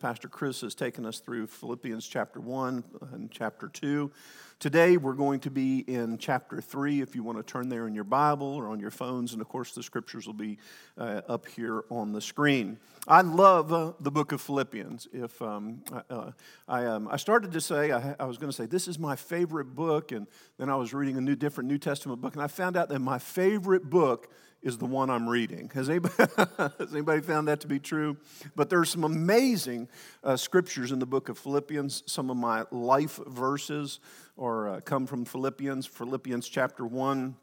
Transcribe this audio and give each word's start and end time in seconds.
Pastor 0.00 0.28
Chris 0.28 0.60
has 0.60 0.76
taken 0.76 1.04
us 1.04 1.18
through 1.18 1.48
Philippians 1.48 2.06
chapter 2.06 2.38
1 2.38 2.84
and 3.14 3.32
chapter 3.32 3.66
2. 3.66 4.12
Today 4.60 4.96
we're 4.96 5.12
going 5.12 5.40
to 5.40 5.50
be 5.50 5.80
in 5.80 6.18
chapter 6.18 6.60
3 6.60 7.00
if 7.00 7.16
you 7.16 7.24
want 7.24 7.36
to 7.36 7.42
turn 7.42 7.68
there 7.68 7.88
in 7.88 7.96
your 7.96 8.04
Bible 8.04 8.46
or 8.46 8.68
on 8.68 8.78
your 8.78 8.92
phones. 8.92 9.32
And 9.32 9.42
of 9.42 9.48
course, 9.48 9.72
the 9.72 9.82
scriptures 9.82 10.28
will 10.28 10.34
be 10.34 10.58
uh, 10.96 11.22
up 11.26 11.48
here 11.48 11.82
on 11.90 12.12
the 12.12 12.20
screen. 12.20 12.78
I 13.08 13.22
love 13.22 13.72
uh, 13.72 13.94
the 13.98 14.12
book 14.12 14.30
of 14.30 14.40
Philippians. 14.40 15.08
If 15.12 15.42
um, 15.42 15.82
uh, 16.08 16.30
I, 16.68 16.84
um, 16.84 17.08
I 17.10 17.16
started 17.16 17.50
to 17.50 17.60
say, 17.60 17.90
I, 17.90 18.14
I 18.20 18.24
was 18.26 18.38
going 18.38 18.50
to 18.50 18.56
say, 18.56 18.66
this 18.66 18.86
is 18.86 19.00
my 19.00 19.16
favorite 19.16 19.74
book. 19.74 20.12
And 20.12 20.28
then 20.58 20.70
I 20.70 20.76
was 20.76 20.94
reading 20.94 21.16
a 21.16 21.20
new, 21.20 21.34
different 21.34 21.68
New 21.68 21.78
Testament 21.78 22.20
book, 22.20 22.34
and 22.34 22.42
I 22.42 22.46
found 22.46 22.76
out 22.76 22.88
that 22.90 23.00
my 23.00 23.18
favorite 23.18 23.90
book 23.90 24.30
is 24.62 24.78
the 24.78 24.86
one 24.86 25.10
I'm 25.10 25.28
reading. 25.28 25.70
Has 25.74 25.88
anybody, 25.88 26.14
has 26.58 26.92
anybody 26.92 27.20
found 27.20 27.48
that 27.48 27.60
to 27.60 27.66
be 27.66 27.78
true? 27.78 28.16
But 28.56 28.70
there's 28.70 28.90
some 28.90 29.04
amazing 29.04 29.88
uh, 30.24 30.36
scriptures 30.36 30.92
in 30.92 30.98
the 30.98 31.06
book 31.06 31.28
of 31.28 31.38
Philippians. 31.38 32.02
Some 32.06 32.30
of 32.30 32.36
my 32.36 32.64
life 32.70 33.20
verses 33.26 34.00
or 34.36 34.68
uh, 34.68 34.80
come 34.80 35.06
from 35.06 35.24
Philippians, 35.24 35.86
Philippians 35.86 36.48
chapter 36.48 36.86
1 36.86 37.36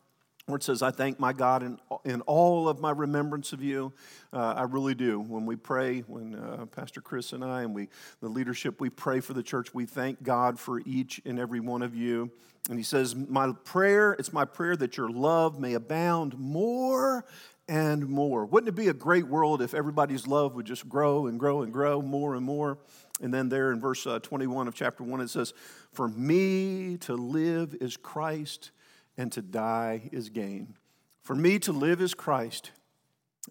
where 0.45 0.58
it 0.58 0.63
says, 0.63 0.84
I 0.84 0.91
thank 0.91 1.20
my 1.20 1.34
God 1.34 1.63
in, 1.63 1.80
in 2.04 2.22
all 2.22 2.70
of 2.70 2.80
my 2.80 2.91
remembrance 2.91 3.52
of 3.52 3.63
you. 3.63 3.91
Uh, 4.31 4.53
I 4.55 4.63
really 4.63 4.94
do. 4.94 5.20
When 5.20 5.45
we 5.48 5.55
pray, 5.55 6.02
when 6.02 6.36
uh, 6.36 6.67
Pastor 6.67 7.02
Chris 7.02 7.34
and 7.34 7.44
I 7.44 7.63
and 7.63 7.73
we, 7.73 7.90
the 8.22 8.30
leadership, 8.30 8.80
we 8.80 8.91
pray 8.91 9.22
for 9.22 9.34
the 9.34 9.41
church, 9.41 9.73
we 9.73 9.88
thank 9.88 10.22
God 10.22 10.59
for 10.59 10.81
each 10.86 11.20
and 11.26 11.39
every 11.39 11.59
one 11.59 11.81
of 11.81 11.95
you. 11.95 12.30
And 12.70 12.77
he 12.77 12.84
says, 12.84 13.16
My 13.16 13.53
prayer, 13.63 14.13
it's 14.13 14.34
my 14.34 14.45
prayer 14.45 14.76
that 14.76 14.98
your 14.98 15.09
love 15.09 15.59
may 15.59 15.73
abound 15.73 16.38
more 16.38 17.25
and 17.67 18.08
more. 18.08 18.45
Wouldn't 18.45 18.70
it 18.70 18.75
be 18.75 18.89
a 18.89 18.94
great 18.94 19.27
world 19.27 19.64
if 19.64 19.73
everybody's 19.73 20.27
love 20.27 20.53
would 20.53 20.67
just 20.67 20.88
grow 20.88 21.25
and 21.25 21.39
grow 21.39 21.64
and 21.64 21.73
grow 21.73 22.03
more 22.03 22.36
and 22.36 22.45
more? 22.45 22.77
And 23.20 23.34
then 23.34 23.50
there 23.50 23.72
in 23.72 23.80
verse 23.80 24.05
uh, 24.05 24.20
21 24.20 24.67
of 24.67 24.75
chapter 24.75 25.03
1, 25.03 25.22
it 25.22 25.30
says, 25.30 25.53
For 25.94 26.08
me 26.08 26.98
to 26.98 27.16
live 27.16 27.75
is 27.81 27.98
Christ 27.98 28.70
and 29.17 29.31
to 29.31 29.41
die 29.41 30.09
is 30.11 30.30
gain. 30.30 30.75
For 31.21 31.35
me 31.35 31.59
to 31.59 31.71
live 31.71 32.02
is 32.02 32.13
Christ 32.13 32.71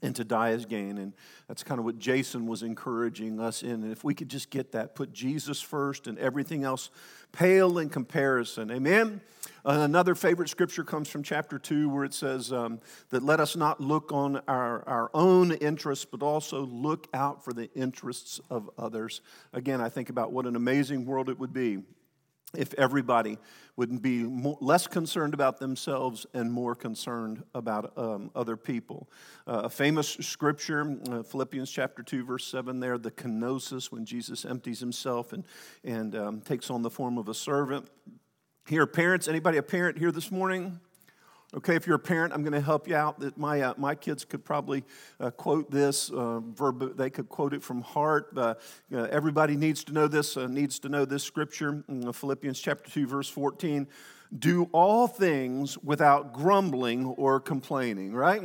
and 0.03 0.15
to 0.17 0.25
die 0.25 0.51
is 0.51 0.67
gain. 0.67 0.99
And 0.99 1.13
that's 1.49 1.63
kind 1.63 1.79
of 1.79 1.85
what 1.85 1.99
Jason 1.99 2.47
was 2.47 2.63
encouraging 2.63 3.41
us 3.41 3.63
in. 3.63 3.83
And 3.83 3.93
if 3.93 4.05
we 4.05 4.15
could 4.15 4.29
just 4.29 4.51
get 4.51 4.73
that, 4.73 4.95
put 4.95 5.13
Jesus 5.13 5.61
first 5.61 6.07
and 6.07 6.19
everything 6.19 6.65
else 6.65 6.91
pale 7.33 7.79
in 7.79 7.89
comparison. 7.89 8.71
Amen? 8.71 9.21
Another 9.65 10.15
favorite 10.15 10.49
scripture 10.49 10.85
comes 10.85 11.09
from 11.09 11.23
chapter 11.23 11.59
2 11.59 11.89
where 11.89 12.05
it 12.05 12.15
says 12.15 12.53
um, 12.53 12.81
that 13.11 13.23
let 13.23 13.41
us 13.41 13.57
not 13.57 13.81
look 13.81 14.13
on 14.13 14.41
our, 14.47 14.87
our 14.89 15.11
own 15.15 15.53
interests, 15.53 16.05
but 16.05 16.23
also 16.23 16.65
look 16.67 17.09
out 17.15 17.45
for 17.45 17.53
the 17.53 17.73
interests 17.75 18.41
of 18.51 18.71
others. 18.79 19.21
Again, 19.53 19.81
I 19.81 19.89
think 19.89 20.11
about 20.11 20.33
what 20.33 20.47
an 20.47 20.55
amazing 20.55 21.07
world 21.07 21.29
it 21.29 21.39
would 21.39 21.53
be 21.53 21.79
if 22.57 22.75
everybody 22.75 23.39
would 23.77 24.01
be 24.01 24.23
more, 24.23 24.57
less 24.61 24.87
concerned 24.87 25.35
about 25.35 25.59
themselves 25.59 26.27
and 26.35 26.53
more 26.53 26.75
concerned 26.75 27.43
about 27.55 27.93
um, 27.97 28.31
other 28.35 28.57
people. 28.57 29.09
Uh, 29.47 29.63
a 29.65 29.69
famous 29.69 30.09
scripture, 30.21 30.97
uh, 31.11 31.23
Philippians 31.23 31.71
chapter 31.71 32.03
2, 32.03 32.25
verse 32.25 32.47
7, 32.47 32.81
there, 32.81 32.99
the 32.99 33.11
kenosis, 33.11 33.91
when 33.91 34.05
Jesus 34.05 34.45
empties 34.45 34.81
himself 34.81 35.33
and, 35.33 35.45
and 35.83 36.15
um, 36.15 36.41
takes 36.41 36.71
on 36.71 36.83
the 36.83 36.91
form 36.91 37.19
of 37.19 37.29
a 37.29 37.35
servant. 37.35 37.89
Here, 38.67 38.87
parents, 38.87 39.29
anybody 39.29 39.59
a 39.59 39.63
parent 39.63 39.99
here 39.99 40.13
this 40.13 40.31
morning? 40.31 40.81
Okay, 41.57 41.77
if 41.77 41.87
you're 41.87 41.97
a 41.97 42.01
parent, 42.01 42.33
I'm 42.33 42.43
going 42.43 42.53
to 42.53 42.61
help 42.61 42.89
you 42.89 42.97
out. 42.97 43.21
That 43.21 43.39
my 43.39 43.61
uh, 43.61 43.75
my 43.77 43.95
kids 43.95 44.25
could 44.25 44.45
probably 44.45 44.83
uh, 45.21 45.31
quote 45.31 45.71
this 45.71 46.11
uh, 46.11 46.41
verb. 46.41 46.97
They 46.97 47.11
could 47.11 47.29
quote 47.29 47.55
it 47.55 47.63
from 47.63 47.81
heart. 47.83 48.31
Uh, 48.37 48.55
uh, 48.93 49.03
everybody 49.05 49.55
needs 49.55 49.85
to 49.85 49.93
know 49.93 50.09
this. 50.09 50.37
Uh, 50.37 50.49
needs 50.49 50.81
to 50.81 50.89
know 50.89 51.05
this 51.05 51.23
scripture. 51.23 51.85
Philippians 52.13 52.59
chapter 52.59 52.91
two, 52.91 53.07
verse 53.07 53.29
14. 53.29 53.87
Do 54.37 54.69
all 54.73 55.07
things 55.07 55.79
without 55.79 56.33
grumbling 56.33 57.07
or 57.07 57.39
complaining. 57.39 58.13
Right. 58.13 58.43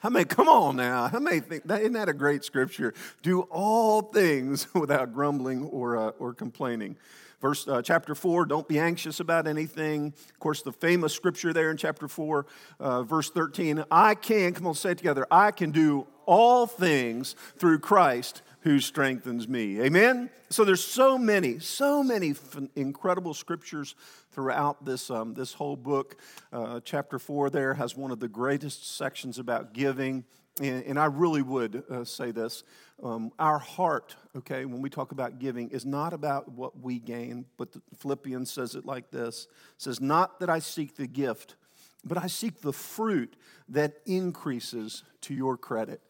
How 0.00 0.10
many, 0.10 0.26
come 0.26 0.48
on 0.48 0.76
now. 0.76 1.08
How 1.08 1.18
many 1.18 1.40
think, 1.40 1.66
that, 1.68 1.80
isn't 1.80 1.94
that 1.94 2.10
a 2.10 2.12
great 2.12 2.44
scripture? 2.44 2.92
Do 3.22 3.40
all 3.50 4.02
things 4.02 4.66
without 4.74 5.14
grumbling 5.14 5.64
or, 5.64 6.12
or 6.18 6.34
complaining. 6.34 6.96
Verse 7.42 7.66
uh, 7.66 7.82
chapter 7.82 8.14
4, 8.14 8.46
don't 8.46 8.68
be 8.68 8.78
anxious 8.78 9.18
about 9.18 9.48
anything. 9.48 10.14
Of 10.30 10.38
course, 10.38 10.62
the 10.62 10.70
famous 10.70 11.12
scripture 11.12 11.52
there 11.52 11.72
in 11.72 11.76
chapter 11.76 12.06
4, 12.06 12.46
uh, 12.78 13.02
verse 13.02 13.30
13, 13.30 13.84
I 13.90 14.14
can, 14.14 14.54
come 14.54 14.68
on, 14.68 14.74
say 14.74 14.92
it 14.92 14.98
together, 14.98 15.26
I 15.28 15.50
can 15.50 15.72
do 15.72 16.06
all 16.24 16.68
things 16.68 17.34
through 17.58 17.80
Christ 17.80 18.42
who 18.60 18.78
strengthens 18.78 19.48
me. 19.48 19.80
Amen? 19.80 20.30
So 20.50 20.64
there's 20.64 20.84
so 20.84 21.18
many, 21.18 21.58
so 21.58 22.04
many 22.04 22.30
f- 22.30 22.60
incredible 22.76 23.34
scriptures 23.34 23.96
throughout 24.30 24.84
this, 24.84 25.10
um, 25.10 25.34
this 25.34 25.52
whole 25.52 25.74
book. 25.74 26.20
Uh, 26.52 26.78
chapter 26.84 27.18
4 27.18 27.50
there 27.50 27.74
has 27.74 27.96
one 27.96 28.12
of 28.12 28.20
the 28.20 28.28
greatest 28.28 28.96
sections 28.96 29.40
about 29.40 29.72
giving. 29.72 30.24
And, 30.60 30.84
and 30.84 30.98
I 30.98 31.06
really 31.06 31.42
would 31.42 31.82
uh, 31.90 32.04
say 32.04 32.30
this 32.30 32.62
um, 33.02 33.32
our 33.38 33.58
heart, 33.58 34.14
okay, 34.36 34.64
when 34.64 34.80
we 34.80 34.88
talk 34.88 35.12
about 35.12 35.38
giving, 35.38 35.70
is 35.70 35.84
not 35.84 36.12
about 36.12 36.52
what 36.52 36.80
we 36.80 36.98
gain, 36.98 37.46
but 37.56 37.68
Philippians 37.98 38.50
says 38.50 38.74
it 38.74 38.86
like 38.86 39.10
this 39.10 39.48
says, 39.76 40.00
Not 40.00 40.40
that 40.40 40.48
I 40.48 40.60
seek 40.60 40.96
the 40.96 41.08
gift, 41.08 41.56
but 42.04 42.16
I 42.16 42.28
seek 42.28 42.60
the 42.60 42.72
fruit 42.72 43.34
that 43.68 43.94
increases 44.06 45.02
to 45.22 45.34
your 45.34 45.56
credit. 45.56 46.00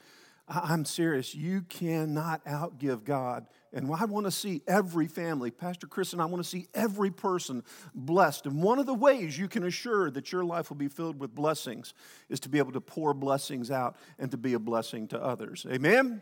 I'm 0.49 0.85
serious. 0.85 1.35
You 1.35 1.63
cannot 1.63 2.45
outgive 2.45 3.05
God. 3.05 3.47
And 3.73 3.91
I 3.95 4.05
want 4.05 4.27
to 4.27 4.31
see 4.31 4.61
every 4.67 5.07
family, 5.07 5.51
Pastor 5.51 5.87
Chris 5.87 6.13
and 6.13 6.21
I 6.21 6.27
want 6.27 6.43
to 6.43 6.49
see 6.49 6.67
every 6.75 7.11
person 7.11 7.63
blessed. 7.95 8.45
And 8.47 8.63
one 8.63 8.79
of 8.79 8.85
the 8.85 8.95
ways 8.95 9.39
you 9.39 9.49
can 9.49 9.65
assure 9.65 10.11
that 10.11 10.31
your 10.31 10.45
life 10.45 10.69
will 10.69 10.77
be 10.77 10.89
filled 10.89 11.19
with 11.19 11.35
blessings 11.35 11.95
is 12.29 12.41
to 12.41 12.51
be 12.51 12.59
able 12.59 12.73
to 12.73 12.83
pour 12.83 13.15
blessings 13.15 13.71
out 13.71 13.97
and 14.19 14.31
to 14.31 14.37
be 14.37 14.53
a 14.53 14.59
blessing 14.59 15.09
to 15.09 15.23
others. 15.23 15.65
Amen? 15.71 16.21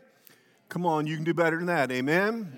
Come 0.71 0.85
on, 0.85 1.05
you 1.05 1.17
can 1.17 1.25
do 1.25 1.33
better 1.33 1.57
than 1.57 1.65
that. 1.65 1.91
Amen? 1.91 2.57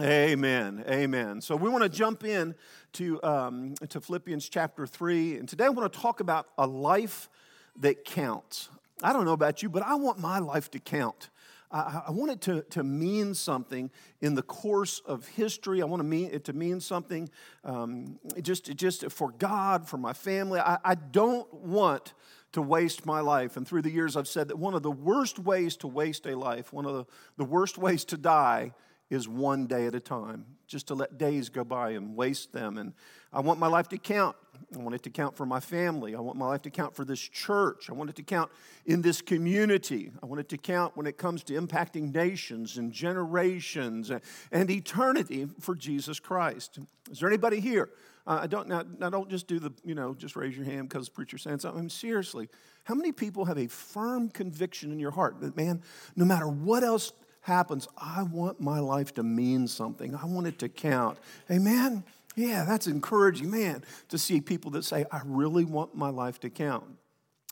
Amen. 0.00 0.80
Amen. 0.80 0.84
Amen. 0.88 1.40
So 1.40 1.54
we 1.54 1.70
want 1.70 1.84
to 1.84 1.88
jump 1.88 2.24
in 2.24 2.56
to, 2.94 3.22
um, 3.22 3.76
to 3.88 4.00
Philippians 4.00 4.48
chapter 4.48 4.84
3. 4.84 5.36
And 5.36 5.48
today 5.48 5.66
I 5.66 5.68
want 5.68 5.92
to 5.92 5.96
talk 5.96 6.18
about 6.18 6.48
a 6.58 6.66
life 6.66 7.30
that 7.78 8.04
counts. 8.04 8.68
I 9.00 9.12
don't 9.12 9.24
know 9.24 9.32
about 9.32 9.62
you, 9.62 9.68
but 9.68 9.84
I 9.84 9.94
want 9.94 10.18
my 10.18 10.40
life 10.40 10.72
to 10.72 10.80
count. 10.80 11.30
I, 11.70 12.10
want 12.10 12.32
it 12.32 12.40
to, 12.42 12.62
to 12.70 12.82
mean 12.82 13.34
something 13.34 13.90
in 14.20 14.34
the 14.34 14.42
course 14.42 15.00
of 15.06 15.28
history. 15.28 15.82
I 15.82 15.84
want 15.84 16.00
to 16.00 16.08
mean 16.08 16.30
it 16.32 16.44
to 16.44 16.52
mean 16.52 16.80
something 16.80 17.28
um, 17.64 18.18
just, 18.42 18.74
just 18.74 19.08
for 19.12 19.30
God, 19.30 19.88
for 19.88 19.98
my 19.98 20.14
family. 20.14 20.58
I, 20.58 20.78
I 20.84 20.94
don't 20.96 21.52
want 21.54 22.12
to 22.56 22.62
waste 22.62 23.04
my 23.04 23.20
life. 23.20 23.58
And 23.58 23.68
through 23.68 23.82
the 23.82 23.90
years, 23.90 24.16
I've 24.16 24.26
said 24.26 24.48
that 24.48 24.56
one 24.56 24.72
of 24.72 24.82
the 24.82 24.90
worst 24.90 25.38
ways 25.38 25.76
to 25.76 25.86
waste 25.86 26.24
a 26.24 26.34
life, 26.34 26.72
one 26.72 26.86
of 26.86 26.94
the, 26.94 27.04
the 27.36 27.44
worst 27.44 27.76
ways 27.76 28.02
to 28.06 28.16
die, 28.16 28.72
is 29.10 29.28
one 29.28 29.66
day 29.66 29.84
at 29.84 29.94
a 29.94 30.00
time, 30.00 30.46
just 30.66 30.86
to 30.86 30.94
let 30.94 31.18
days 31.18 31.50
go 31.50 31.64
by 31.64 31.90
and 31.90 32.16
waste 32.16 32.54
them. 32.54 32.78
And 32.78 32.94
I 33.30 33.40
want 33.40 33.60
my 33.60 33.66
life 33.66 33.90
to 33.90 33.98
count. 33.98 34.36
I 34.74 34.78
want 34.78 34.94
it 34.94 35.02
to 35.02 35.10
count 35.10 35.36
for 35.36 35.44
my 35.44 35.60
family. 35.60 36.14
I 36.14 36.20
want 36.20 36.38
my 36.38 36.46
life 36.46 36.62
to 36.62 36.70
count 36.70 36.96
for 36.96 37.04
this 37.04 37.20
church. 37.20 37.90
I 37.90 37.92
want 37.92 38.08
it 38.08 38.16
to 38.16 38.22
count 38.22 38.50
in 38.86 39.02
this 39.02 39.20
community. 39.20 40.10
I 40.22 40.24
want 40.24 40.40
it 40.40 40.48
to 40.48 40.56
count 40.56 40.96
when 40.96 41.06
it 41.06 41.18
comes 41.18 41.44
to 41.44 41.60
impacting 41.60 42.14
nations 42.14 42.78
and 42.78 42.90
generations 42.90 44.10
and 44.50 44.70
eternity 44.70 45.46
for 45.60 45.74
Jesus 45.74 46.18
Christ. 46.18 46.78
Is 47.10 47.20
there 47.20 47.28
anybody 47.28 47.60
here 47.60 47.90
uh, 48.26 48.40
I 48.42 48.46
don't 48.46 48.68
now, 48.68 48.84
now. 48.98 49.10
Don't 49.10 49.30
just 49.30 49.46
do 49.46 49.58
the 49.58 49.72
you 49.84 49.94
know 49.94 50.14
just 50.14 50.36
raise 50.36 50.56
your 50.56 50.64
hand 50.64 50.88
because 50.88 51.06
the 51.06 51.12
preacher's 51.12 51.42
saying 51.42 51.60
something. 51.60 51.78
I 51.78 51.82
mean, 51.82 51.90
seriously, 51.90 52.48
how 52.84 52.94
many 52.94 53.12
people 53.12 53.44
have 53.44 53.58
a 53.58 53.68
firm 53.68 54.28
conviction 54.28 54.90
in 54.92 54.98
your 54.98 55.12
heart 55.12 55.40
that 55.40 55.56
man, 55.56 55.82
no 56.16 56.24
matter 56.24 56.48
what 56.48 56.82
else 56.82 57.12
happens, 57.42 57.86
I 57.96 58.24
want 58.24 58.60
my 58.60 58.80
life 58.80 59.14
to 59.14 59.22
mean 59.22 59.68
something. 59.68 60.14
I 60.14 60.26
want 60.26 60.48
it 60.48 60.58
to 60.58 60.68
count. 60.68 61.18
Amen. 61.50 62.02
Yeah, 62.34 62.64
that's 62.64 62.86
encouraging, 62.86 63.50
man, 63.50 63.82
to 64.10 64.18
see 64.18 64.40
people 64.40 64.70
that 64.72 64.84
say, 64.84 65.06
I 65.10 65.22
really 65.24 65.64
want 65.64 65.94
my 65.94 66.10
life 66.10 66.38
to 66.40 66.50
count. 66.50 66.84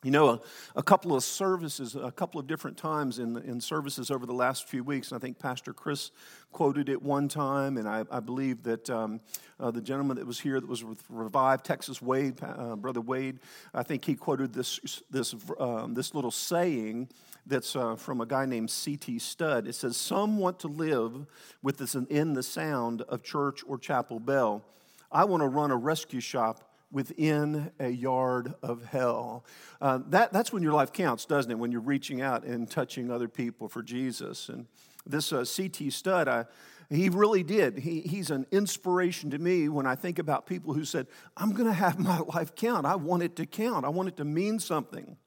You 0.05 0.11
know, 0.11 0.29
a, 0.29 0.39
a, 0.75 0.83
couple 0.83 1.15
of 1.15 1.23
services, 1.23 1.95
a 1.95 2.11
couple 2.11 2.39
of 2.39 2.45
different 2.45 2.77
times 2.77 3.17
in, 3.17 3.37
in 3.37 3.59
services 3.59 4.11
over 4.11 4.27
the 4.27 4.35
last 4.35 4.69
few 4.69 4.83
weeks, 4.83 5.11
and 5.11 5.17
I 5.17 5.19
think 5.19 5.39
Pastor 5.39 5.73
Chris 5.73 6.11
quoted 6.51 6.89
it 6.89 7.01
one 7.01 7.27
time, 7.27 7.75
and 7.77 7.89
I, 7.89 8.05
I 8.11 8.19
believe 8.19 8.61
that 8.61 8.87
um, 8.87 9.19
uh, 9.59 9.71
the 9.71 9.81
gentleman 9.81 10.17
that 10.17 10.27
was 10.27 10.39
here 10.39 10.61
that 10.61 10.69
was 10.69 10.83
with 10.83 11.03
Revive, 11.09 11.63
Texas 11.63 12.03
Wade, 12.03 12.35
uh, 12.43 12.75
Brother 12.75 13.01
Wade, 13.01 13.39
I 13.73 13.81
think 13.81 14.05
he 14.05 14.13
quoted 14.13 14.53
this, 14.53 15.01
this, 15.09 15.33
um, 15.59 15.95
this 15.95 16.13
little 16.13 16.29
saying 16.29 17.09
that's 17.47 17.75
uh, 17.75 17.95
from 17.95 18.21
a 18.21 18.27
guy 18.27 18.45
named 18.45 18.69
C.T. 18.69 19.17
Studd. 19.17 19.67
It 19.67 19.73
says, 19.73 19.97
Some 19.97 20.37
want 20.37 20.59
to 20.59 20.67
live 20.67 21.25
with 21.63 21.77
this 21.77 21.95
in 21.95 22.33
the 22.33 22.43
sound 22.43 23.01
of 23.01 23.23
church 23.23 23.63
or 23.67 23.79
chapel 23.79 24.19
bell. 24.19 24.63
I 25.11 25.23
want 25.23 25.41
to 25.41 25.47
run 25.47 25.71
a 25.71 25.77
rescue 25.77 26.19
shop 26.19 26.64
within 26.91 27.71
a 27.79 27.89
yard 27.89 28.53
of 28.61 28.85
hell. 28.85 29.45
Uh, 29.81 29.99
that, 30.07 30.31
that's 30.31 30.53
when 30.53 30.63
your 30.63 30.73
life 30.73 30.93
counts, 30.93 31.25
doesn't 31.25 31.51
it? 31.51 31.59
When 31.59 31.71
you're 31.71 31.81
reaching 31.81 32.21
out 32.21 32.43
and 32.43 32.69
touching 32.69 33.11
other 33.11 33.27
people 33.27 33.67
for 33.67 33.83
Jesus. 33.83 34.49
And 34.49 34.67
this 35.05 35.33
uh, 35.33 35.45
C.T. 35.45 35.89
Studd, 35.89 36.27
I, 36.27 36.45
he 36.89 37.09
really 37.09 37.43
did. 37.43 37.79
He, 37.79 38.01
he's 38.01 38.29
an 38.29 38.45
inspiration 38.51 39.31
to 39.31 39.39
me 39.39 39.69
when 39.69 39.85
I 39.85 39.95
think 39.95 40.19
about 40.19 40.45
people 40.45 40.73
who 40.73 40.85
said, 40.85 41.07
I'm 41.35 41.51
going 41.51 41.67
to 41.67 41.73
have 41.73 41.99
my 41.99 42.19
life 42.33 42.55
count. 42.55 42.85
I 42.85 42.95
want 42.95 43.23
it 43.23 43.35
to 43.37 43.45
count, 43.45 43.85
I 43.85 43.89
want 43.89 44.09
it 44.09 44.17
to 44.17 44.25
mean 44.25 44.59
something. 44.59 45.17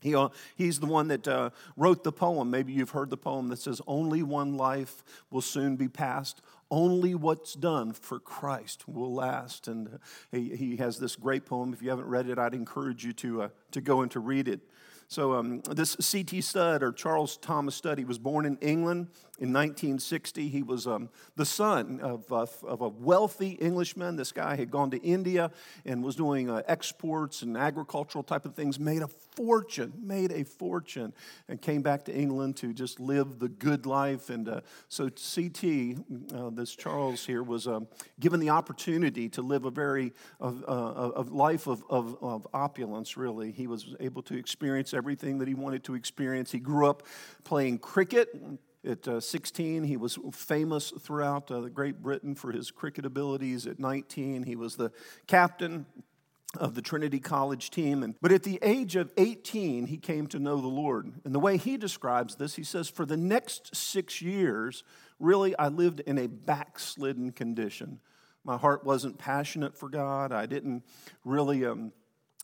He, 0.00 0.14
uh, 0.14 0.28
he's 0.54 0.78
the 0.78 0.86
one 0.86 1.08
that 1.08 1.26
uh, 1.26 1.50
wrote 1.76 2.04
the 2.04 2.12
poem. 2.12 2.50
Maybe 2.50 2.72
you've 2.72 2.90
heard 2.90 3.10
the 3.10 3.16
poem 3.16 3.48
that 3.48 3.58
says, 3.58 3.82
Only 3.86 4.22
one 4.22 4.56
life 4.56 5.02
will 5.30 5.40
soon 5.40 5.74
be 5.76 5.88
passed. 5.88 6.40
Only 6.70 7.14
what's 7.14 7.54
done 7.54 7.92
for 7.92 8.18
Christ 8.18 8.86
will 8.88 9.14
last. 9.14 9.68
And 9.68 9.88
uh, 9.88 9.98
he, 10.30 10.54
he 10.54 10.76
has 10.76 10.98
this 10.98 11.16
great 11.16 11.46
poem. 11.46 11.72
If 11.72 11.82
you 11.82 11.90
haven't 11.90 12.06
read 12.06 12.28
it, 12.28 12.38
I'd 12.38 12.54
encourage 12.54 13.04
you 13.04 13.12
to, 13.14 13.42
uh, 13.42 13.48
to 13.72 13.80
go 13.80 14.02
and 14.02 14.10
to 14.10 14.20
read 14.20 14.48
it. 14.48 14.60
So, 15.10 15.32
um, 15.32 15.62
this 15.62 15.96
C.T. 15.98 16.42
Studd, 16.42 16.82
or 16.82 16.92
Charles 16.92 17.38
Thomas 17.38 17.74
Studd, 17.74 17.96
he 17.96 18.04
was 18.04 18.18
born 18.18 18.44
in 18.44 18.58
England 18.58 19.08
in 19.38 19.54
1960. 19.54 20.50
He 20.50 20.62
was 20.62 20.86
um, 20.86 21.08
the 21.34 21.46
son 21.46 21.98
of, 22.00 22.30
uh, 22.30 22.44
of 22.66 22.82
a 22.82 22.90
wealthy 22.90 23.52
Englishman. 23.52 24.16
This 24.16 24.32
guy 24.32 24.54
had 24.56 24.70
gone 24.70 24.90
to 24.90 24.98
India 24.98 25.50
and 25.86 26.04
was 26.04 26.14
doing 26.14 26.50
uh, 26.50 26.60
exports 26.66 27.40
and 27.40 27.56
agricultural 27.56 28.22
type 28.22 28.44
of 28.44 28.54
things, 28.54 28.78
made 28.78 29.00
a 29.00 29.08
fortune, 29.38 29.92
made 30.02 30.32
a 30.32 30.42
fortune, 30.42 31.12
and 31.48 31.62
came 31.62 31.80
back 31.80 32.04
to 32.06 32.12
England 32.12 32.56
to 32.56 32.72
just 32.72 32.98
live 32.98 33.38
the 33.38 33.48
good 33.48 33.86
life. 33.86 34.30
And 34.30 34.48
uh, 34.48 34.62
so, 34.88 35.08
C.T., 35.14 35.96
uh, 36.34 36.50
this 36.50 36.74
Charles 36.74 37.24
here, 37.24 37.44
was 37.44 37.68
um, 37.68 37.86
given 38.18 38.40
the 38.40 38.50
opportunity 38.50 39.28
to 39.28 39.42
live 39.42 39.64
a 39.64 39.70
very 39.70 40.12
uh, 40.40 41.12
a 41.14 41.22
life 41.22 41.68
of, 41.68 41.84
of, 41.88 42.16
of 42.20 42.48
opulence, 42.52 43.16
really. 43.16 43.52
He 43.52 43.68
was 43.68 43.94
able 44.00 44.22
to 44.22 44.36
experience 44.36 44.92
everything 44.92 45.38
that 45.38 45.46
he 45.46 45.54
wanted 45.54 45.84
to 45.84 45.94
experience. 45.94 46.50
He 46.50 46.58
grew 46.58 46.88
up 46.88 47.04
playing 47.44 47.78
cricket. 47.78 48.36
At 48.84 49.06
uh, 49.06 49.20
16, 49.20 49.84
he 49.84 49.96
was 49.96 50.18
famous 50.32 50.92
throughout 51.00 51.50
uh, 51.50 51.60
Great 51.68 52.02
Britain 52.02 52.34
for 52.34 52.50
his 52.50 52.72
cricket 52.72 53.06
abilities. 53.06 53.68
At 53.68 53.78
19, 53.78 54.42
he 54.42 54.56
was 54.56 54.74
the 54.74 54.90
captain 55.28 55.86
of 56.56 56.74
the 56.74 56.82
Trinity 56.82 57.20
College 57.20 57.70
team. 57.70 58.02
And, 58.02 58.14
but 58.20 58.32
at 58.32 58.42
the 58.42 58.58
age 58.62 58.96
of 58.96 59.12
18, 59.16 59.86
he 59.86 59.98
came 59.98 60.26
to 60.28 60.38
know 60.38 60.60
the 60.60 60.66
Lord. 60.66 61.12
And 61.24 61.34
the 61.34 61.40
way 61.40 61.56
he 61.56 61.76
describes 61.76 62.36
this, 62.36 62.54
he 62.56 62.64
says, 62.64 62.88
For 62.88 63.04
the 63.04 63.16
next 63.16 63.76
six 63.76 64.22
years, 64.22 64.82
really, 65.18 65.56
I 65.58 65.68
lived 65.68 66.00
in 66.00 66.18
a 66.18 66.26
backslidden 66.26 67.32
condition. 67.32 68.00
My 68.44 68.56
heart 68.56 68.84
wasn't 68.84 69.18
passionate 69.18 69.76
for 69.76 69.88
God. 69.88 70.32
I 70.32 70.46
didn't 70.46 70.84
really. 71.24 71.66
Um, 71.66 71.92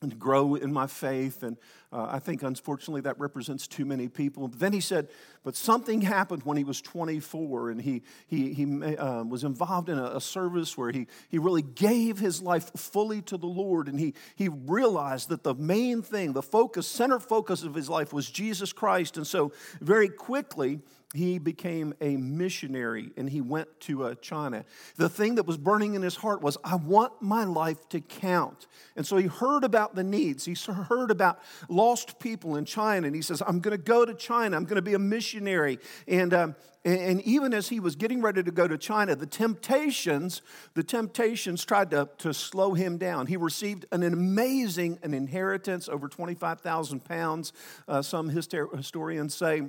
and 0.05 0.19
grow 0.19 0.55
in 0.55 0.73
my 0.73 0.87
faith. 0.87 1.43
And 1.43 1.57
uh, 1.93 2.07
I 2.11 2.21
think, 2.21 2.43
unfortunately, 2.43 3.01
that 3.01 3.19
represents 3.19 3.67
too 3.67 3.85
many 3.85 4.09
people. 4.09 4.47
But 4.47 4.61
then 4.61 4.73
he 4.73 4.81
said, 4.81 5.09
but 5.43 5.57
something 5.57 6.01
happened 6.01 6.43
when 6.45 6.57
he 6.57 6.65
was 6.65 6.81
24, 6.81 7.71
and 7.71 7.81
he, 7.81 8.03
he, 8.27 8.55
he 8.55 8.97
uh, 8.97 9.25
was 9.25 9.43
involved 9.43 9.89
in 9.89 9.99
a, 9.99 10.17
a, 10.17 10.21
service 10.21 10.79
where 10.79 10.91
he, 10.91 11.07
he 11.29 11.39
really 11.39 11.63
gave 11.63 12.19
his 12.19 12.41
life 12.41 12.71
fully 12.77 13.21
to 13.23 13.37
the 13.37 13.47
Lord. 13.47 13.89
And 13.89 13.99
he, 13.99 14.15
he 14.37 14.49
realized 14.49 15.29
that 15.31 15.43
the 15.43 15.55
main 15.55 16.03
thing, 16.03 16.33
the 16.33 16.43
focus, 16.43 16.87
center 16.87 17.19
focus 17.19 17.63
of 17.63 17.75
his 17.75 17.89
life 17.89 18.13
was 18.13 18.31
Jesus 18.31 18.73
Christ. 18.73 19.17
And 19.17 19.27
so, 19.27 19.53
very 19.81 20.09
quickly, 20.09 20.81
he 21.15 21.39
became 21.39 21.95
a 22.01 22.17
missionary 22.17 23.11
and 23.17 23.31
he 23.31 23.41
went 23.41 23.69
to 23.81 24.05
uh, 24.05 24.15
China. 24.17 24.65
The 24.97 25.09
thing 25.09 25.37
that 25.37 25.47
was 25.47 25.57
burning 25.57 25.95
in 25.95 26.03
his 26.03 26.17
heart 26.17 26.43
was, 26.43 26.59
I 26.65 26.75
want 26.75 27.13
my 27.21 27.45
life 27.45 27.89
to 27.91 28.01
count. 28.01 28.67
And 28.97 29.07
so 29.07 29.17
he 29.17 29.29
heard 29.29 29.63
about 29.63 29.95
the 29.95 30.03
needs. 30.03 30.45
He 30.45 30.55
heard 30.55 31.11
about 31.11 31.39
lost 31.69 32.19
people 32.19 32.57
in 32.57 32.65
China. 32.65 33.07
And 33.07 33.15
he 33.15 33.23
says, 33.23 33.43
I'm 33.47 33.61
going 33.61 33.77
to 33.77 33.83
go 33.83 34.05
to 34.05 34.15
China. 34.15 34.57
I'm 34.57 34.65
going 34.65 34.77
to 34.77 34.83
be 34.83 34.95
a 34.95 34.99
missionary. 34.99 35.79
And, 36.09 36.35
um, 36.35 36.57
and 36.85 37.23
even 37.23 37.55
as 37.55 37.69
he 37.69 37.81
was 37.81 37.97
getting 37.97 38.21
ready 38.21 38.43
to 38.43 38.51
go 38.51 38.67
to 38.67 38.77
China, 38.77 39.15
the 39.15 39.27
temptations, 39.27 40.43
the 40.75 40.83
temptations 40.83 41.65
tried 41.65 41.93
to, 41.93 42.09
to 42.19 42.35
slow 42.35 42.75
him 42.75 42.99
down. 42.99 43.27
He 43.27 43.37
received 43.37 43.87
an 43.93 44.03
amazing 44.03 44.99
an 45.03 45.15
inheritance, 45.15 45.89
over 45.89 46.09
25,000 46.09 47.05
pounds. 47.05 47.53
Uh, 47.89 48.03
some 48.03 48.29
historians 48.29 49.35
say 49.35 49.63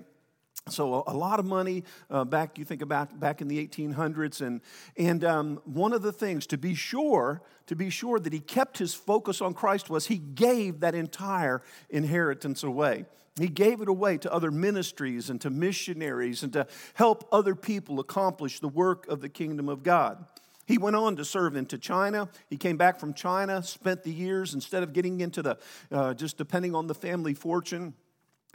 so 0.67 1.03
a, 1.05 1.13
lot 1.13 1.39
of 1.39 1.45
money 1.45 1.83
uh, 2.09 2.25
back, 2.25 2.57
you 2.57 2.65
think 2.65 2.81
about 2.81 3.19
back 3.19 3.39
in 3.39 3.47
the 3.47 3.67
1800s. 3.67 4.41
And, 4.41 4.61
and 4.97 5.23
um, 5.23 5.61
one 5.63 5.93
of 5.93 6.01
the 6.01 6.11
things 6.11 6.47
to 6.47 6.57
be 6.57 6.73
sure, 6.73 7.43
to 7.67 7.75
be 7.75 7.91
sure 7.91 8.19
that 8.19 8.33
he 8.33 8.39
kept 8.39 8.79
his 8.79 8.95
focus 8.95 9.41
on 9.41 9.53
Christ 9.53 9.91
was 9.91 10.07
he 10.07 10.17
gave 10.17 10.79
that 10.79 10.95
entire 10.95 11.61
inheritance 11.91 12.63
away. 12.63 13.05
He 13.39 13.47
gave 13.47 13.79
it 13.81 13.87
away 13.87 14.17
to 14.17 14.33
other 14.33 14.49
ministries 14.49 15.29
and 15.29 15.39
to 15.41 15.51
missionaries 15.51 16.41
and 16.41 16.51
to 16.53 16.65
help 16.95 17.27
other 17.31 17.53
people 17.53 17.99
accomplish 17.99 18.59
the 18.59 18.67
work 18.67 19.07
of 19.07 19.21
the 19.21 19.29
kingdom 19.29 19.69
of 19.69 19.83
God. 19.83 20.25
He 20.65 20.79
went 20.79 20.95
on 20.95 21.15
to 21.17 21.25
serve 21.25 21.55
into 21.55 21.77
China. 21.77 22.27
He 22.49 22.57
came 22.57 22.75
back 22.75 22.99
from 22.99 23.13
China, 23.13 23.61
spent 23.61 24.01
the 24.01 24.11
years, 24.11 24.55
instead 24.55 24.81
of 24.81 24.93
getting 24.93 25.21
into 25.21 25.43
the, 25.43 25.59
uh, 25.91 26.15
just 26.15 26.37
depending 26.37 26.73
on 26.73 26.87
the 26.87 26.95
family 26.95 27.35
fortune, 27.35 27.93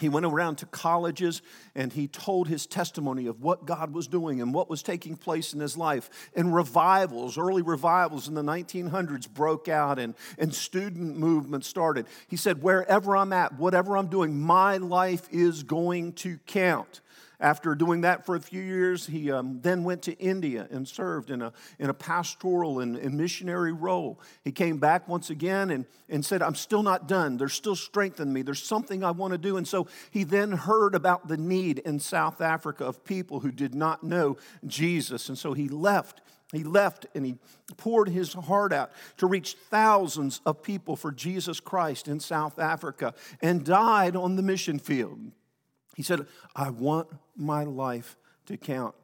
he 0.01 0.09
went 0.09 0.27
around 0.27 0.57
to 0.57 0.67
colleges 0.67 1.43
and 1.75 1.93
he 1.93 2.09
told 2.09 2.49
his 2.49 2.67
testimony 2.67 3.27
of 3.27 3.43
what 3.43 3.67
God 3.67 3.93
was 3.93 4.09
doing 4.09 4.41
and 4.41 4.55
what 4.55 4.71
was 4.71 4.83
taking 4.83 5.17
place 5.17 5.53
in 5.53 5.61
his 5.61 5.77
life. 5.77 6.31
And 6.35 6.55
revivals, 6.55 7.37
early 7.37 7.63
revivals 7.63 8.27
in 8.27 8.35
the 8.35 8.43
1900s 8.43 9.29
broke 9.29 9.69
out 9.69 9.99
and, 9.99 10.15
and 10.39 10.55
student 10.55 11.17
movement 11.17 11.65
started. 11.65 12.07
He 12.29 12.37
said, 12.37 12.63
Wherever 12.63 13.17
I'm 13.17 13.33
at, 13.33 13.59
whatever 13.59 13.97
I'm 13.97 14.09
doing, 14.09 14.41
my 14.41 14.79
life 14.79 15.29
is 15.31 15.63
going 15.63 16.15
to 16.15 16.39
count. 16.47 17.01
After 17.41 17.75
doing 17.75 18.03
that 18.03 18.27
for 18.27 18.37
a 18.37 18.41
few 18.41 18.61
years, 18.61 19.07
he 19.07 19.33
um, 19.33 19.61
then 19.63 19.83
went 19.83 20.03
to 20.03 20.19
India 20.19 20.69
and 20.71 20.87
served 20.87 21.31
in 21.31 21.41
a, 21.41 21.55
in 21.79 21.89
a 21.89 21.95
pastoral 21.95 22.81
and, 22.81 22.97
and, 22.97 23.17
missionary 23.17 23.73
role. 23.73 24.21
He 24.45 24.53
came 24.53 24.77
back 24.77 25.09
once 25.09 25.31
again 25.31 25.71
and, 25.71 25.87
and 26.11 26.25
said, 26.25 26.43
I'm 26.43 26.55
still 26.55 26.83
not 26.83 27.09
done. 27.09 27.39
There's 27.39 27.55
still 27.55 27.77
strength 27.77 28.21
in 28.21 28.31
me. 28.31 28.43
There's 28.43 28.63
something 28.63 29.03
I 29.03 29.11
want 29.13 29.33
to 29.33 29.39
do. 29.39 29.57
And 29.57 29.67
so 29.67 29.87
he 30.11 30.23
then 30.23 30.53
heard 30.53 30.95
about 30.95 31.29
the 31.29 31.39
need 31.39 31.79
in 31.79 31.99
South 31.99 32.43
Africa 32.43 32.85
of 32.85 33.05
people 33.05 33.41
who 33.41 33.51
did 33.51 33.75
not 33.75 34.05
know 34.05 34.37
Jesus. 34.67 35.31
And 35.31 35.39
so 35.39 35.55
he 35.55 35.69
left. 35.69 36.21
He 36.53 36.65
left 36.65 37.07
and 37.15 37.25
he 37.25 37.37
poured 37.77 38.09
his 38.09 38.35
heart 38.35 38.73
out 38.73 38.91
to 39.19 39.27
reach 39.27 39.57
thousands 39.71 40.41
of 40.45 40.63
people 40.63 40.97
for 40.97 41.11
Jesus 41.11 41.59
Christ 41.59 42.07
in 42.07 42.21
South 42.21 42.59
Africa 42.59 43.15
and 43.41 43.65
died 43.65 44.15
on 44.15 44.37
the 44.37 44.43
mission 44.43 44.79
field. 44.79 45.21
He 46.01 46.03
said, 46.03 46.27
I 46.57 46.71
want 46.71 47.09
my 47.41 47.65
life 47.65 48.17
to 48.47 48.57
count. 48.57 48.95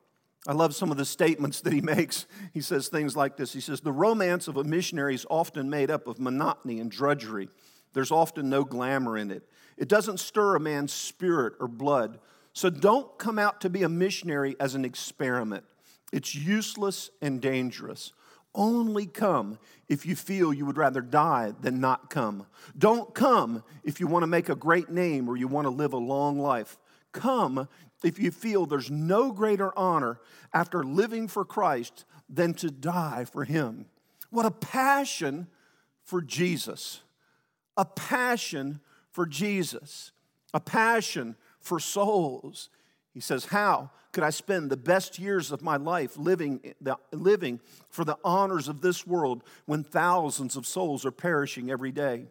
I 0.47 0.53
love 0.53 0.75
some 0.75 0.91
of 0.91 0.97
the 0.97 1.05
statements 1.05 1.61
that 1.63 1.73
he 1.73 1.81
makes. 1.81 2.27
He 2.53 2.61
says 2.61 2.89
things 2.89 3.17
like 3.17 3.37
this 3.37 3.53
He 3.53 3.61
says, 3.61 3.81
The 3.81 3.93
romance 3.93 4.49
of 4.49 4.57
a 4.57 4.65
missionary 4.65 5.15
is 5.15 5.27
often 5.29 5.69
made 5.69 5.91
up 5.91 6.07
of 6.07 6.21
monotony 6.21 6.79
and 6.79 6.91
drudgery. 6.91 7.49
There's 7.93 8.11
often 8.11 8.51
no 8.51 8.65
glamour 8.65 9.17
in 9.17 9.31
it. 9.31 9.49
It 9.77 9.89
doesn't 9.89 10.21
stir 10.21 10.57
a 10.57 10.61
man's 10.61 10.93
spirit 10.93 11.55
or 11.61 11.69
blood. 11.69 12.19
So 12.53 12.71
don't 12.71 13.19
come 13.19 13.39
out 13.39 13.61
to 13.63 13.71
be 13.71 13.83
a 13.83 13.89
missionary 13.89 14.57
as 14.61 14.75
an 14.75 14.85
experiment. 14.85 15.65
It's 16.13 16.35
useless 16.35 17.11
and 17.21 17.41
dangerous. 17.41 18.13
Only 18.55 19.05
come 19.07 19.59
if 19.89 20.07
you 20.07 20.17
feel 20.17 20.55
you 20.55 20.65
would 20.65 20.79
rather 20.79 21.03
die 21.03 21.53
than 21.61 21.81
not 21.81 22.09
come. 22.09 22.47
Don't 22.77 23.15
come 23.15 23.63
if 23.85 24.01
you 24.01 24.07
want 24.07 24.23
to 24.23 24.27
make 24.27 24.49
a 24.49 24.55
great 24.55 24.89
name 24.89 25.29
or 25.29 25.37
you 25.37 25.49
want 25.49 25.67
to 25.67 25.71
live 25.71 25.93
a 25.93 25.99
long 25.99 26.39
life 26.39 26.79
come 27.17 27.69
if 28.05 28.19
you 28.19 28.31
feel 28.31 28.67
there's 28.67 28.91
no 28.91 29.33
greater 29.33 29.77
honor 29.79 30.21
after 30.53 30.83
living 30.83 31.29
for 31.29 31.45
Christ 31.45 32.05
than 32.29 32.55
to 32.55 32.71
die 32.71 33.25
for 33.25 33.45
Him. 33.45 33.87
What 34.31 34.47
a 34.47 34.51
passion 34.51 35.47
for 36.05 36.21
Jesus! 36.21 37.01
A 37.77 37.85
passion 37.85 38.81
for 39.11 39.27
Jesus, 39.27 40.13
a 40.53 40.61
passion 40.61 41.37
for 41.61 41.81
souls. 41.81 42.71
He 43.13 43.21
says, 43.21 43.47
How 43.47 43.91
could 44.13 44.25
I 44.25 44.31
spend 44.31 44.71
the 44.71 44.77
best 44.77 45.19
years 45.19 45.53
of 45.53 45.63
my 45.63 45.77
life 45.77 46.17
living, 46.17 46.75
living 47.13 47.61
for 47.91 48.05
the 48.05 48.17
honors 48.25 48.69
of 48.69 48.81
this 48.81 49.07
world 49.07 49.43
when 49.67 49.85
thousands 49.85 50.57
of 50.57 50.67
souls 50.67 51.05
are 51.05 51.11
perishing 51.11 51.71
every 51.71 51.93
day? 51.93 52.27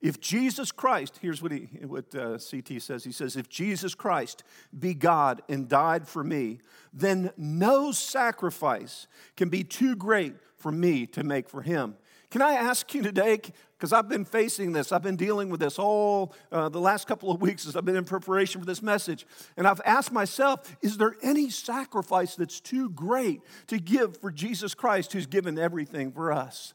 If 0.00 0.20
Jesus 0.20 0.70
Christ, 0.70 1.18
here's 1.22 1.42
what, 1.42 1.52
he, 1.52 1.68
what 1.86 2.14
uh, 2.14 2.38
CT 2.38 2.82
says 2.82 3.04
he 3.04 3.12
says, 3.12 3.36
if 3.36 3.48
Jesus 3.48 3.94
Christ 3.94 4.44
be 4.78 4.92
God 4.92 5.42
and 5.48 5.68
died 5.68 6.06
for 6.06 6.22
me, 6.22 6.60
then 6.92 7.30
no 7.36 7.90
sacrifice 7.90 9.06
can 9.36 9.48
be 9.48 9.64
too 9.64 9.96
great 9.96 10.34
for 10.56 10.70
me 10.70 11.06
to 11.06 11.24
make 11.24 11.48
for 11.48 11.62
him. 11.62 11.96
Can 12.30 12.42
I 12.42 12.54
ask 12.54 12.92
you 12.94 13.00
today, 13.00 13.40
because 13.78 13.92
I've 13.92 14.08
been 14.08 14.24
facing 14.24 14.72
this, 14.72 14.90
I've 14.90 15.04
been 15.04 15.14
dealing 15.14 15.50
with 15.50 15.60
this 15.60 15.78
all 15.78 16.34
uh, 16.50 16.68
the 16.68 16.80
last 16.80 17.06
couple 17.06 17.30
of 17.30 17.40
weeks 17.40 17.64
as 17.64 17.76
I've 17.76 17.84
been 17.84 17.94
in 17.94 18.04
preparation 18.04 18.60
for 18.60 18.66
this 18.66 18.82
message, 18.82 19.24
and 19.56 19.68
I've 19.68 19.80
asked 19.84 20.10
myself, 20.10 20.76
is 20.82 20.96
there 20.96 21.14
any 21.22 21.48
sacrifice 21.48 22.34
that's 22.34 22.60
too 22.60 22.90
great 22.90 23.40
to 23.68 23.78
give 23.78 24.16
for 24.16 24.32
Jesus 24.32 24.74
Christ 24.74 25.12
who's 25.12 25.26
given 25.26 25.58
everything 25.58 26.10
for 26.10 26.32
us? 26.32 26.74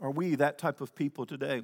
Are 0.00 0.12
we 0.12 0.36
that 0.36 0.58
type 0.58 0.80
of 0.80 0.94
people 0.94 1.26
today? 1.26 1.62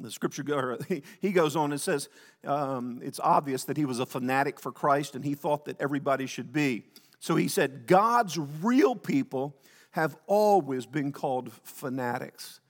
The 0.00 0.10
scripture 0.10 0.78
he 1.20 1.32
goes 1.32 1.56
on 1.56 1.72
and 1.72 1.80
says 1.80 2.08
um, 2.46 3.00
it's 3.02 3.20
obvious 3.20 3.64
that 3.64 3.76
he 3.76 3.84
was 3.84 3.98
a 3.98 4.06
fanatic 4.06 4.58
for 4.58 4.72
christ 4.72 5.14
and 5.14 5.24
he 5.24 5.34
thought 5.34 5.64
that 5.64 5.80
everybody 5.80 6.26
should 6.26 6.52
be 6.52 6.84
so 7.18 7.36
he 7.36 7.48
said 7.48 7.86
god's 7.86 8.38
real 8.38 8.94
people 8.94 9.56
have 9.92 10.16
always 10.26 10.86
been 10.86 11.12
called 11.12 11.52
fanatics 11.62 12.60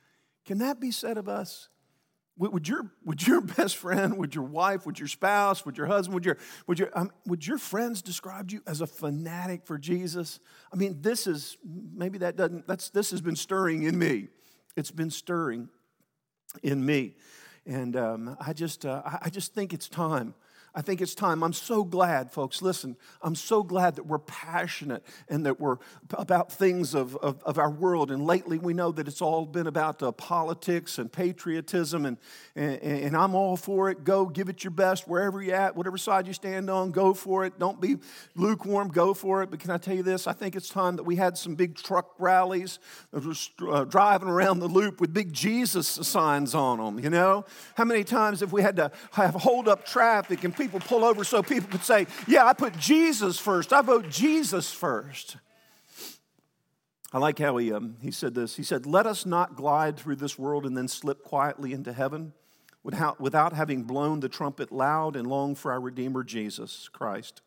can 0.44 0.58
that 0.58 0.80
be 0.80 0.90
said 0.90 1.16
of 1.16 1.28
us 1.28 1.68
would 2.38 2.66
your, 2.66 2.90
would 3.04 3.26
your 3.26 3.40
best 3.56 3.76
friend, 3.76 4.16
would 4.16 4.34
your 4.34 4.44
wife, 4.44 4.86
would 4.86 4.98
your 4.98 5.08
spouse, 5.08 5.64
would 5.64 5.76
your 5.76 5.86
husband, 5.86 6.14
would 6.14 6.24
your, 6.24 6.38
would 6.66 6.78
your, 6.78 6.90
um, 6.98 7.10
would 7.26 7.46
your 7.46 7.58
friends 7.58 8.02
describe 8.02 8.50
you 8.50 8.62
as 8.66 8.80
a 8.80 8.86
fanatic 8.86 9.66
for 9.66 9.78
Jesus? 9.78 10.40
I 10.72 10.76
mean, 10.76 10.98
this 11.00 11.26
is, 11.26 11.56
maybe 11.64 12.18
that 12.18 12.36
doesn't, 12.36 12.66
that's, 12.66 12.88
this 12.90 13.10
has 13.10 13.20
been 13.20 13.36
stirring 13.36 13.82
in 13.82 13.98
me. 13.98 14.28
It's 14.76 14.90
been 14.90 15.10
stirring 15.10 15.68
in 16.62 16.85
me. 16.85 17.14
And 17.66 17.97
um, 17.97 18.37
I, 18.40 18.52
just, 18.52 18.85
uh, 18.85 19.02
I 19.04 19.30
just 19.30 19.54
think 19.54 19.73
it's 19.73 19.88
time 19.88 20.35
I 20.74 20.80
think 20.80 21.02
it's 21.02 21.14
time. 21.14 21.44
I'm 21.44 21.52
so 21.52 21.84
glad, 21.84 22.32
folks. 22.32 22.62
Listen, 22.62 22.96
I'm 23.20 23.34
so 23.34 23.62
glad 23.62 23.96
that 23.96 24.06
we're 24.06 24.18
passionate 24.18 25.04
and 25.28 25.44
that 25.44 25.60
we're 25.60 25.76
about 26.14 26.50
things 26.50 26.94
of, 26.94 27.14
of, 27.16 27.42
of 27.44 27.58
our 27.58 27.70
world. 27.70 28.10
And 28.10 28.24
lately, 28.26 28.56
we 28.56 28.72
know 28.72 28.90
that 28.92 29.06
it's 29.06 29.20
all 29.20 29.44
been 29.44 29.66
about 29.66 30.02
uh, 30.02 30.12
politics 30.12 30.96
and 30.96 31.12
patriotism, 31.12 32.06
and, 32.06 32.16
and, 32.56 32.80
and, 32.82 33.16
I'm 33.16 33.34
all 33.34 33.58
for 33.58 33.90
it. 33.90 34.04
Go 34.04 34.24
give 34.24 34.48
it 34.48 34.64
your 34.64 34.70
best 34.70 35.06
wherever 35.06 35.42
you're 35.42 35.54
at, 35.54 35.76
whatever 35.76 35.98
side 35.98 36.26
you 36.26 36.32
stand 36.32 36.70
on, 36.70 36.90
go 36.90 37.12
for 37.12 37.44
it. 37.44 37.58
Don't 37.58 37.80
be 37.80 37.98
lukewarm, 38.34 38.88
go 38.88 39.12
for 39.12 39.42
it. 39.42 39.50
But 39.50 39.60
can 39.60 39.70
I 39.70 39.76
tell 39.76 39.94
you 39.94 40.02
this? 40.02 40.26
I 40.26 40.32
think 40.32 40.56
it's 40.56 40.70
time 40.70 40.96
that 40.96 41.02
we 41.02 41.16
had 41.16 41.36
some 41.36 41.54
big 41.54 41.76
truck 41.76 42.14
rallies 42.18 42.78
uh, 43.12 43.84
driving 43.84 44.28
around 44.28 44.60
the 44.60 44.68
loop 44.68 45.00
with 45.02 45.12
big 45.12 45.34
Jesus 45.34 45.86
signs 45.86 46.54
on 46.54 46.78
them, 46.78 46.98
you 46.98 47.10
know? 47.10 47.44
How 47.76 47.84
many 47.84 48.04
times 48.04 48.40
have 48.40 48.52
we 48.52 48.62
had 48.62 48.76
to 48.76 48.90
have 49.12 49.34
hold 49.34 49.68
up 49.68 49.84
traffic 49.84 50.44
and 50.44 50.56
people 50.62 50.81
pull 50.81 51.04
over 51.04 51.25
so 51.25 51.42
people 51.42 51.69
could 51.69 51.85
say, 51.85 52.07
Yeah, 52.26 52.47
I 52.47 52.52
put 52.52 52.78
Jesus 52.78 53.38
first. 53.38 53.73
I 53.73 53.83
vote 53.83 54.09
Jesus 54.09 54.73
first. 54.73 55.37
I 57.12 57.19
like 57.19 57.38
how 57.38 57.57
he, 57.59 57.73
um, 57.73 57.97
he 58.00 58.11
said 58.11 58.35
this. 58.35 58.57
He 58.57 58.62
said, 58.62 58.87
Let 58.87 59.07
us 59.07 59.26
not 59.26 59.57
glide 59.57 59.99
through 59.99 60.16
this 60.16 60.38
world 60.38 60.64
and 60.64 60.76
then 60.76 60.88
slip 60.88 61.23
quietly 61.23 61.73
into 61.73 61.92
heaven 61.92 62.33
without, 62.83 63.21
without 63.21 63.52
having 63.52 63.83
blown 63.83 64.21
the 64.21 64.28
trumpet 64.28 64.73
loud 64.73 65.16
and 65.16 65.26
long 65.26 65.54
for 65.54 65.73
our 65.73 65.81
Redeemer 65.81 66.25
Jesus 66.25 66.88
Christ. 66.92 67.42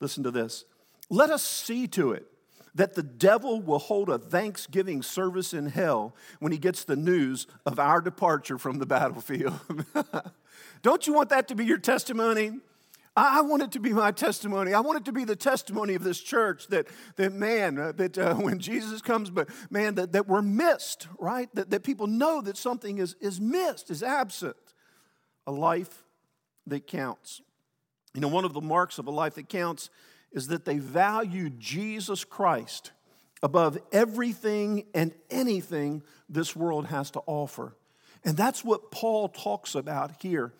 Listen 0.00 0.22
to 0.22 0.30
this. 0.30 0.64
Let 1.10 1.30
us 1.30 1.42
see 1.42 1.86
to 1.88 2.12
it 2.12 2.26
that 2.74 2.94
the 2.94 3.02
devil 3.02 3.60
will 3.60 3.78
hold 3.78 4.08
a 4.08 4.18
thanksgiving 4.18 5.02
service 5.02 5.54
in 5.54 5.66
hell 5.66 6.14
when 6.40 6.50
he 6.50 6.58
gets 6.58 6.84
the 6.84 6.96
news 6.96 7.46
of 7.64 7.78
our 7.78 8.00
departure 8.00 8.58
from 8.58 8.78
the 8.78 8.86
battlefield. 8.86 9.58
Don't 10.82 11.06
you 11.06 11.14
want 11.14 11.30
that 11.30 11.48
to 11.48 11.54
be 11.54 11.64
your 11.64 11.78
testimony? 11.78 12.52
I 13.16 13.42
want 13.42 13.62
it 13.62 13.70
to 13.72 13.80
be 13.80 13.92
my 13.92 14.10
testimony. 14.10 14.74
I 14.74 14.80
want 14.80 14.98
it 14.98 15.04
to 15.04 15.12
be 15.12 15.24
the 15.24 15.36
testimony 15.36 15.94
of 15.94 16.02
this 16.02 16.20
church 16.20 16.66
that, 16.68 16.88
that 17.14 17.32
man, 17.32 17.78
uh, 17.78 17.92
that 17.92 18.18
uh, 18.18 18.34
when 18.34 18.58
Jesus 18.58 19.00
comes, 19.00 19.30
but 19.30 19.48
man, 19.70 19.94
that, 19.94 20.12
that 20.12 20.26
we're 20.26 20.42
missed, 20.42 21.06
right? 21.18 21.48
That, 21.54 21.70
that 21.70 21.84
people 21.84 22.08
know 22.08 22.40
that 22.40 22.56
something 22.56 22.98
is, 22.98 23.14
is 23.20 23.40
missed, 23.40 23.90
is 23.90 24.02
absent. 24.02 24.56
A 25.46 25.52
life 25.52 26.04
that 26.66 26.86
counts. 26.86 27.40
You 28.14 28.20
know, 28.20 28.28
one 28.28 28.44
of 28.44 28.52
the 28.52 28.60
marks 28.60 28.98
of 28.98 29.06
a 29.06 29.10
life 29.10 29.34
that 29.34 29.48
counts 29.48 29.90
is 30.32 30.48
that 30.48 30.64
they 30.64 30.78
value 30.78 31.50
Jesus 31.50 32.24
Christ 32.24 32.90
above 33.42 33.78
everything 33.92 34.86
and 34.94 35.14
anything 35.30 36.02
this 36.28 36.56
world 36.56 36.86
has 36.86 37.10
to 37.12 37.22
offer. 37.26 37.76
And 38.24 38.36
that's 38.36 38.64
what 38.64 38.90
Paul 38.90 39.28
talks 39.28 39.74
about 39.74 40.12
here 40.22 40.54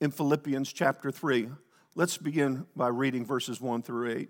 in 0.00 0.10
Philippians 0.10 0.72
chapter 0.72 1.10
3. 1.10 1.50
Let's 1.94 2.16
begin 2.16 2.66
by 2.74 2.88
reading 2.88 3.26
verses 3.26 3.60
1 3.60 3.82
through 3.82 4.10
8. 4.10 4.28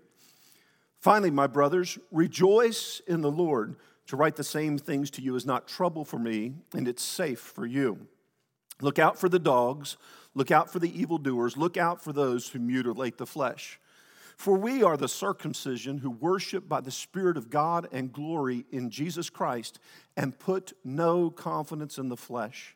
Finally, 0.99 1.31
my 1.31 1.47
brothers, 1.47 1.97
rejoice 2.11 3.01
in 3.07 3.21
the 3.21 3.31
Lord. 3.31 3.77
To 4.07 4.17
write 4.17 4.35
the 4.35 4.43
same 4.43 4.77
things 4.77 5.09
to 5.11 5.21
you 5.21 5.35
is 5.35 5.45
not 5.45 5.69
trouble 5.69 6.03
for 6.03 6.19
me, 6.19 6.53
and 6.75 6.85
it's 6.85 7.01
safe 7.01 7.39
for 7.39 7.65
you. 7.65 8.07
Look 8.81 8.99
out 8.99 9.17
for 9.17 9.29
the 9.29 9.39
dogs, 9.39 9.95
look 10.33 10.51
out 10.51 10.71
for 10.71 10.79
the 10.79 10.99
evildoers, 10.99 11.55
look 11.55 11.77
out 11.77 12.03
for 12.03 12.11
those 12.11 12.49
who 12.49 12.59
mutilate 12.59 13.17
the 13.17 13.25
flesh. 13.25 13.79
For 14.35 14.57
we 14.57 14.83
are 14.83 14.97
the 14.97 15.07
circumcision 15.07 15.99
who 15.99 16.09
worship 16.09 16.67
by 16.67 16.81
the 16.81 16.91
Spirit 16.91 17.37
of 17.37 17.49
God 17.49 17.87
and 17.91 18.11
glory 18.11 18.65
in 18.71 18.89
Jesus 18.89 19.29
Christ 19.29 19.79
and 20.17 20.37
put 20.37 20.73
no 20.83 21.29
confidence 21.29 21.97
in 21.97 22.09
the 22.09 22.17
flesh 22.17 22.75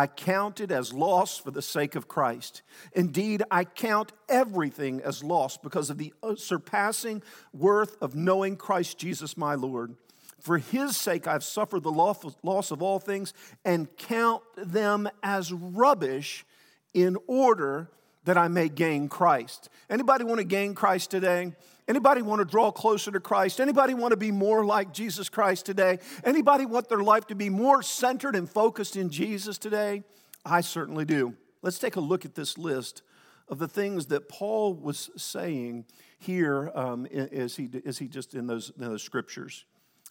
I 0.00 0.06
count 0.06 0.60
it 0.60 0.70
as 0.70 0.94
loss 0.94 1.36
for 1.36 1.50
the 1.50 1.60
sake 1.60 1.94
of 1.94 2.08
Christ. 2.08 2.62
Indeed, 2.94 3.42
I 3.50 3.64
count 3.64 4.12
everything 4.30 5.02
as 5.02 5.22
loss 5.22 5.58
because 5.58 5.90
of 5.90 5.98
the 5.98 6.14
surpassing 6.36 7.22
worth 7.52 8.00
of 8.00 8.14
knowing 8.14 8.56
Christ 8.56 8.96
Jesus 8.96 9.36
my 9.36 9.56
Lord. 9.56 9.94
For 10.40 10.56
his 10.56 10.96
sake, 10.96 11.26
I've 11.26 11.44
suffered 11.44 11.82
the 11.82 11.92
loss 11.92 12.70
of 12.70 12.80
all 12.80 12.98
things 12.98 13.34
and 13.62 13.94
count 13.98 14.42
them 14.56 15.06
as 15.22 15.52
rubbish 15.52 16.46
in 16.94 17.18
order 17.26 17.90
that 18.24 18.38
I 18.38 18.48
may 18.48 18.70
gain 18.70 19.10
Christ. 19.10 19.68
Anybody 19.90 20.24
want 20.24 20.38
to 20.38 20.44
gain 20.44 20.74
Christ 20.74 21.10
today? 21.10 21.52
Anybody 21.90 22.22
want 22.22 22.38
to 22.38 22.44
draw 22.44 22.70
closer 22.70 23.10
to 23.10 23.18
Christ? 23.18 23.58
Anybody 23.58 23.94
want 23.94 24.12
to 24.12 24.16
be 24.16 24.30
more 24.30 24.64
like 24.64 24.92
Jesus 24.92 25.28
Christ 25.28 25.66
today? 25.66 25.98
Anybody 26.22 26.64
want 26.64 26.88
their 26.88 27.02
life 27.02 27.26
to 27.26 27.34
be 27.34 27.50
more 27.50 27.82
centered 27.82 28.36
and 28.36 28.48
focused 28.48 28.94
in 28.94 29.10
Jesus 29.10 29.58
today? 29.58 30.04
I 30.44 30.60
certainly 30.60 31.04
do. 31.04 31.34
Let's 31.62 31.80
take 31.80 31.96
a 31.96 32.00
look 32.00 32.24
at 32.24 32.36
this 32.36 32.56
list 32.56 33.02
of 33.48 33.58
the 33.58 33.66
things 33.66 34.06
that 34.06 34.28
Paul 34.28 34.74
was 34.74 35.10
saying 35.16 35.84
here 36.16 36.70
um, 36.76 37.06
as, 37.06 37.56
he, 37.56 37.68
as 37.84 37.98
he 37.98 38.06
just 38.06 38.34
in 38.34 38.46
those, 38.46 38.70
in 38.78 38.84
those 38.84 39.02
scriptures. 39.02 39.64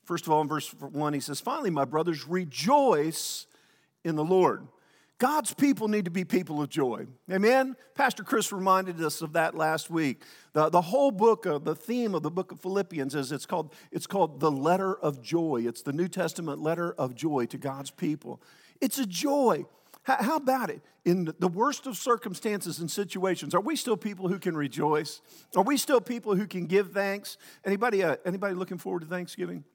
First 0.04 0.28
of 0.28 0.34
all, 0.34 0.42
in 0.42 0.50
verse 0.50 0.70
1, 0.74 1.14
he 1.14 1.22
says, 1.22 1.40
Finally, 1.40 1.70
my 1.70 1.86
brothers, 1.86 2.28
rejoice 2.28 3.48
in 4.04 4.18
the 4.18 4.26
Lord. 4.26 4.68
God's 5.20 5.54
people 5.54 5.90
need 5.90 6.06
to 6.06 6.12
be 6.12 6.24
people 6.24 6.62
of 6.62 6.70
joy. 6.70 7.06
Amen? 7.30 7.76
Pastor 7.94 8.24
Chris 8.24 8.54
reminded 8.54 9.02
us 9.02 9.22
of 9.22 9.34
that 9.34 9.54
last 9.54 9.90
week. 9.90 10.24
The, 10.54 10.70
the 10.70 10.80
whole 10.82 11.12
book, 11.12 11.46
of, 11.46 11.66
the 11.66 11.76
theme 11.76 12.16
of 12.16 12.24
the 12.24 12.32
book 12.32 12.54
of 12.54 12.62
Philippians 12.62 13.14
is 13.16 13.34
it's 13.34 13.46
called, 13.46 13.76
it's 13.92 14.08
called 14.08 14.40
the 14.40 14.50
letter 14.50 14.98
of 14.98 15.22
joy. 15.22 15.64
It's 15.68 15.82
the 15.82 15.92
New 15.92 16.08
Testament 16.08 16.62
letter 16.62 16.94
of 16.94 17.16
joy 17.16 17.48
to 17.48 17.58
God's 17.58 17.92
people. 17.92 18.42
It's 18.80 18.98
a 18.98 19.06
joy. 19.06 19.66
How, 20.04 20.24
how 20.24 20.36
about 20.38 20.70
it? 20.70 20.82
In 21.04 21.34
the 21.38 21.50
worst 21.50 21.86
of 21.86 21.98
circumstances 21.98 22.80
and 22.80 22.90
situations, 22.90 23.54
are 23.54 23.60
we 23.62 23.76
still 23.76 23.98
people 23.98 24.30
who 24.30 24.40
can 24.40 24.56
rejoice? 24.56 25.20
Are 25.54 25.64
we 25.64 25.76
still 25.76 26.00
people 26.00 26.36
who 26.36 26.48
can 26.48 26.66
give 26.66 26.94
thanks? 26.94 27.38
Anybody, 27.66 28.04
uh, 28.04 28.16
anybody 28.26 28.56
looking 28.56 28.78
forward 28.78 29.02
to 29.02 29.06
Thanksgiving? 29.06 29.66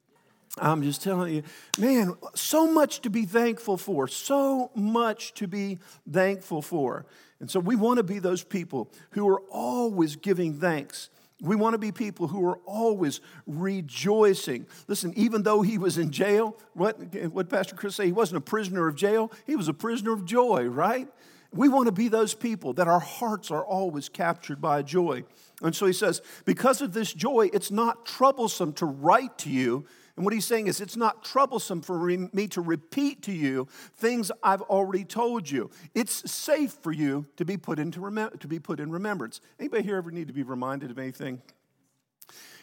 I'm 0.57 0.83
just 0.83 1.03
telling 1.03 1.35
you, 1.35 1.43
man, 1.77 2.15
so 2.33 2.67
much 2.67 3.01
to 3.01 3.09
be 3.09 3.25
thankful 3.25 3.77
for, 3.77 4.07
so 4.07 4.71
much 4.73 5.33
to 5.35 5.47
be 5.47 5.79
thankful 6.09 6.61
for. 6.61 7.05
And 7.39 7.51
so 7.51 7.59
we 7.59 7.75
want 7.75 7.97
to 7.97 8.03
be 8.03 8.19
those 8.19 8.43
people 8.43 8.89
who 9.11 9.27
are 9.27 9.41
always 9.51 10.15
giving 10.15 10.53
thanks. 10.53 11.09
We 11.41 11.57
want 11.57 11.73
to 11.73 11.77
be 11.77 11.91
people 11.91 12.27
who 12.27 12.45
are 12.45 12.59
always 12.65 13.19
rejoicing. 13.45 14.65
Listen, 14.87 15.13
even 15.17 15.43
though 15.43 15.61
he 15.61 15.77
was 15.77 15.97
in 15.97 16.11
jail, 16.11 16.57
what, 16.73 16.97
what 17.31 17.49
Pastor 17.49 17.75
Chris 17.75 17.95
say? 17.95 18.05
He 18.05 18.13
wasn't 18.13 18.37
a 18.37 18.41
prisoner 18.41 18.87
of 18.87 18.95
jail, 18.95 19.31
he 19.45 19.57
was 19.57 19.67
a 19.67 19.73
prisoner 19.73 20.13
of 20.13 20.23
joy, 20.23 20.63
right? 20.65 21.09
We 21.51 21.69
want 21.69 21.87
to 21.87 21.91
be 21.91 22.07
those 22.07 22.33
people 22.33 22.73
that 22.73 22.87
our 22.87 22.99
hearts 22.99 23.51
are 23.51 23.63
always 23.63 24.09
captured 24.09 24.61
by 24.61 24.81
joy. 24.81 25.23
And 25.61 25.75
so 25.75 25.85
he 25.85 25.93
says, 25.93 26.21
because 26.43 26.81
of 26.81 26.93
this 26.93 27.13
joy, 27.13 27.49
it's 27.53 27.71
not 27.71 28.05
troublesome 28.05 28.73
to 28.73 28.85
write 28.85 29.37
to 29.39 29.49
you 29.49 29.85
and 30.15 30.23
what 30.23 30.33
he's 30.33 30.45
saying 30.45 30.67
is, 30.67 30.79
it's 30.79 30.95
not 30.95 31.25
troublesome 31.25 31.81
for 31.81 31.97
me 32.07 32.47
to 32.47 32.61
repeat 32.61 33.21
to 33.23 33.33
you 33.33 33.67
things 33.95 34.31
I've 34.41 34.61
already 34.61 35.03
told 35.03 35.49
you. 35.49 35.69
It's 35.93 36.31
safe 36.31 36.71
for 36.81 36.93
you 36.93 37.25
to 37.35 37.43
be 37.43 37.57
put 37.57 37.79
into 37.79 37.99
remem- 37.99 38.39
to 38.39 38.47
be 38.47 38.59
put 38.59 38.79
in 38.79 38.91
remembrance. 38.91 39.41
Anybody 39.59 39.83
here 39.83 39.97
ever 39.97 40.11
need 40.11 40.27
to 40.27 40.33
be 40.33 40.43
reminded 40.43 40.89
of 40.89 40.99
anything? 40.99 41.41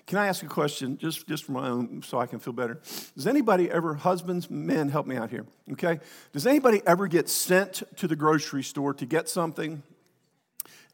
Can 0.06 0.18
I 0.18 0.26
ask 0.26 0.42
a 0.42 0.46
question, 0.46 0.96
just, 0.96 1.28
just 1.28 1.44
for 1.44 1.52
my 1.52 1.68
own, 1.68 2.02
so 2.02 2.18
I 2.18 2.26
can 2.26 2.38
feel 2.38 2.54
better? 2.54 2.80
Does 3.14 3.26
anybody 3.26 3.70
ever, 3.70 3.94
husbands, 3.94 4.50
men, 4.50 4.88
help 4.88 5.06
me 5.06 5.16
out 5.16 5.30
here, 5.30 5.46
okay? 5.72 6.00
Does 6.32 6.46
anybody 6.46 6.82
ever 6.86 7.06
get 7.06 7.28
sent 7.28 7.82
to 7.96 8.08
the 8.08 8.16
grocery 8.16 8.64
store 8.64 8.94
to 8.94 9.06
get 9.06 9.28
something? 9.28 9.82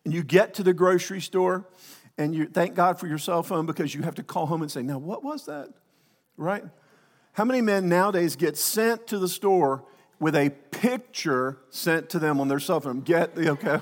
And 0.04 0.12
you 0.12 0.22
get 0.22 0.54
to 0.54 0.62
the 0.62 0.74
grocery 0.74 1.20
store 1.20 1.66
and 2.18 2.34
you 2.34 2.46
thank 2.46 2.74
God 2.74 2.98
for 2.98 3.06
your 3.06 3.18
cell 3.18 3.42
phone 3.42 3.64
because 3.64 3.94
you 3.94 4.02
have 4.02 4.16
to 4.16 4.22
call 4.22 4.46
home 4.46 4.60
and 4.60 4.70
say, 4.70 4.82
Now, 4.82 4.98
what 4.98 5.22
was 5.22 5.46
that? 5.46 5.68
Right? 6.38 6.64
How 7.32 7.44
many 7.44 7.60
men 7.60 7.88
nowadays 7.88 8.36
get 8.36 8.56
sent 8.56 9.06
to 9.08 9.18
the 9.18 9.28
store 9.28 9.84
with 10.18 10.34
a 10.34 10.50
picture 10.70 11.58
sent 11.70 12.08
to 12.10 12.18
them 12.18 12.40
on 12.40 12.48
their 12.48 12.60
cell 12.60 12.80
phone? 12.80 13.00
Get 13.00 13.34
the, 13.34 13.50
okay? 13.50 13.80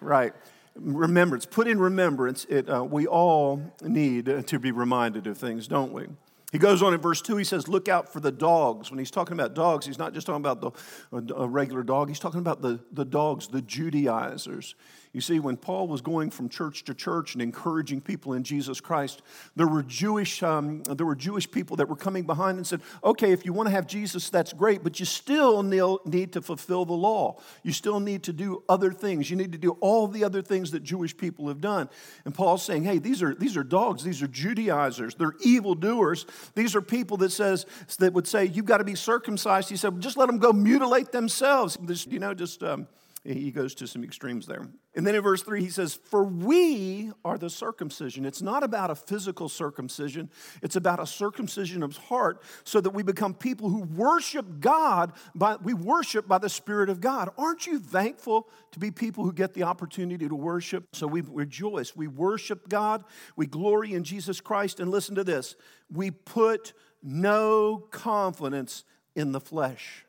right. 0.00 0.32
Remembrance, 0.74 1.46
put 1.46 1.68
in 1.68 1.78
remembrance. 1.78 2.46
It, 2.46 2.68
uh, 2.68 2.82
we 2.82 3.06
all 3.06 3.62
need 3.80 4.46
to 4.48 4.58
be 4.58 4.72
reminded 4.72 5.28
of 5.28 5.38
things, 5.38 5.68
don't 5.68 5.92
we? 5.92 6.06
He 6.50 6.58
goes 6.58 6.82
on 6.82 6.94
in 6.94 7.00
verse 7.00 7.20
2, 7.20 7.36
he 7.36 7.44
says, 7.44 7.68
Look 7.68 7.88
out 7.88 8.12
for 8.12 8.20
the 8.20 8.30
dogs. 8.32 8.90
When 8.90 8.98
he's 8.98 9.10
talking 9.10 9.34
about 9.34 9.54
dogs, 9.54 9.86
he's 9.86 9.98
not 9.98 10.14
just 10.14 10.26
talking 10.26 10.44
about 10.44 10.60
the, 10.60 11.34
a 11.34 11.48
regular 11.48 11.82
dog, 11.82 12.08
he's 12.08 12.20
talking 12.20 12.40
about 12.40 12.62
the, 12.62 12.80
the 12.92 13.04
dogs, 13.04 13.48
the 13.48 13.60
Judaizers. 13.60 14.74
You 15.14 15.20
see, 15.20 15.38
when 15.38 15.56
Paul 15.56 15.86
was 15.86 16.00
going 16.00 16.30
from 16.30 16.48
church 16.48 16.82
to 16.84 16.92
church 16.92 17.34
and 17.34 17.40
encouraging 17.40 18.00
people 18.00 18.32
in 18.32 18.42
Jesus 18.42 18.80
Christ, 18.80 19.22
there 19.54 19.68
were 19.68 19.84
Jewish, 19.84 20.42
um, 20.42 20.82
there 20.82 21.06
were 21.06 21.14
Jewish 21.14 21.48
people 21.48 21.76
that 21.76 21.88
were 21.88 21.94
coming 21.94 22.24
behind 22.24 22.58
and 22.58 22.66
said, 22.66 22.80
okay, 23.04 23.30
if 23.30 23.46
you 23.46 23.52
want 23.52 23.68
to 23.68 23.70
have 23.70 23.86
Jesus, 23.86 24.28
that's 24.28 24.52
great, 24.52 24.82
but 24.82 24.98
you 24.98 25.06
still 25.06 25.62
need 25.62 26.32
to 26.32 26.42
fulfill 26.42 26.84
the 26.84 26.94
law. 26.94 27.40
You 27.62 27.72
still 27.72 28.00
need 28.00 28.24
to 28.24 28.32
do 28.32 28.64
other 28.68 28.90
things. 28.90 29.30
You 29.30 29.36
need 29.36 29.52
to 29.52 29.58
do 29.58 29.78
all 29.80 30.08
the 30.08 30.24
other 30.24 30.42
things 30.42 30.72
that 30.72 30.82
Jewish 30.82 31.16
people 31.16 31.46
have 31.46 31.60
done. 31.60 31.88
And 32.24 32.34
Paul's 32.34 32.64
saying, 32.64 32.82
hey, 32.82 32.98
these 32.98 33.22
are, 33.22 33.36
these 33.36 33.56
are 33.56 33.62
dogs. 33.62 34.02
These 34.02 34.20
are 34.20 34.26
Judaizers. 34.26 35.14
They're 35.14 35.36
evildoers. 35.44 36.26
These 36.56 36.74
are 36.74 36.82
people 36.82 37.18
that 37.18 37.30
says, 37.30 37.66
that 38.00 38.12
would 38.14 38.26
say, 38.26 38.46
you've 38.46 38.66
got 38.66 38.78
to 38.78 38.84
be 38.84 38.96
circumcised. 38.96 39.70
He 39.70 39.76
said, 39.76 39.92
well, 39.92 40.00
just 40.00 40.16
let 40.16 40.26
them 40.26 40.38
go 40.38 40.52
mutilate 40.52 41.12
themselves. 41.12 41.78
You 42.10 42.18
know, 42.18 42.34
just... 42.34 42.60
Um, 42.64 42.88
he 43.24 43.50
goes 43.50 43.74
to 43.76 43.86
some 43.86 44.04
extremes 44.04 44.46
there. 44.46 44.68
And 44.94 45.06
then 45.06 45.14
in 45.14 45.22
verse 45.22 45.42
3, 45.42 45.62
he 45.62 45.70
says, 45.70 45.94
For 45.94 46.22
we 46.24 47.10
are 47.24 47.38
the 47.38 47.48
circumcision. 47.48 48.26
It's 48.26 48.42
not 48.42 48.62
about 48.62 48.90
a 48.90 48.94
physical 48.94 49.48
circumcision, 49.48 50.30
it's 50.62 50.76
about 50.76 51.00
a 51.00 51.06
circumcision 51.06 51.82
of 51.82 51.96
heart 51.96 52.42
so 52.64 52.82
that 52.82 52.90
we 52.90 53.02
become 53.02 53.32
people 53.32 53.70
who 53.70 53.80
worship 53.80 54.60
God, 54.60 55.14
by, 55.34 55.56
we 55.56 55.72
worship 55.72 56.28
by 56.28 56.36
the 56.36 56.50
Spirit 56.50 56.90
of 56.90 57.00
God. 57.00 57.30
Aren't 57.38 57.66
you 57.66 57.78
thankful 57.78 58.48
to 58.72 58.78
be 58.78 58.90
people 58.90 59.24
who 59.24 59.32
get 59.32 59.54
the 59.54 59.62
opportunity 59.62 60.28
to 60.28 60.36
worship? 60.36 60.88
So 60.92 61.06
we 61.06 61.22
rejoice. 61.22 61.96
We 61.96 62.08
worship 62.08 62.68
God, 62.68 63.04
we 63.36 63.46
glory 63.46 63.94
in 63.94 64.04
Jesus 64.04 64.42
Christ. 64.42 64.80
And 64.80 64.90
listen 64.90 65.14
to 65.14 65.24
this 65.24 65.56
we 65.90 66.10
put 66.10 66.74
no 67.02 67.86
confidence 67.90 68.84
in 69.14 69.32
the 69.32 69.40
flesh. 69.40 70.03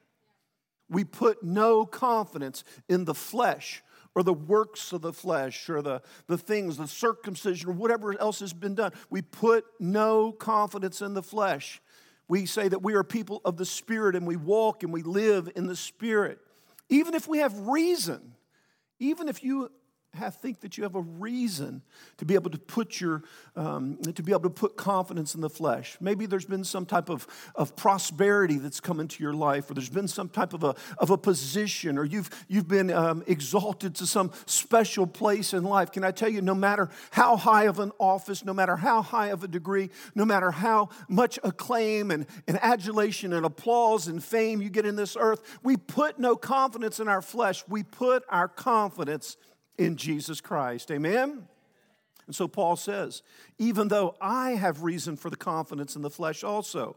We 0.90 1.04
put 1.04 1.44
no 1.44 1.86
confidence 1.86 2.64
in 2.88 3.06
the 3.06 3.16
flesh 3.16 3.84
or 4.16 4.24
the 4.24 4.34
works 4.34 4.94
of 4.94 5.02
the 5.02 5.14
flesh 5.14 5.70
or 5.70 5.82
the, 5.82 6.02
the 6.28 6.38
things, 6.38 6.78
the 6.78 6.88
circumcision 6.88 7.70
or 7.70 7.74
whatever 7.74 8.18
else 8.20 8.40
has 8.40 8.54
been 8.54 8.76
done. 8.76 8.94
We 9.10 9.22
put 9.22 9.66
no 9.80 10.32
confidence 10.32 11.02
in 11.02 11.14
the 11.14 11.24
flesh. 11.24 11.82
We 12.28 12.46
say 12.46 12.68
that 12.70 12.82
we 12.82 12.94
are 12.96 13.04
people 13.04 13.42
of 13.46 13.58
the 13.58 13.66
Spirit 13.66 14.16
and 14.16 14.26
we 14.26 14.38
walk 14.38 14.84
and 14.84 14.94
we 14.94 15.04
live 15.04 15.52
in 15.56 15.68
the 15.68 15.76
Spirit. 15.76 16.40
Even 16.90 17.14
if 17.14 17.28
we 17.28 17.40
have 17.40 17.68
reason, 17.68 18.34
even 19.00 19.28
if 19.28 19.44
you 19.44 19.72
have, 20.16 20.36
think 20.36 20.62
that 20.62 20.78
you 20.78 20.84
have 20.84 20.96
a 20.96 21.02
reason 21.02 21.82
to 22.18 22.26
be 22.26 22.36
able 22.36 22.50
to 22.50 22.58
put 22.58 23.00
your 23.00 23.24
um, 23.56 23.98
to 23.98 24.24
be 24.24 24.32
able 24.32 24.44
to 24.44 24.50
put 24.50 24.76
confidence 24.76 25.36
in 25.36 25.42
the 25.42 25.50
flesh. 25.50 25.98
Maybe 26.02 26.26
there's 26.26 26.46
been 26.46 26.64
some 26.64 26.86
type 26.86 27.10
of, 27.10 27.28
of 27.56 27.76
prosperity 27.76 28.58
that's 28.58 28.80
come 28.80 29.00
into 29.00 29.24
your 29.24 29.34
life 29.34 29.70
or 29.70 29.74
there's 29.74 29.90
been 29.90 30.08
some 30.08 30.30
type 30.30 30.54
of 30.54 30.64
a, 30.64 30.76
of 30.98 31.10
a 31.10 31.18
position 31.18 31.98
or 31.98 32.06
you've 32.06 32.30
you've 32.48 32.68
been 32.68 32.92
um, 32.92 33.24
exalted 33.28 33.96
to 33.96 34.08
some 34.08 34.32
special 34.46 35.08
place 35.08 35.54
in 35.54 35.64
life. 35.64 35.92
Can 35.92 36.04
i 36.04 36.12
tell 36.12 36.30
you 36.30 36.42
no 36.42 36.56
matter 36.56 36.90
how 37.12 37.38
high 37.38 37.66
of 37.66 37.80
an 37.80 37.92
office 38.00 38.44
no 38.44 38.54
matter 38.54 38.76
how 38.76 39.02
high 39.02 39.28
of 39.28 39.44
a 39.44 39.48
degree 39.48 39.90
no 40.14 40.26
matter 40.26 40.52
how 40.52 40.90
much 41.08 41.40
acclaim 41.44 42.12
and, 42.12 42.26
and 42.48 42.60
adulation 42.62 43.34
and 43.34 43.46
applause 43.46 44.08
and 44.08 44.24
fame 44.24 44.62
you 44.62 44.70
get 44.70 44.86
in 44.86 44.96
this 44.96 45.16
earth 45.20 45.42
we 45.64 45.78
put 45.78 46.20
no 46.20 46.36
confidence 46.36 47.00
in 47.00 47.08
our 47.08 47.22
flesh. 47.22 47.64
We 47.68 47.84
put 47.84 48.24
our 48.30 48.48
confidence 48.48 49.38
in 49.78 49.98
Jesus 49.98 50.42
Christ. 50.42 50.92
Amen? 50.92 51.48
And 52.26 52.36
so 52.36 52.48
Paul 52.48 52.76
says, 52.76 53.22
even 53.60 53.88
though 53.88 54.16
I 54.20 54.52
have 54.52 54.84
reason 54.84 55.16
for 55.16 55.30
the 55.30 55.36
confidence 55.38 55.96
in 55.96 56.02
the 56.02 56.10
flesh 56.10 56.44
also. 56.44 56.96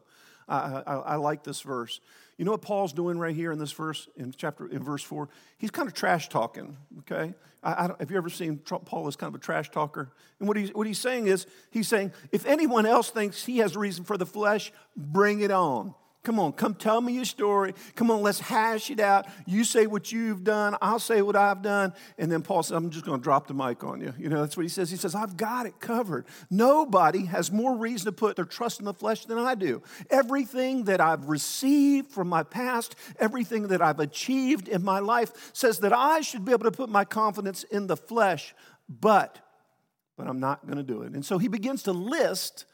I, 0.48 0.82
I, 0.86 0.94
I, 0.94 1.14
like 1.16 1.44
this 1.44 1.60
verse. 1.60 2.00
You 2.38 2.44
know 2.44 2.52
what 2.52 2.62
Paul's 2.62 2.92
doing 2.92 3.18
right 3.18 3.34
here 3.34 3.52
in 3.52 3.58
this 3.58 3.72
verse, 3.72 4.08
in 4.16 4.32
chapter, 4.34 4.66
in 4.66 4.82
verse 4.82 5.02
four? 5.02 5.28
He's 5.58 5.70
kind 5.70 5.86
of 5.86 5.94
trash 5.94 6.28
talking, 6.28 6.76
okay? 7.00 7.34
I, 7.62 7.90
have 7.98 8.10
you 8.10 8.16
ever 8.16 8.30
seen 8.30 8.56
Paul 8.58 9.08
as 9.08 9.16
kind 9.16 9.28
of 9.28 9.38
a 9.38 9.44
trash 9.44 9.70
talker? 9.70 10.10
And 10.38 10.48
what, 10.48 10.56
he, 10.56 10.68
what 10.68 10.86
he's 10.86 10.98
saying 11.00 11.26
is, 11.26 11.46
he's 11.70 11.88
saying, 11.88 12.12
if 12.32 12.46
anyone 12.46 12.86
else 12.86 13.10
thinks 13.10 13.44
he 13.44 13.58
has 13.58 13.76
reason 13.76 14.04
for 14.04 14.16
the 14.16 14.24
flesh, 14.24 14.72
bring 14.96 15.40
it 15.40 15.50
on. 15.50 15.94
Come 16.28 16.40
on, 16.40 16.52
come 16.52 16.74
tell 16.74 17.00
me 17.00 17.14
your 17.14 17.24
story. 17.24 17.72
Come 17.94 18.10
on, 18.10 18.20
let's 18.20 18.38
hash 18.38 18.90
it 18.90 19.00
out. 19.00 19.24
You 19.46 19.64
say 19.64 19.86
what 19.86 20.12
you've 20.12 20.44
done, 20.44 20.76
I'll 20.82 20.98
say 20.98 21.22
what 21.22 21.36
I've 21.36 21.62
done. 21.62 21.94
And 22.18 22.30
then 22.30 22.42
Paul 22.42 22.62
says, 22.62 22.72
I'm 22.72 22.90
just 22.90 23.06
going 23.06 23.18
to 23.18 23.24
drop 23.24 23.46
the 23.46 23.54
mic 23.54 23.82
on 23.82 24.02
you. 24.02 24.12
You 24.18 24.28
know, 24.28 24.42
that's 24.42 24.54
what 24.54 24.64
he 24.64 24.68
says. 24.68 24.90
He 24.90 24.98
says, 24.98 25.14
I've 25.14 25.38
got 25.38 25.64
it 25.64 25.80
covered. 25.80 26.26
Nobody 26.50 27.24
has 27.24 27.50
more 27.50 27.78
reason 27.78 28.04
to 28.04 28.12
put 28.12 28.36
their 28.36 28.44
trust 28.44 28.78
in 28.78 28.84
the 28.84 28.92
flesh 28.92 29.24
than 29.24 29.38
I 29.38 29.54
do. 29.54 29.80
Everything 30.10 30.84
that 30.84 31.00
I've 31.00 31.30
received 31.30 32.10
from 32.10 32.28
my 32.28 32.42
past, 32.42 32.94
everything 33.18 33.68
that 33.68 33.80
I've 33.80 33.98
achieved 33.98 34.68
in 34.68 34.84
my 34.84 34.98
life 34.98 35.32
says 35.54 35.78
that 35.78 35.94
I 35.94 36.20
should 36.20 36.44
be 36.44 36.52
able 36.52 36.64
to 36.64 36.76
put 36.76 36.90
my 36.90 37.06
confidence 37.06 37.62
in 37.62 37.86
the 37.86 37.96
flesh, 37.96 38.54
but, 38.86 39.38
but 40.18 40.26
I'm 40.26 40.40
not 40.40 40.66
going 40.66 40.76
to 40.76 40.82
do 40.82 41.00
it. 41.04 41.14
And 41.14 41.24
so 41.24 41.38
he 41.38 41.48
begins 41.48 41.84
to 41.84 41.92
list 41.92 42.66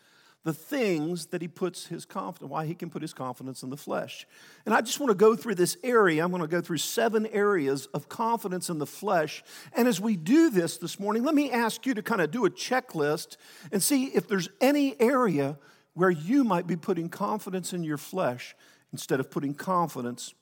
the 0.45 0.53
things 0.53 1.27
that 1.27 1.41
he 1.41 1.49
puts 1.49 1.87
his 1.87 2.05
confidence, 2.05 2.51
why 2.51 2.67
he 2.67 2.75
can 2.75 2.91
put 2.91 3.01
his 3.01 3.15
confidence 3.15 3.63
in 3.63 3.71
the 3.71 3.77
flesh. 3.79 4.27
And 4.67 4.75
I 4.75 4.83
just 4.83 5.01
want 5.01 5.11
to 5.11 5.15
go 5.15 5.35
through 5.35 5.55
this 5.55 5.79
area. 5.83 6.23
I'm 6.23 6.31
going 6.31 6.43
to 6.43 6.49
go 6.49 6.61
through 6.61 6.79
seven 6.79 7.27
areas 7.27 7.87
of 7.87 8.11
confidence 8.11 8.69
in 8.69 8.79
the 8.79 8.87
flesh. 8.87 9.43
And 9.73 9.89
as 9.89 10.03
we 10.03 10.17
do 10.17 10.51
this 10.51 10.77
this 10.77 11.01
morning, 11.01 11.25
let 11.25 11.35
me 11.35 11.51
ask 11.51 11.87
you 11.87 11.95
to 11.95 12.03
kind 12.03 12.21
of 12.21 12.31
do 12.31 12.45
a 12.45 12.51
checklist 12.51 13.39
and 13.73 13.83
see 13.83 14.05
if 14.07 14.29
there's 14.29 14.51
any 14.61 15.01
area 15.01 15.59
where 15.95 16.11
you 16.11 16.45
might 16.45 16.67
be 16.67 16.77
putting 16.77 17.09
confidence 17.09 17.73
in 17.73 17.83
your 17.83 17.99
flesh 17.99 18.55
instead 18.93 19.21
of 19.21 19.31
putting 19.31 19.55
confidence 19.55 20.35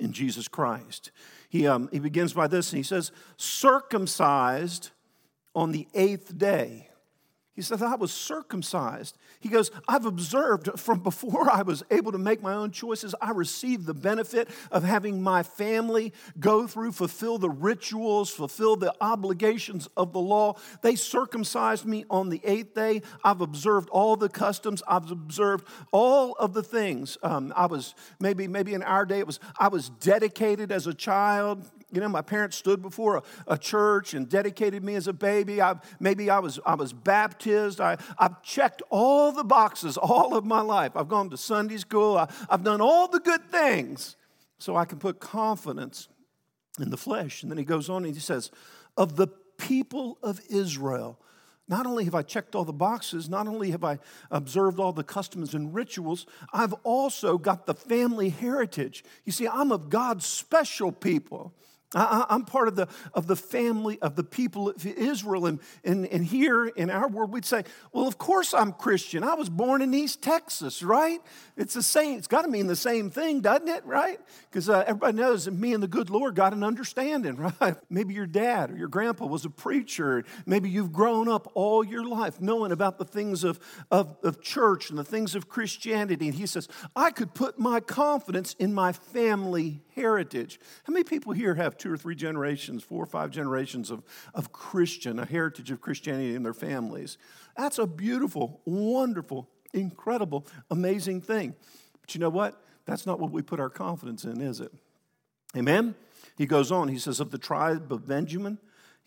in 0.00 0.12
Jesus 0.12 0.48
Christ. 0.48 1.10
He, 1.50 1.66
um, 1.66 1.90
he 1.92 1.98
begins 1.98 2.32
by 2.32 2.46
this 2.46 2.72
and 2.72 2.78
he 2.78 2.82
says, 2.82 3.12
circumcised 3.36 4.90
on 5.54 5.72
the 5.72 5.86
eighth 5.92 6.36
day 6.38 6.88
he 7.58 7.62
says, 7.62 7.82
I 7.82 7.96
was 7.96 8.12
circumcised. 8.12 9.18
He 9.40 9.48
goes, 9.48 9.72
I've 9.88 10.06
observed 10.06 10.78
from 10.78 11.00
before 11.00 11.50
I 11.50 11.62
was 11.62 11.82
able 11.90 12.12
to 12.12 12.18
make 12.18 12.40
my 12.40 12.54
own 12.54 12.70
choices, 12.70 13.16
I 13.20 13.32
received 13.32 13.84
the 13.84 13.94
benefit 13.94 14.48
of 14.70 14.84
having 14.84 15.20
my 15.20 15.42
family 15.42 16.12
go 16.38 16.68
through, 16.68 16.92
fulfill 16.92 17.36
the 17.36 17.50
rituals, 17.50 18.30
fulfill 18.30 18.76
the 18.76 18.94
obligations 19.00 19.88
of 19.96 20.12
the 20.12 20.20
law. 20.20 20.54
They 20.82 20.94
circumcised 20.94 21.84
me 21.84 22.04
on 22.08 22.28
the 22.28 22.40
eighth 22.44 22.76
day. 22.76 23.02
I've 23.24 23.40
observed 23.40 23.88
all 23.88 24.14
the 24.14 24.28
customs, 24.28 24.80
I've 24.86 25.10
observed 25.10 25.66
all 25.90 26.34
of 26.34 26.54
the 26.54 26.62
things. 26.62 27.18
Um, 27.24 27.52
I 27.56 27.66
was, 27.66 27.96
maybe, 28.20 28.46
maybe 28.46 28.72
in 28.72 28.84
our 28.84 29.04
day, 29.04 29.18
it 29.18 29.26
was, 29.26 29.40
I 29.58 29.66
was 29.66 29.88
dedicated 29.88 30.70
as 30.70 30.86
a 30.86 30.94
child 30.94 31.64
you 31.90 32.00
know, 32.00 32.08
my 32.08 32.22
parents 32.22 32.56
stood 32.56 32.82
before 32.82 33.16
a, 33.16 33.22
a 33.46 33.58
church 33.58 34.12
and 34.12 34.28
dedicated 34.28 34.84
me 34.84 34.94
as 34.94 35.06
a 35.08 35.12
baby. 35.12 35.62
I, 35.62 35.76
maybe 35.98 36.28
I 36.28 36.38
was, 36.38 36.58
I 36.66 36.74
was 36.74 36.92
baptized. 36.92 37.80
I, 37.80 37.96
I've 38.18 38.42
checked 38.42 38.82
all 38.90 39.32
the 39.32 39.44
boxes 39.44 39.96
all 39.96 40.36
of 40.36 40.44
my 40.44 40.60
life. 40.60 40.92
I've 40.96 41.08
gone 41.08 41.30
to 41.30 41.36
Sunday 41.36 41.78
school. 41.78 42.18
I, 42.18 42.30
I've 42.50 42.62
done 42.62 42.80
all 42.80 43.08
the 43.08 43.20
good 43.20 43.44
things 43.50 44.16
so 44.58 44.76
I 44.76 44.84
can 44.84 44.98
put 44.98 45.18
confidence 45.18 46.08
in 46.78 46.90
the 46.90 46.96
flesh. 46.96 47.42
And 47.42 47.50
then 47.50 47.58
he 47.58 47.64
goes 47.64 47.88
on 47.88 48.04
and 48.04 48.14
he 48.14 48.20
says, 48.20 48.50
Of 48.96 49.16
the 49.16 49.28
people 49.56 50.18
of 50.22 50.40
Israel, 50.50 51.18
not 51.68 51.86
only 51.86 52.04
have 52.04 52.14
I 52.14 52.22
checked 52.22 52.54
all 52.54 52.64
the 52.64 52.72
boxes, 52.72 53.28
not 53.28 53.46
only 53.46 53.70
have 53.70 53.84
I 53.84 53.98
observed 54.30 54.78
all 54.78 54.92
the 54.92 55.04
customs 55.04 55.54
and 55.54 55.74
rituals, 55.74 56.26
I've 56.52 56.72
also 56.82 57.38
got 57.38 57.66
the 57.66 57.74
family 57.74 58.30
heritage. 58.30 59.04
You 59.24 59.32
see, 59.32 59.46
I'm 59.46 59.70
of 59.70 59.90
God's 59.90 60.24
special 60.24 60.92
people. 60.92 61.54
I, 61.94 62.26
am 62.28 62.44
part 62.44 62.68
of 62.68 62.76
the, 62.76 62.86
of 63.14 63.26
the 63.26 63.36
family 63.36 63.98
of 64.02 64.14
the 64.14 64.24
people 64.24 64.68
of 64.68 64.84
Israel. 64.84 65.46
And, 65.46 65.58
and, 65.84 66.06
and 66.06 66.24
here 66.24 66.66
in 66.66 66.90
our 66.90 67.08
world, 67.08 67.32
we'd 67.32 67.46
say, 67.46 67.64
well, 67.92 68.06
of 68.06 68.18
course 68.18 68.52
I'm 68.52 68.72
Christian. 68.72 69.24
I 69.24 69.34
was 69.34 69.48
born 69.48 69.80
in 69.80 69.94
East 69.94 70.20
Texas, 70.20 70.82
right? 70.82 71.20
It's 71.56 71.72
the 71.72 71.82
same, 71.82 72.18
it's 72.18 72.26
got 72.26 72.42
to 72.42 72.48
mean 72.48 72.66
the 72.66 72.76
same 72.76 73.08
thing, 73.08 73.40
doesn't 73.40 73.68
it, 73.68 73.86
right? 73.86 74.20
Because 74.50 74.68
uh, 74.68 74.84
everybody 74.86 75.16
knows 75.16 75.46
that 75.46 75.52
me 75.52 75.72
and 75.72 75.82
the 75.82 75.88
good 75.88 76.10
Lord 76.10 76.34
got 76.34 76.52
an 76.52 76.62
understanding, 76.62 77.36
right? 77.60 77.76
Maybe 77.88 78.12
your 78.12 78.26
dad 78.26 78.70
or 78.70 78.76
your 78.76 78.88
grandpa 78.88 79.24
was 79.24 79.46
a 79.46 79.50
preacher. 79.50 80.24
Maybe 80.44 80.68
you've 80.68 80.92
grown 80.92 81.26
up 81.26 81.50
all 81.54 81.82
your 81.82 82.04
life 82.04 82.38
knowing 82.38 82.70
about 82.70 82.98
the 82.98 83.06
things 83.06 83.44
of, 83.44 83.58
of, 83.90 84.14
of 84.22 84.42
church 84.42 84.90
and 84.90 84.98
the 84.98 85.04
things 85.04 85.34
of 85.34 85.48
Christianity. 85.48 86.26
And 86.26 86.34
he 86.34 86.44
says, 86.44 86.68
I 86.94 87.12
could 87.12 87.32
put 87.32 87.58
my 87.58 87.80
confidence 87.80 88.54
in 88.58 88.74
my 88.74 88.92
family 88.92 89.80
heritage. 89.94 90.60
How 90.84 90.92
many 90.92 91.04
people 91.04 91.32
here 91.32 91.54
have 91.54 91.77
two 91.78 91.92
or 91.92 91.96
three 91.96 92.14
generations, 92.14 92.82
four 92.82 93.02
or 93.02 93.06
five 93.06 93.30
generations 93.30 93.90
of, 93.90 94.02
of 94.34 94.52
Christian, 94.52 95.18
a 95.18 95.24
heritage 95.24 95.70
of 95.70 95.80
Christianity 95.80 96.34
in 96.34 96.42
their 96.42 96.54
families. 96.54 97.18
That's 97.56 97.78
a 97.78 97.86
beautiful, 97.86 98.60
wonderful, 98.64 99.48
incredible, 99.72 100.46
amazing 100.70 101.20
thing. 101.20 101.54
But 102.00 102.14
you 102.14 102.20
know 102.20 102.30
what? 102.30 102.60
That's 102.84 103.06
not 103.06 103.20
what 103.20 103.30
we 103.30 103.42
put 103.42 103.60
our 103.60 103.70
confidence 103.70 104.24
in, 104.24 104.40
is 104.40 104.60
it? 104.60 104.72
Amen? 105.56 105.94
He 106.36 106.46
goes 106.46 106.70
on, 106.70 106.88
he 106.88 106.98
says, 106.98 107.20
Of 107.20 107.30
the 107.30 107.38
tribe 107.38 107.92
of 107.92 108.06
Benjamin, 108.06 108.58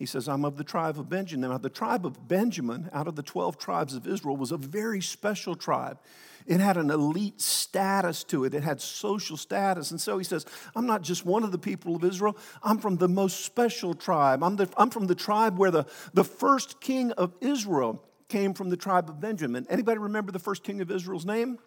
he 0.02 0.08
says, 0.08 0.28
I'm 0.28 0.46
of 0.46 0.58
the 0.58 0.64
tribe 0.64 0.98
of 0.98 1.10
Benjamin. 1.10 1.50
Now, 1.50 1.60
the 1.60 1.70
tribe 1.70 2.08
of 2.08 2.28
Benjamin, 2.28 2.90
out 2.92 3.08
of 3.08 3.16
the 3.16 3.22
12 3.22 3.60
tribes 3.60 3.94
of 3.94 4.08
Israel, 4.08 4.36
was 4.36 4.52
a 4.52 4.58
very 4.58 5.00
special 5.00 5.56
tribe. 5.56 6.00
It 6.46 6.60
had 6.60 6.78
an 6.78 6.90
elite 6.90 7.42
status 7.42 8.24
to 8.26 8.46
it, 8.46 8.54
it 8.54 8.64
had 8.64 8.82
social 8.82 9.38
status. 9.38 9.92
And 9.92 10.00
so 10.00 10.18
he 10.18 10.24
says, 10.24 10.46
I'm 10.76 10.86
not 10.86 11.02
just 11.02 11.26
one 11.26 11.44
of 11.44 11.52
the 11.52 11.58
people 11.58 11.96
of 11.96 12.04
Israel, 12.04 12.38
I'm 12.64 12.78
from 12.78 12.98
the 12.98 13.08
most 13.08 13.46
special 13.46 13.94
tribe. 13.94 14.44
I'm, 14.44 14.56
the, 14.56 14.70
I'm 14.78 14.90
from 14.90 15.08
the 15.08 15.16
tribe 15.16 15.58
where 15.58 15.72
the, 15.72 15.86
the 16.14 16.24
first 16.24 16.82
king 16.82 17.12
of 17.14 17.34
Israel 17.42 18.04
came 18.30 18.54
from 18.54 18.70
the 18.70 18.78
tribe 18.78 19.10
of 19.10 19.20
Benjamin. 19.20 19.68
Anybody 19.70 20.00
remember 20.00 20.32
the 20.32 20.40
first 20.40 20.64
king 20.64 20.82
of 20.82 20.90
Israel's 20.90 21.26
name? 21.26 21.60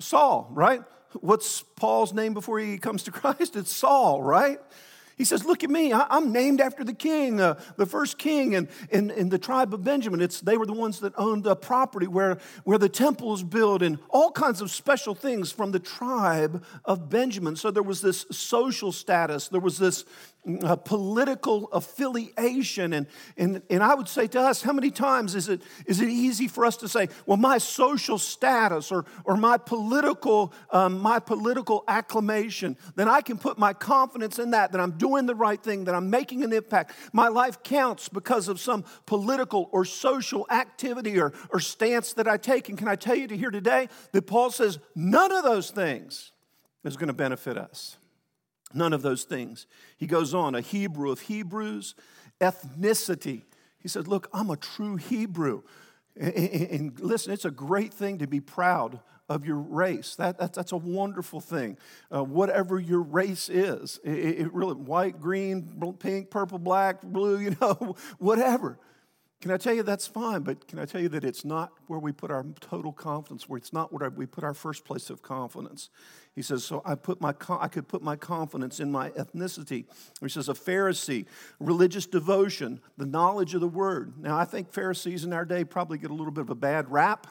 Saul, 0.00 0.48
right? 0.50 0.82
What's 1.20 1.62
Paul's 1.62 2.12
name 2.12 2.34
before 2.34 2.58
he 2.58 2.78
comes 2.78 3.04
to 3.04 3.10
Christ? 3.12 3.56
It's 3.56 3.74
Saul, 3.74 4.22
right? 4.22 4.60
He 5.16 5.24
says, 5.24 5.44
Look 5.44 5.62
at 5.62 5.70
me. 5.70 5.92
I, 5.92 6.16
am 6.16 6.32
named 6.32 6.60
after 6.60 6.84
the 6.84 6.92
king, 6.92 7.40
uh, 7.40 7.58
the 7.76 7.86
first 7.86 8.18
king 8.18 8.54
in, 8.54 8.68
in, 8.90 9.10
in, 9.10 9.28
the 9.28 9.38
tribe 9.38 9.72
of 9.72 9.84
Benjamin. 9.84 10.20
It's, 10.20 10.40
they 10.40 10.56
were 10.56 10.66
the 10.66 10.72
ones 10.72 11.00
that 11.00 11.12
owned 11.16 11.44
the 11.44 11.54
property 11.54 12.06
where, 12.06 12.38
where 12.64 12.78
the 12.78 12.88
temple 12.88 13.30
was 13.30 13.42
built 13.42 13.82
and 13.82 13.98
all 14.10 14.30
kinds 14.30 14.60
of 14.60 14.70
special 14.70 15.14
things 15.14 15.52
from 15.52 15.70
the 15.70 15.78
tribe 15.78 16.64
of 16.84 17.08
Benjamin. 17.08 17.56
So 17.56 17.70
there 17.70 17.82
was 17.82 18.00
this 18.00 18.26
social 18.30 18.92
status, 18.92 19.48
there 19.48 19.60
was 19.60 19.78
this 19.78 20.04
uh, 20.62 20.76
political 20.76 21.68
affiliation. 21.72 22.92
And, 22.92 23.06
and, 23.36 23.62
and 23.70 23.82
I 23.82 23.94
would 23.94 24.08
say 24.08 24.26
to 24.28 24.40
us, 24.40 24.62
how 24.62 24.72
many 24.72 24.90
times 24.90 25.34
is 25.34 25.48
it, 25.48 25.62
is 25.86 26.00
it 26.00 26.08
easy 26.08 26.48
for 26.48 26.66
us 26.66 26.76
to 26.78 26.88
say, 26.88 27.08
well, 27.26 27.36
my 27.36 27.58
social 27.58 28.18
status 28.18 28.92
or, 28.92 29.04
or 29.24 29.36
my, 29.36 29.56
political, 29.56 30.52
um, 30.70 30.98
my 30.98 31.18
political 31.18 31.84
acclamation, 31.88 32.76
then 32.94 33.08
I 33.08 33.20
can 33.20 33.38
put 33.38 33.58
my 33.58 33.72
confidence 33.72 34.38
in 34.38 34.50
that, 34.50 34.72
that 34.72 34.80
I'm 34.80 34.92
doing 34.92 35.26
the 35.26 35.34
right 35.34 35.62
thing, 35.62 35.84
that 35.84 35.94
I'm 35.94 36.10
making 36.10 36.42
an 36.42 36.52
impact. 36.52 36.92
My 37.12 37.28
life 37.28 37.62
counts 37.62 38.08
because 38.08 38.48
of 38.48 38.60
some 38.60 38.84
political 39.06 39.68
or 39.72 39.84
social 39.84 40.46
activity 40.50 41.18
or, 41.18 41.32
or 41.50 41.60
stance 41.60 42.12
that 42.14 42.28
I 42.28 42.36
take. 42.36 42.68
And 42.68 42.76
can 42.76 42.88
I 42.88 42.96
tell 42.96 43.16
you 43.16 43.26
to 43.28 43.36
here 43.36 43.50
today 43.50 43.88
that 44.12 44.26
Paul 44.26 44.50
says 44.50 44.78
none 44.94 45.32
of 45.32 45.42
those 45.42 45.70
things 45.70 46.32
is 46.84 46.96
going 46.96 47.08
to 47.08 47.14
benefit 47.14 47.56
us. 47.56 47.96
None 48.74 48.92
of 48.92 49.02
those 49.02 49.24
things. 49.24 49.66
He 49.96 50.06
goes 50.06 50.34
on, 50.34 50.54
a 50.54 50.60
Hebrew 50.60 51.10
of 51.10 51.20
Hebrews, 51.20 51.94
ethnicity. 52.40 53.42
He 53.78 53.88
said, 53.88 54.08
Look, 54.08 54.28
I'm 54.32 54.50
a 54.50 54.56
true 54.56 54.96
Hebrew. 54.96 55.62
And, 56.16 56.98
listen, 57.00 57.32
it's 57.32 57.44
a 57.44 57.50
great 57.50 57.92
thing 57.92 58.18
to 58.18 58.26
be 58.26 58.40
proud 58.40 59.00
of 59.28 59.44
your 59.44 59.56
race. 59.56 60.14
That, 60.16 60.38
that 60.38 60.52
that's 60.52 60.72
a 60.72 60.76
wonderful 60.76 61.40
thing. 61.40 61.76
Uh, 62.14 62.22
whatever 62.22 62.78
your 62.78 63.00
race 63.00 63.48
is, 63.48 63.98
it, 64.04 64.10
it 64.12 64.54
really, 64.54 64.74
white, 64.74 65.20
green, 65.20 65.94
pink, 65.98 66.30
purple, 66.30 66.58
black, 66.58 67.02
blue, 67.02 67.38
you 67.40 67.56
know, 67.60 67.96
whatever. 68.18 68.78
Can 69.44 69.50
I 69.50 69.58
tell 69.58 69.74
you 69.74 69.82
that's 69.82 70.06
fine, 70.06 70.40
but 70.40 70.66
can 70.66 70.78
I 70.78 70.86
tell 70.86 71.02
you 71.02 71.10
that 71.10 71.22
it's 71.22 71.44
not 71.44 71.70
where 71.86 71.98
we 71.98 72.12
put 72.12 72.30
our 72.30 72.46
total 72.62 72.94
confidence, 72.94 73.46
where 73.46 73.58
it's 73.58 73.74
not 73.74 73.92
where 73.92 74.08
we 74.08 74.24
put 74.24 74.42
our 74.42 74.54
first 74.54 74.86
place 74.86 75.10
of 75.10 75.20
confidence. 75.20 75.90
He 76.34 76.40
says, 76.40 76.64
so 76.64 76.80
I, 76.82 76.94
put 76.94 77.20
my, 77.20 77.34
I 77.50 77.68
could 77.68 77.86
put 77.86 78.00
my 78.00 78.16
confidence 78.16 78.80
in 78.80 78.90
my 78.90 79.10
ethnicity. 79.10 79.84
He 80.22 80.30
says, 80.30 80.48
a 80.48 80.54
Pharisee, 80.54 81.26
religious 81.60 82.06
devotion, 82.06 82.80
the 82.96 83.04
knowledge 83.04 83.52
of 83.52 83.60
the 83.60 83.68
word. 83.68 84.14
Now, 84.16 84.38
I 84.38 84.46
think 84.46 84.72
Pharisees 84.72 85.24
in 85.24 85.34
our 85.34 85.44
day 85.44 85.62
probably 85.62 85.98
get 85.98 86.10
a 86.10 86.14
little 86.14 86.32
bit 86.32 86.40
of 86.40 86.48
a 86.48 86.54
bad 86.54 86.90
rap. 86.90 87.26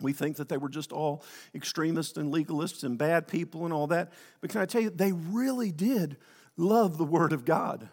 We 0.00 0.12
think 0.12 0.36
that 0.38 0.48
they 0.48 0.56
were 0.56 0.68
just 0.68 0.90
all 0.90 1.22
extremists 1.54 2.16
and 2.16 2.34
legalists 2.34 2.82
and 2.82 2.98
bad 2.98 3.28
people 3.28 3.64
and 3.64 3.72
all 3.72 3.86
that. 3.86 4.12
But 4.40 4.50
can 4.50 4.62
I 4.62 4.66
tell 4.66 4.82
you, 4.82 4.90
they 4.90 5.12
really 5.12 5.70
did 5.70 6.16
love 6.56 6.98
the 6.98 7.04
Word 7.04 7.32
of 7.32 7.44
God. 7.44 7.88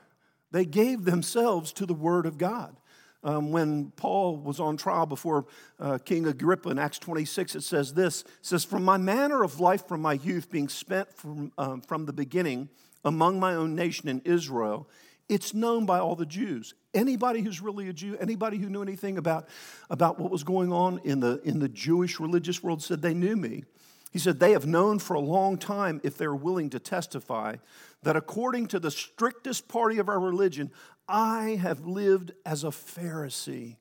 They 0.50 0.66
gave 0.66 1.06
themselves 1.06 1.72
to 1.74 1.86
the 1.86 1.94
Word 1.94 2.26
of 2.26 2.40
God 2.40 2.76
um, 3.24 3.52
when 3.52 3.92
Paul 3.92 4.38
was 4.38 4.60
on 4.60 4.78
trial 4.78 5.06
before 5.06 5.46
uh, 5.80 5.98
King 5.98 6.28
Agrippa 6.28 6.70
in 6.70 6.80
Acts 6.80 7.00
26, 7.00 7.56
it 7.56 7.64
says 7.64 7.94
this 7.94 8.22
it 8.22 8.28
says, 8.42 8.64
From 8.64 8.84
my 8.84 8.98
manner 8.98 9.44
of 9.44 9.60
life 9.60 9.88
from 9.88 10.02
my 10.02 10.14
youth, 10.14 10.50
being 10.50 10.70
spent 10.70 11.12
from, 11.14 11.52
um, 11.58 11.82
from 11.82 12.06
the 12.06 12.14
beginning 12.14 12.70
among 13.04 13.40
my 13.40 13.56
own 13.56 13.76
nation 13.76 14.08
in 14.08 14.22
Israel, 14.26 14.88
it's 15.30 15.54
known 15.54 15.86
by 15.86 16.00
all 16.00 16.16
the 16.16 16.26
Jews. 16.26 16.74
Anybody 16.94 17.42
who's 17.42 17.62
really 17.62 17.90
a 17.90 17.94
Jew, 17.94 18.18
anybody 18.20 18.58
who 18.58 18.70
knew 18.70 18.82
anything 18.82 19.18
about, 19.18 19.50
about 19.90 20.20
what 20.20 20.32
was 20.32 20.44
going 20.44 20.72
on 20.72 21.00
in 21.04 21.20
the, 21.20 21.42
in 21.44 21.60
the 21.60 21.70
Jewish 21.70 22.20
religious 22.20 22.64
world 22.64 22.82
said 22.82 23.02
they 23.02 23.14
knew 23.14 23.36
me. 23.36 23.64
He 24.12 24.20
said, 24.20 24.40
They 24.40 24.52
have 24.54 24.66
known 24.66 25.00
for 25.00 25.16
a 25.16 25.20
long 25.20 25.58
time, 25.58 26.00
if 26.04 26.18
they're 26.18 26.36
willing 26.36 26.70
to 26.72 26.80
testify, 26.80 27.58
that 28.04 28.16
according 28.16 28.68
to 28.68 28.80
the 28.80 28.92
strictest 28.92 29.68
party 29.68 29.98
of 29.98 30.08
our 30.08 30.20
religion, 30.20 30.72
I 31.08 31.60
have 31.62 31.86
lived 31.86 32.34
as 32.46 32.64
a 32.64 32.68
Pharisee. 32.68 33.78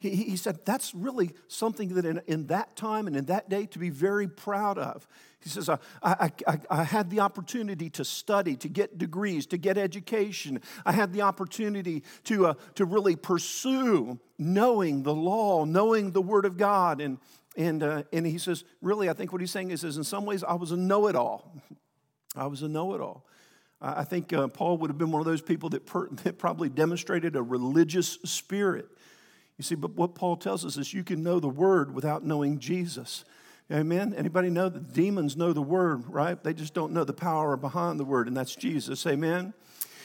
He, 0.00 0.10
he 0.10 0.36
said, 0.36 0.64
That's 0.64 0.94
really 0.94 1.34
something 1.46 1.94
that 1.94 2.06
in, 2.06 2.22
in 2.26 2.46
that 2.46 2.74
time 2.74 3.06
and 3.06 3.14
in 3.14 3.26
that 3.26 3.48
day 3.48 3.66
to 3.66 3.78
be 3.78 3.90
very 3.90 4.26
proud 4.26 4.78
of. 4.78 5.06
He 5.40 5.48
says, 5.48 5.68
I, 5.68 5.78
I, 6.02 6.30
I, 6.46 6.60
I, 6.70 6.84
had 6.84 7.08
the 7.08 7.20
opportunity 7.20 7.88
to 7.90 8.04
study, 8.04 8.56
to 8.56 8.68
get 8.68 8.98
degrees, 8.98 9.46
to 9.46 9.56
get 9.56 9.78
education. 9.78 10.60
I 10.84 10.92
had 10.92 11.14
the 11.14 11.22
opportunity 11.22 12.02
to, 12.24 12.48
uh, 12.48 12.54
to 12.74 12.84
really 12.84 13.16
pursue 13.16 14.18
knowing 14.38 15.02
the 15.02 15.14
law, 15.14 15.64
knowing 15.64 16.10
the 16.12 16.20
Word 16.20 16.44
of 16.44 16.58
God. 16.58 17.00
And, 17.00 17.18
and, 17.56 17.82
uh, 17.82 18.02
and 18.12 18.26
he 18.26 18.38
says, 18.38 18.64
Really, 18.82 19.08
I 19.08 19.12
think 19.12 19.32
what 19.32 19.40
he's 19.40 19.50
saying 19.50 19.70
is, 19.70 19.84
is 19.84 19.96
in 19.96 20.04
some 20.04 20.24
ways, 20.24 20.42
I 20.44 20.54
was 20.54 20.72
a 20.72 20.76
know 20.76 21.06
it 21.06 21.16
all. 21.16 21.54
I 22.36 22.46
was 22.46 22.62
a 22.62 22.68
know 22.68 22.94
it 22.94 23.00
all. 23.00 23.26
I 23.80 24.04
think 24.04 24.32
uh, 24.32 24.48
Paul 24.48 24.76
would 24.78 24.90
have 24.90 24.98
been 24.98 25.10
one 25.10 25.20
of 25.20 25.26
those 25.26 25.40
people 25.40 25.70
that, 25.70 25.86
per, 25.86 26.08
that 26.24 26.38
probably 26.38 26.68
demonstrated 26.68 27.36
a 27.36 27.42
religious 27.42 28.18
spirit. 28.24 28.86
You 29.56 29.64
see, 29.64 29.74
but 29.74 29.92
what 29.92 30.14
Paul 30.14 30.36
tells 30.36 30.64
us 30.64 30.76
is 30.76 30.94
you 30.94 31.04
can 31.04 31.22
know 31.22 31.40
the 31.40 31.48
word 31.48 31.94
without 31.94 32.24
knowing 32.24 32.58
Jesus. 32.58 33.24
Amen. 33.72 34.14
Anybody 34.16 34.50
know 34.50 34.68
that 34.68 34.92
demons 34.92 35.36
know 35.36 35.52
the 35.52 35.62
word, 35.62 36.06
right? 36.08 36.42
They 36.42 36.54
just 36.54 36.74
don't 36.74 36.92
know 36.92 37.04
the 37.04 37.12
power 37.12 37.56
behind 37.56 38.00
the 38.00 38.04
word, 38.04 38.26
and 38.26 38.36
that's 38.36 38.56
Jesus. 38.56 39.06
Amen. 39.06 39.54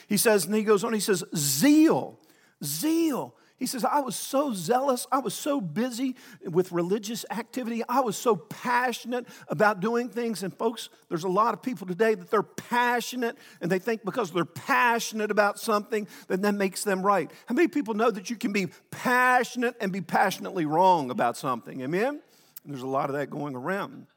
He 0.07 0.17
says, 0.17 0.45
and 0.45 0.53
he 0.53 0.63
goes 0.63 0.83
on, 0.83 0.93
he 0.93 0.99
says, 0.99 1.23
zeal. 1.35 2.19
Zeal. 2.63 3.33
He 3.57 3.67
says, 3.67 3.85
I 3.85 4.01
was 4.01 4.17
so 4.17 4.53
zealous. 4.53 5.07
I 5.13 5.19
was 5.19 5.33
so 5.33 5.61
busy 5.61 6.17
with 6.45 6.73
religious 6.73 7.25
activity. 7.31 7.83
I 7.87 8.01
was 8.01 8.17
so 8.17 8.35
passionate 8.35 9.25
about 9.47 9.79
doing 9.79 10.09
things. 10.09 10.43
And, 10.43 10.53
folks, 10.53 10.89
there's 11.07 11.23
a 11.23 11.29
lot 11.29 11.53
of 11.53 11.61
people 11.61 11.87
today 11.87 12.15
that 12.15 12.29
they're 12.29 12.43
passionate 12.43 13.37
and 13.61 13.71
they 13.71 13.79
think 13.79 14.03
because 14.03 14.31
they're 14.31 14.43
passionate 14.43 15.31
about 15.31 15.57
something 15.57 16.05
that 16.27 16.41
that 16.41 16.55
makes 16.55 16.83
them 16.83 17.01
right. 17.01 17.31
How 17.45 17.55
many 17.55 17.69
people 17.69 17.93
know 17.93 18.11
that 18.11 18.29
you 18.29 18.35
can 18.35 18.51
be 18.51 18.67
passionate 18.91 19.75
and 19.79 19.89
be 19.89 20.01
passionately 20.01 20.65
wrong 20.65 21.09
about 21.09 21.37
something? 21.37 21.81
Amen? 21.81 22.19
And 22.65 22.73
there's 22.73 22.83
a 22.83 22.87
lot 22.87 23.09
of 23.09 23.15
that 23.15 23.29
going 23.29 23.55
around. 23.55 24.07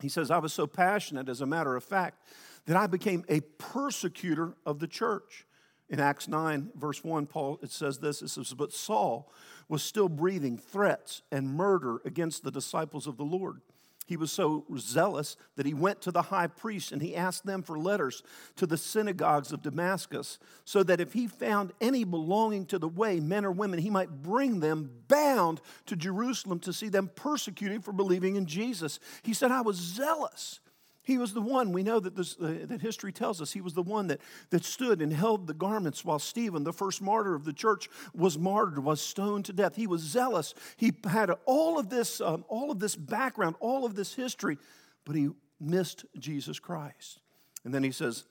He 0.00 0.08
says, 0.08 0.30
I 0.30 0.38
was 0.38 0.52
so 0.52 0.68
passionate, 0.68 1.28
as 1.28 1.40
a 1.40 1.46
matter 1.46 1.74
of 1.74 1.82
fact, 1.82 2.20
that 2.66 2.76
I 2.76 2.86
became 2.86 3.24
a 3.28 3.40
persecutor 3.40 4.54
of 4.64 4.78
the 4.78 4.86
church. 4.86 5.46
In 5.90 6.00
Acts 6.00 6.28
9, 6.28 6.70
verse 6.74 7.04
1, 7.04 7.26
Paul, 7.26 7.58
it 7.62 7.70
says 7.70 7.98
this 7.98 8.22
it 8.22 8.28
says, 8.28 8.54
But 8.54 8.72
Saul 8.72 9.30
was 9.68 9.82
still 9.82 10.08
breathing 10.08 10.58
threats 10.58 11.22
and 11.30 11.48
murder 11.48 12.00
against 12.04 12.42
the 12.42 12.50
disciples 12.50 13.06
of 13.06 13.16
the 13.16 13.24
Lord. 13.24 13.60
He 14.06 14.18
was 14.18 14.30
so 14.30 14.66
zealous 14.76 15.36
that 15.56 15.64
he 15.64 15.72
went 15.72 16.02
to 16.02 16.10
the 16.10 16.22
high 16.22 16.46
priest 16.46 16.92
and 16.92 17.00
he 17.00 17.16
asked 17.16 17.46
them 17.46 17.62
for 17.62 17.78
letters 17.78 18.22
to 18.56 18.66
the 18.66 18.76
synagogues 18.76 19.50
of 19.50 19.62
Damascus, 19.62 20.38
so 20.64 20.82
that 20.82 21.00
if 21.00 21.14
he 21.14 21.26
found 21.26 21.72
any 21.80 22.04
belonging 22.04 22.66
to 22.66 22.78
the 22.78 22.88
way, 22.88 23.18
men 23.18 23.46
or 23.46 23.50
women, 23.50 23.78
he 23.78 23.88
might 23.88 24.22
bring 24.22 24.60
them 24.60 24.90
bound 25.08 25.62
to 25.86 25.96
Jerusalem 25.96 26.60
to 26.60 26.72
see 26.72 26.90
them 26.90 27.10
persecuted 27.14 27.82
for 27.82 27.92
believing 27.92 28.36
in 28.36 28.44
Jesus. 28.44 29.00
He 29.22 29.32
said, 29.32 29.50
I 29.50 29.62
was 29.62 29.76
zealous. 29.76 30.60
He 31.04 31.18
was 31.18 31.34
the 31.34 31.42
one, 31.42 31.72
we 31.72 31.82
know 31.82 32.00
that, 32.00 32.16
this, 32.16 32.36
uh, 32.40 32.64
that 32.64 32.80
history 32.80 33.12
tells 33.12 33.42
us, 33.42 33.52
he 33.52 33.60
was 33.60 33.74
the 33.74 33.82
one 33.82 34.06
that, 34.06 34.20
that 34.50 34.64
stood 34.64 35.02
and 35.02 35.12
held 35.12 35.46
the 35.46 35.54
garments 35.54 36.02
while 36.04 36.18
Stephen, 36.18 36.64
the 36.64 36.72
first 36.72 37.02
martyr 37.02 37.34
of 37.34 37.44
the 37.44 37.52
church, 37.52 37.90
was 38.14 38.38
martyred, 38.38 38.82
was 38.82 39.02
stoned 39.02 39.44
to 39.44 39.52
death. 39.52 39.76
He 39.76 39.86
was 39.86 40.00
zealous. 40.00 40.54
He 40.76 40.92
had 41.04 41.30
all 41.44 41.78
of 41.78 41.90
this, 41.90 42.22
um, 42.22 42.44
all 42.48 42.70
of 42.70 42.78
this 42.78 42.96
background, 42.96 43.56
all 43.60 43.84
of 43.84 43.94
this 43.94 44.14
history, 44.14 44.56
but 45.04 45.14
he 45.14 45.28
missed 45.60 46.06
Jesus 46.18 46.58
Christ. 46.58 47.20
And 47.64 47.74
then 47.74 47.82
he 47.82 47.92
says, 47.92 48.24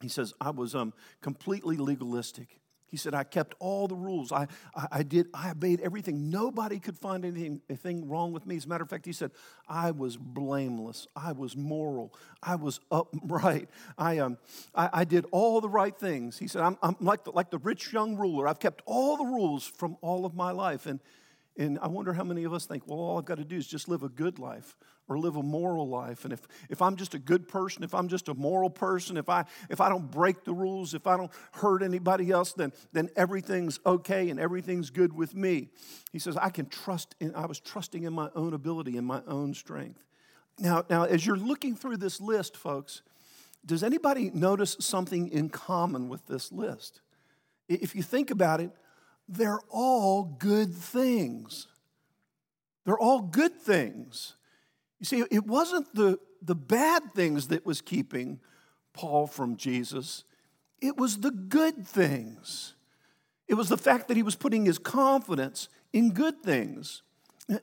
he 0.00 0.08
says, 0.08 0.32
I 0.40 0.50
was 0.50 0.76
um, 0.76 0.92
completely 1.20 1.76
legalistic. 1.76 2.60
He 2.90 2.96
said, 2.96 3.14
I 3.14 3.24
kept 3.24 3.54
all 3.58 3.86
the 3.86 3.94
rules. 3.94 4.32
I, 4.32 4.48
I, 4.74 4.88
I, 4.92 5.02
did, 5.02 5.28
I 5.34 5.50
obeyed 5.50 5.80
everything. 5.80 6.30
Nobody 6.30 6.78
could 6.78 6.98
find 6.98 7.24
anything, 7.24 7.60
anything 7.68 8.08
wrong 8.08 8.32
with 8.32 8.46
me. 8.46 8.56
As 8.56 8.64
a 8.64 8.68
matter 8.68 8.82
of 8.82 8.90
fact, 8.90 9.04
he 9.04 9.12
said, 9.12 9.30
I 9.68 9.90
was 9.90 10.16
blameless. 10.16 11.06
I 11.14 11.32
was 11.32 11.56
moral. 11.56 12.14
I 12.42 12.54
was 12.56 12.80
upright. 12.90 13.68
I, 13.98 14.18
um, 14.18 14.38
I, 14.74 14.90
I 14.92 15.04
did 15.04 15.26
all 15.30 15.60
the 15.60 15.68
right 15.68 15.96
things. 15.96 16.38
He 16.38 16.48
said, 16.48 16.62
I'm, 16.62 16.78
I'm 16.82 16.96
like, 17.00 17.24
the, 17.24 17.32
like 17.32 17.50
the 17.50 17.58
rich 17.58 17.92
young 17.92 18.16
ruler. 18.16 18.48
I've 18.48 18.60
kept 18.60 18.82
all 18.86 19.16
the 19.16 19.24
rules 19.24 19.66
from 19.66 19.96
all 20.00 20.24
of 20.24 20.34
my 20.34 20.50
life. 20.50 20.86
And, 20.86 21.00
and 21.58 21.78
I 21.80 21.88
wonder 21.88 22.14
how 22.14 22.24
many 22.24 22.44
of 22.44 22.54
us 22.54 22.64
think, 22.64 22.86
well, 22.86 22.98
all 22.98 23.18
I've 23.18 23.26
got 23.26 23.38
to 23.38 23.44
do 23.44 23.56
is 23.56 23.66
just 23.66 23.88
live 23.88 24.02
a 24.02 24.08
good 24.08 24.38
life 24.38 24.76
or 25.08 25.18
live 25.18 25.36
a 25.36 25.42
moral 25.42 25.88
life. 25.88 26.24
And 26.24 26.32
if, 26.32 26.46
if 26.68 26.82
I'm 26.82 26.96
just 26.96 27.14
a 27.14 27.18
good 27.18 27.48
person, 27.48 27.82
if 27.82 27.94
I'm 27.94 28.08
just 28.08 28.28
a 28.28 28.34
moral 28.34 28.70
person, 28.70 29.16
if 29.16 29.28
I, 29.28 29.44
if 29.70 29.80
I 29.80 29.88
don't 29.88 30.10
break 30.10 30.44
the 30.44 30.52
rules, 30.52 30.94
if 30.94 31.06
I 31.06 31.16
don't 31.16 31.30
hurt 31.52 31.82
anybody 31.82 32.30
else, 32.30 32.52
then, 32.52 32.72
then 32.92 33.08
everything's 33.16 33.80
okay 33.86 34.28
and 34.28 34.38
everything's 34.38 34.90
good 34.90 35.12
with 35.12 35.34
me. 35.34 35.70
He 36.12 36.18
says, 36.18 36.36
I 36.36 36.50
can 36.50 36.66
trust 36.66 37.14
in, 37.20 37.34
I 37.34 37.46
was 37.46 37.58
trusting 37.58 38.02
in 38.02 38.12
my 38.12 38.28
own 38.34 38.54
ability 38.54 38.96
and 38.96 39.06
my 39.06 39.22
own 39.26 39.54
strength. 39.54 40.04
Now, 40.58 40.84
now, 40.90 41.04
as 41.04 41.24
you're 41.24 41.36
looking 41.36 41.76
through 41.76 41.98
this 41.98 42.20
list, 42.20 42.56
folks, 42.56 43.02
does 43.64 43.82
anybody 43.82 44.30
notice 44.32 44.76
something 44.80 45.28
in 45.28 45.48
common 45.48 46.08
with 46.08 46.26
this 46.26 46.52
list? 46.52 47.00
If 47.68 47.94
you 47.94 48.02
think 48.02 48.30
about 48.30 48.60
it, 48.60 48.70
they're 49.28 49.60
all 49.68 50.24
good 50.24 50.74
things. 50.74 51.66
They're 52.84 52.98
all 52.98 53.20
good 53.20 53.60
things. 53.60 54.34
You 55.00 55.06
see, 55.06 55.24
it 55.30 55.46
wasn't 55.46 55.94
the, 55.94 56.18
the 56.42 56.54
bad 56.54 57.14
things 57.14 57.48
that 57.48 57.64
was 57.64 57.80
keeping 57.80 58.40
Paul 58.92 59.26
from 59.26 59.56
Jesus, 59.56 60.24
it 60.80 60.96
was 60.96 61.18
the 61.18 61.30
good 61.30 61.86
things. 61.86 62.74
It 63.46 63.54
was 63.54 63.68
the 63.68 63.76
fact 63.76 64.08
that 64.08 64.16
he 64.16 64.22
was 64.22 64.36
putting 64.36 64.66
his 64.66 64.78
confidence 64.78 65.68
in 65.92 66.12
good 66.12 66.42
things. 66.42 67.02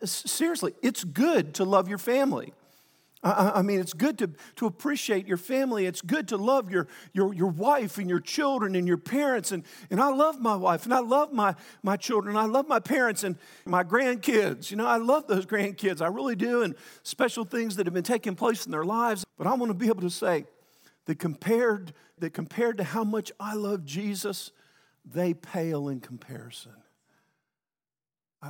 Seriously, 0.03 0.73
it's 0.81 1.03
good 1.03 1.53
to 1.55 1.63
love 1.63 1.87
your 1.87 1.97
family. 1.97 2.53
I, 3.25 3.63
mean, 3.63 3.79
it's 3.79 3.93
good 3.93 4.19
to, 4.19 4.29
to 4.57 4.67
appreciate 4.67 5.27
your 5.27 5.37
family. 5.37 5.87
It's 5.87 6.01
good 6.01 6.27
to 6.27 6.37
love 6.37 6.69
your, 6.69 6.87
your, 7.11 7.33
your 7.33 7.47
wife 7.47 7.97
and 7.97 8.07
your 8.07 8.19
children 8.19 8.75
and 8.75 8.87
your 8.87 8.97
parents. 8.97 9.51
And, 9.51 9.63
and 9.89 9.99
I 9.99 10.09
love 10.09 10.39
my 10.39 10.55
wife 10.55 10.85
and 10.85 10.93
I 10.93 10.99
love 10.99 11.33
my, 11.33 11.55
my 11.81 11.97
children. 11.97 12.37
I 12.37 12.45
love 12.45 12.67
my 12.67 12.79
parents 12.79 13.23
and 13.23 13.35
my 13.65 13.83
grandkids. 13.83 14.69
You 14.69 14.77
know, 14.77 14.85
I 14.85 14.97
love 14.97 15.25
those 15.25 15.47
grandkids. 15.47 16.01
I 16.01 16.07
really 16.07 16.35
do. 16.35 16.61
And 16.61 16.75
special 17.01 17.45
things 17.45 17.77
that 17.77 17.87
have 17.87 17.95
been 17.95 18.03
taking 18.03 18.35
place 18.35 18.67
in 18.67 18.71
their 18.71 18.85
lives. 18.85 19.25
But 19.39 19.47
I 19.47 19.55
want 19.55 19.71
to 19.71 19.73
be 19.73 19.87
able 19.87 20.01
to 20.01 20.11
say 20.11 20.45
that 21.05 21.17
compared, 21.17 21.93
that 22.19 22.35
compared 22.35 22.77
to 22.77 22.83
how 22.83 23.03
much 23.03 23.31
I 23.39 23.55
love 23.55 23.85
Jesus, 23.85 24.51
they 25.03 25.33
pale 25.33 25.89
in 25.89 25.99
comparison. 25.99 26.73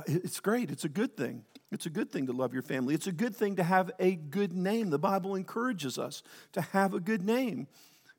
It's 0.06 0.40
great. 0.40 0.70
It's 0.70 0.84
a 0.84 0.90
good 0.90 1.16
thing. 1.16 1.44
It's 1.72 1.86
a 1.86 1.90
good 1.90 2.10
thing 2.10 2.26
to 2.26 2.32
love 2.32 2.52
your 2.52 2.62
family. 2.62 2.94
It's 2.94 3.08
a 3.08 3.12
good 3.12 3.34
thing 3.34 3.56
to 3.56 3.62
have 3.64 3.90
a 3.98 4.14
good 4.14 4.52
name. 4.52 4.90
The 4.90 4.98
Bible 4.98 5.34
encourages 5.34 5.98
us 5.98 6.22
to 6.52 6.60
have 6.60 6.94
a 6.94 7.00
good 7.00 7.24
name, 7.24 7.66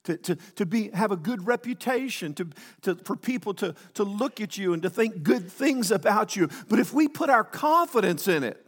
to, 0.03 0.17
to, 0.17 0.35
to 0.55 0.65
be, 0.65 0.89
have 0.89 1.11
a 1.11 1.17
good 1.17 1.47
reputation, 1.47 2.33
to, 2.33 2.49
to, 2.81 2.95
for 2.95 3.15
people 3.15 3.53
to, 3.55 3.73
to 3.93 4.03
look 4.03 4.41
at 4.41 4.57
you 4.57 4.73
and 4.73 4.83
to 4.83 4.89
think 4.89 5.23
good 5.23 5.49
things 5.49 5.91
about 5.91 6.35
you. 6.35 6.49
But 6.67 6.79
if 6.79 6.93
we 6.93 7.07
put 7.07 7.29
our 7.29 7.45
confidence 7.45 8.27
in 8.27 8.43
it, 8.43 8.63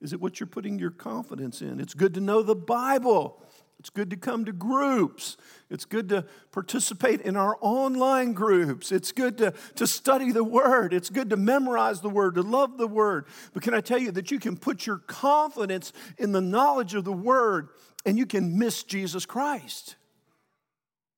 is 0.00 0.12
it 0.12 0.20
what 0.20 0.40
you're 0.40 0.48
putting 0.48 0.80
your 0.80 0.90
confidence 0.90 1.62
in? 1.62 1.78
It's 1.78 1.94
good 1.94 2.14
to 2.14 2.20
know 2.20 2.42
the 2.42 2.56
Bible. 2.56 3.40
It's 3.82 3.90
good 3.90 4.10
to 4.10 4.16
come 4.16 4.44
to 4.44 4.52
groups. 4.52 5.36
It's 5.68 5.84
good 5.84 6.08
to 6.10 6.24
participate 6.52 7.20
in 7.22 7.36
our 7.36 7.58
online 7.60 8.32
groups. 8.32 8.92
It's 8.92 9.10
good 9.10 9.38
to, 9.38 9.54
to 9.74 9.88
study 9.88 10.30
the 10.30 10.44
Word. 10.44 10.94
It's 10.94 11.10
good 11.10 11.30
to 11.30 11.36
memorize 11.36 12.00
the 12.00 12.08
Word, 12.08 12.36
to 12.36 12.42
love 12.42 12.78
the 12.78 12.86
Word. 12.86 13.26
But 13.52 13.64
can 13.64 13.74
I 13.74 13.80
tell 13.80 13.98
you 13.98 14.12
that 14.12 14.30
you 14.30 14.38
can 14.38 14.56
put 14.56 14.86
your 14.86 14.98
confidence 14.98 15.92
in 16.16 16.30
the 16.30 16.40
knowledge 16.40 16.94
of 16.94 17.02
the 17.02 17.12
Word 17.12 17.70
and 18.06 18.16
you 18.16 18.24
can 18.24 18.56
miss 18.56 18.84
Jesus 18.84 19.26
Christ? 19.26 19.96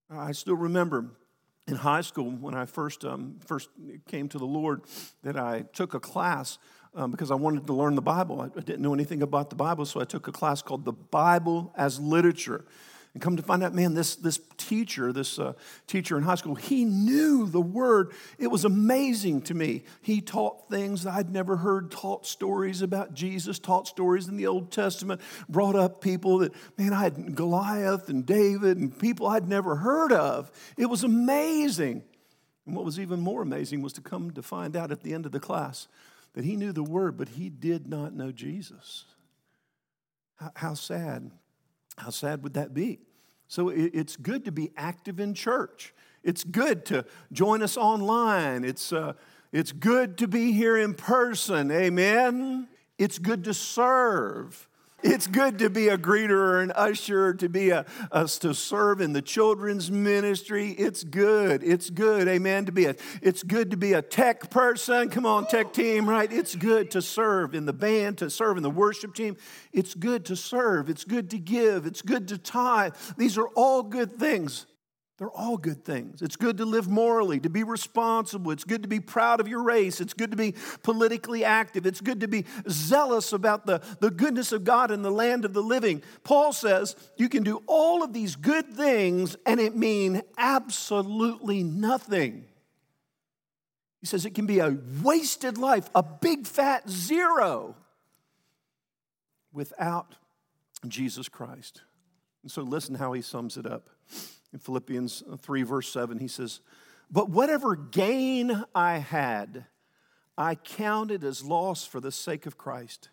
I 0.09 0.33
still 0.33 0.57
remember 0.57 1.11
in 1.69 1.77
high 1.77 2.01
school 2.01 2.31
when 2.31 2.55
I 2.55 2.65
first, 2.65 3.05
um, 3.05 3.41
first 3.45 3.69
came 4.07 4.27
to 4.31 4.39
the 4.39 4.47
Lord 4.47 4.85
that 5.23 5.37
I 5.37 5.67
took 5.75 5.93
a 5.93 6.01
class 6.01 6.57
um, 6.95 7.11
because 7.11 7.31
I 7.31 7.35
wanted 7.35 7.67
to 7.67 7.73
learn 7.73 7.95
the 7.95 8.03
Bible. 8.03 8.41
I, 8.41 8.47
I 8.47 8.63
didn't 8.63 8.83
know 8.83 8.95
anything 8.95 9.23
about 9.23 9.51
the 9.51 9.57
Bible, 9.57 9.85
so 9.87 10.01
I 10.01 10.05
took 10.05 10.29
a 10.29 10.33
class 10.33 10.63
called 10.63 10.85
The 10.85 10.93
Bible 10.93 11.73
as 11.77 11.99
Literature. 11.99 12.65
And 13.15 13.23
come 13.23 13.37
to 13.37 13.45
find 13.45 13.63
out, 13.63 13.73
man, 13.73 13.95
this, 13.95 14.17
this 14.17 14.41
teacher, 14.57 15.13
this 15.13 15.39
uh, 15.39 15.53
teacher 15.87 16.19
in 16.19 16.25
high 16.25 16.35
school, 16.35 16.57
he 16.57 16.85
knew 16.85 17.47
the 17.47 17.61
word. 17.61 18.11
It 18.39 18.49
was 18.49 18.65
amazing 18.65 19.43
to 19.43 19.55
me. 19.55 19.85
He 20.03 20.21
taught 20.21 20.69
things 20.69 21.07
I'd 21.07 21.31
never 21.31 21.59
heard, 21.59 21.93
taught 21.93 22.27
stories 22.27 22.83
about 22.83 23.15
Jesus, 23.15 23.61
taught 23.61 23.87
stories 23.87 24.27
in 24.27 24.37
the 24.37 24.49
Old 24.49 24.73
Testament, 24.73 25.21
brought 25.49 25.77
up 25.77 26.01
people 26.01 26.39
that, 26.39 26.53
man, 26.77 26.93
I 26.93 27.05
had 27.05 27.37
Goliath 27.37 28.09
and 28.09 28.27
David 28.27 28.79
and 28.79 28.97
people 28.99 29.29
I'd 29.29 29.49
never 29.49 29.77
heard 29.77 30.13
of. 30.13 30.51
It 30.77 30.87
was 30.87 31.05
amazing. 31.05 32.03
And 32.67 32.75
what 32.75 32.85
was 32.85 32.99
even 32.99 33.21
more 33.21 33.43
amazing 33.43 33.81
was 33.81 33.93
to 33.93 34.01
come 34.01 34.33
to 34.33 34.43
find 34.43 34.75
out 34.75 34.91
at 34.91 35.05
the 35.05 35.15
end 35.15 35.25
of 35.25 35.31
the 35.31 35.41
class 35.41 35.87
that 36.35 36.45
he 36.45 36.57
knew 36.57 36.73
the 36.73 36.83
word, 36.83 37.17
but 37.17 37.31
he 37.31 37.49
did 37.49 37.89
not 37.89 38.15
know 38.15 38.31
Jesus. 38.31 39.05
How, 40.37 40.51
how 40.55 40.75
sad. 40.75 41.31
How 41.97 42.11
sad 42.11 42.43
would 42.43 42.55
that 42.55 42.75
be? 42.75 43.01
So 43.49 43.69
it, 43.69 43.93
it's 43.95 44.17
good 44.17 44.45
to 44.45 44.53
be 44.53 44.71
active 44.77 45.21
in 45.21 45.35
church. 45.35 45.95
It's 46.23 46.43
good 46.45 46.85
to 46.87 47.05
join 47.33 47.63
us 47.63 47.77
online. 47.77 48.65
It's, 48.65 48.93
uh, 48.93 49.13
it's 49.53 49.73
good 49.73 50.19
to 50.19 50.29
be 50.29 50.53
here 50.53 50.77
in 50.77 50.95
person. 50.95 51.71
Amen. 51.71 52.69
It's 52.99 53.19
good 53.19 53.45
to 53.45 53.55
serve. 53.55 54.69
It's 55.05 55.27
good 55.27 55.59
to 55.59 55.69
be 55.69 55.89
a 55.89 55.99
greeter 55.99 56.31
or 56.31 56.61
an 56.63 56.73
usher, 56.73 57.35
to 57.35 57.49
be 57.51 57.69
a, 57.69 57.85
a, 58.11 58.27
to 58.27 58.55
serve 58.55 59.03
in 59.03 59.13
the 59.13 59.21
children's 59.21 59.91
ministry. 59.91 60.71
It's 60.71 61.05
good. 61.05 61.63
It's 61.63 61.91
good. 61.91 62.27
Amen. 62.27 62.65
To 62.65 62.73
be 62.73 62.87
a 62.87 62.97
it's 63.21 63.43
good 63.43 63.73
to 63.73 63.77
be 63.77 63.93
a 63.93 64.01
tech 64.01 64.49
person. 64.49 65.11
Come 65.11 65.27
on, 65.27 65.47
tech 65.47 65.75
team, 65.75 66.09
right? 66.09 66.33
It's 66.33 66.57
good 66.57 66.91
to 66.93 67.03
serve 67.03 67.55
in 67.55 67.67
the 67.67 67.75
band, 67.75 68.17
to 68.19 68.31
serve 68.31 68.57
in 68.57 68.63
the 68.63 68.71
worship 68.71 69.15
team. 69.15 69.37
It's 69.75 69.95
good 69.95 70.25
to 70.25 70.37
serve. 70.37 70.89
It's 70.89 71.05
good 71.05 71.29
to 71.31 71.39
give. 71.39 71.85
It's 71.85 72.01
good 72.01 72.29
to 72.29 72.39
tithe. 72.39 72.95
These 73.19 73.37
are 73.37 73.49
all 73.49 73.83
good 73.83 74.19
things. 74.19 74.65
They're 75.25 75.31
all 75.31 75.57
good 75.57 75.87
things. 75.87 76.21
It's 76.21 76.37
good 76.37 76.59
to 76.59 76.67
live 76.67 76.87
morally, 76.87 77.41
to 77.41 77.49
be 77.49 77.63
responsible. 77.63 78.51
It's 78.51 78.65
good 78.65 78.83
to 78.83 78.89
be 78.89 79.01
proud 79.01 79.41
of 79.41 79.49
your 79.49 79.63
race. 79.63 79.99
It's 80.03 80.13
good 80.13 80.33
to 80.33 80.37
be 80.37 80.55
politically 80.83 81.47
active. 81.47 81.87
It's 81.87 82.03
good 82.03 82.21
to 82.21 82.29
be 82.29 82.45
zealous 82.69 83.33
about 83.33 83.65
the, 83.65 83.81
the 84.01 84.11
goodness 84.11 84.53
of 84.53 84.65
God 84.65 84.91
in 84.91 85.01
the 85.01 85.11
land 85.11 85.47
of 85.47 85.55
the 85.55 85.63
living. 85.63 86.03
Paul 86.25 86.53
says 86.53 86.95
you 87.17 87.31
can 87.31 87.43
do 87.43 87.63
all 87.67 88.03
of 88.03 88.13
these 88.13 88.37
good 88.37 88.75
things 88.75 89.35
and 89.47 89.61
it 89.61 89.75
mean 89.75 90.21
absolutely 90.37 91.63
nothing. 91.63 92.45
He 94.03 94.07
says 94.07 94.27
it 94.27 94.35
can 94.35 94.45
be 94.45 94.59
a 94.59 94.77
wasted 95.03 95.57
life, 95.57 95.89
a 95.95 96.03
big 96.03 96.47
fat 96.47 96.87
zero 96.87 97.77
without 99.55 100.17
Jesus 100.87 101.31
Christ. 101.31 101.81
And 102.43 102.53
so 102.53 102.61
listen 102.61 102.97
how 102.97 103.15
he 103.15 103.23
sums 103.23 103.57
it 103.57 103.65
up. 103.65 103.89
In 104.55 104.61
Philippians 104.61 105.25
3, 105.41 105.63
verse 105.65 105.93
7, 105.93 106.21
he 106.21 106.29
says, 106.29 106.61
But 107.11 107.29
whatever 107.29 107.75
gain 107.75 108.65
I 108.73 108.99
had, 108.99 109.67
I 110.39 110.55
counted 110.55 111.25
as 111.25 111.43
loss 111.43 111.85
for 111.85 111.99
the 111.99 112.13
sake 112.13 112.47
of 112.47 112.57
Christ. 112.57 113.09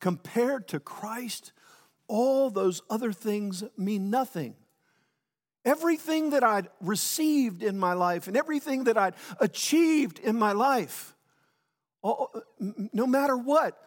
Compared 0.00 0.66
to 0.68 0.80
Christ, 0.80 1.52
all 2.08 2.48
those 2.48 2.80
other 2.88 3.12
things 3.12 3.62
mean 3.76 4.08
nothing. 4.08 4.54
Everything 5.66 6.30
that 6.30 6.42
I'd 6.42 6.68
received 6.80 7.62
in 7.62 7.78
my 7.78 7.92
life 7.92 8.26
and 8.26 8.34
everything 8.34 8.84
that 8.84 8.96
I'd 8.96 9.16
achieved 9.40 10.18
in 10.18 10.38
my 10.38 10.52
life, 10.52 11.14
no 12.02 13.06
matter 13.06 13.36
what, 13.36 13.78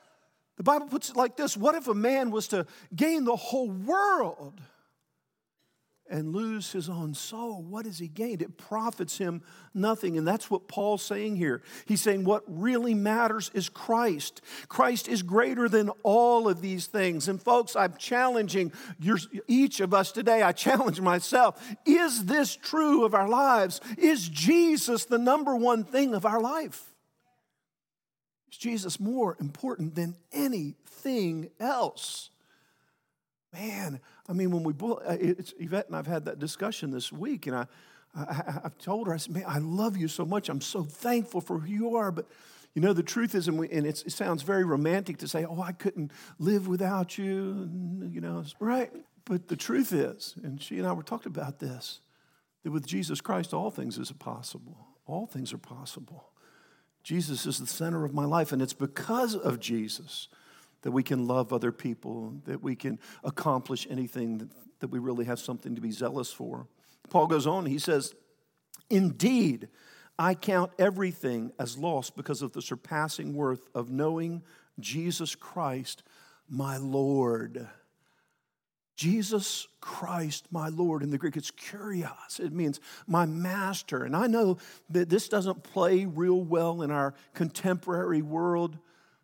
the 0.58 0.64
Bible 0.64 0.86
puts 0.86 1.10
it 1.10 1.16
like 1.16 1.38
this 1.38 1.58
What 1.58 1.74
if 1.74 1.88
a 1.88 1.96
man 1.96 2.30
was 2.30 2.50
to 2.50 2.68
gain 2.96 3.26
the 3.26 3.36
whole 3.36 3.72
world? 3.72 4.62
And 6.10 6.34
lose 6.34 6.72
his 6.72 6.90
own 6.90 7.14
soul, 7.14 7.62
what 7.62 7.86
has 7.86 8.00
he 8.00 8.08
gained? 8.08 8.42
It 8.42 8.58
profits 8.58 9.18
him 9.18 9.42
nothing. 9.74 10.18
And 10.18 10.28
that's 10.28 10.50
what 10.50 10.68
Paul's 10.68 11.04
saying 11.04 11.36
here. 11.36 11.62
He's 11.86 12.02
saying 12.02 12.24
what 12.24 12.44
really 12.48 12.94
matters 12.94 13.52
is 13.54 13.70
Christ. 13.70 14.42
Christ 14.68 15.08
is 15.08 15.24
greater 15.24 15.70
than 15.70 15.90
all 16.04 16.48
of 16.48 16.62
these 16.62 16.88
things. 16.88 17.28
And 17.28 17.42
folks, 17.42 17.76
I'm 17.76 17.96
challenging 17.98 18.72
your, 19.00 19.18
each 19.48 19.80
of 19.80 19.94
us 19.94 20.12
today, 20.12 20.42
I 20.42 20.52
challenge 20.52 21.02
myself. 21.02 21.62
Is 21.86 22.26
this 22.26 22.56
true 22.56 23.06
of 23.06 23.14
our 23.14 23.28
lives? 23.28 23.82
Is 23.98 24.28
Jesus 24.28 25.06
the 25.06 25.18
number 25.18 25.56
one 25.56 25.84
thing 25.84 26.14
of 26.14 26.26
our 26.26 26.42
life? 26.42 26.94
Is 28.52 28.58
Jesus 28.58 29.00
more 29.00 29.36
important 29.40 29.96
than 29.96 30.16
anything 30.32 31.50
else? 31.60 32.30
Man, 33.60 34.00
I 34.30 34.34
mean, 34.34 34.52
when 34.52 34.64
we, 34.64 34.74
uh, 34.74 35.18
it's, 35.20 35.54
Yvette 35.58 35.88
and 35.88 35.96
I've 35.96 36.08
had 36.08 36.26
that 36.26 36.38
discussion 36.38 36.92
this 36.92 37.12
week, 37.12 37.48
and 37.48 37.56
I, 37.56 37.66
I, 38.16 38.60
have 38.64 38.78
told 38.78 39.08
her, 39.08 39.14
I 39.14 39.18
said, 39.18 39.34
man, 39.34 39.46
I 39.48 39.58
love 39.58 39.98
you 39.98 40.08
so 40.08 40.26
much. 40.26 40.50
I'm 40.50 40.62
so 40.62 40.84
thankful 40.84 41.42
for 41.42 41.60
who 41.60 41.68
you 41.68 41.96
are. 41.96 42.12
But, 42.12 42.28
you 42.76 42.82
know, 42.82 42.94
the 42.94 43.04
truth 43.04 43.34
is, 43.34 43.48
and, 43.48 43.58
we, 43.58 43.70
and 43.70 43.88
it 43.88 44.12
sounds 44.12 44.44
very 44.44 44.64
romantic 44.64 45.18
to 45.20 45.28
say, 45.28 45.46
oh, 45.46 45.62
I 45.62 45.72
couldn't 45.72 46.12
live 46.38 46.68
without 46.68 47.18
you, 47.18 47.52
and, 47.52 48.14
you 48.14 48.22
know, 48.22 48.44
right? 48.60 48.92
But 49.26 49.48
the 49.48 49.58
truth 49.58 49.92
is, 49.92 50.36
and 50.44 50.62
she 50.62 50.78
and 50.78 50.88
I 50.88 50.94
were 50.94 51.04
talking 51.04 51.32
about 51.32 51.60
this, 51.60 52.00
that 52.64 52.72
with 52.72 52.86
Jesus 52.86 53.22
Christ, 53.22 53.54
all 53.54 53.72
things 53.72 53.98
is 53.98 54.12
possible. 54.12 54.88
All 55.06 55.26
things 55.26 55.52
are 55.54 55.58
possible. 55.58 56.30
Jesus 57.04 57.46
is 57.46 57.60
the 57.60 57.68
center 57.68 58.06
of 58.06 58.14
my 58.14 58.26
life, 58.26 58.52
and 58.52 58.62
it's 58.62 58.74
because 58.74 59.36
of 59.36 59.60
Jesus 59.60 60.28
that 60.88 60.92
we 60.92 61.04
can 61.04 61.28
love 61.28 61.52
other 61.52 61.74
people, 61.74 62.34
that 62.46 62.64
we 62.64 62.74
can 62.74 62.98
accomplish 63.22 63.86
anything 63.90 64.38
that, 64.38 64.48
that 64.80 64.88
we 64.88 65.00
really 65.00 65.26
have 65.26 65.38
something 65.38 65.76
to 65.76 65.82
be 65.82 65.92
zealous 65.92 66.32
for. 66.32 66.66
Paul 67.10 67.28
goes 67.28 67.46
on, 67.46 67.66
he 67.66 67.78
says, 67.78 68.16
Indeed, 68.90 69.68
I 70.18 70.34
count 70.34 70.72
everything 70.80 71.52
as 71.60 71.78
lost 71.78 72.16
because 72.16 72.42
of 72.42 72.54
the 72.54 72.62
surpassing 72.62 73.34
worth 73.34 73.68
of 73.76 73.92
knowing 73.92 74.44
Jesus 74.80 75.36
Christ, 75.36 76.04
my 76.48 76.78
Lord. 76.78 77.68
Jesus 78.96 79.68
Christ, 79.82 80.48
my 80.52 80.70
Lord. 80.70 81.04
In 81.04 81.10
the 81.10 81.18
Greek, 81.18 81.36
it's 81.36 81.52
kurios. 81.52 82.40
It 82.40 82.54
means 82.54 82.80
my 83.06 83.26
master. 83.26 84.06
And 84.06 84.16
I 84.16 84.28
know 84.28 84.58
that 84.90 85.10
this 85.10 85.28
doesn't 85.28 85.64
play 85.64 86.06
real 86.06 86.42
well 86.42 86.82
in 86.82 86.92
our 86.92 87.14
contemporary 87.34 88.22
world. 88.22 88.78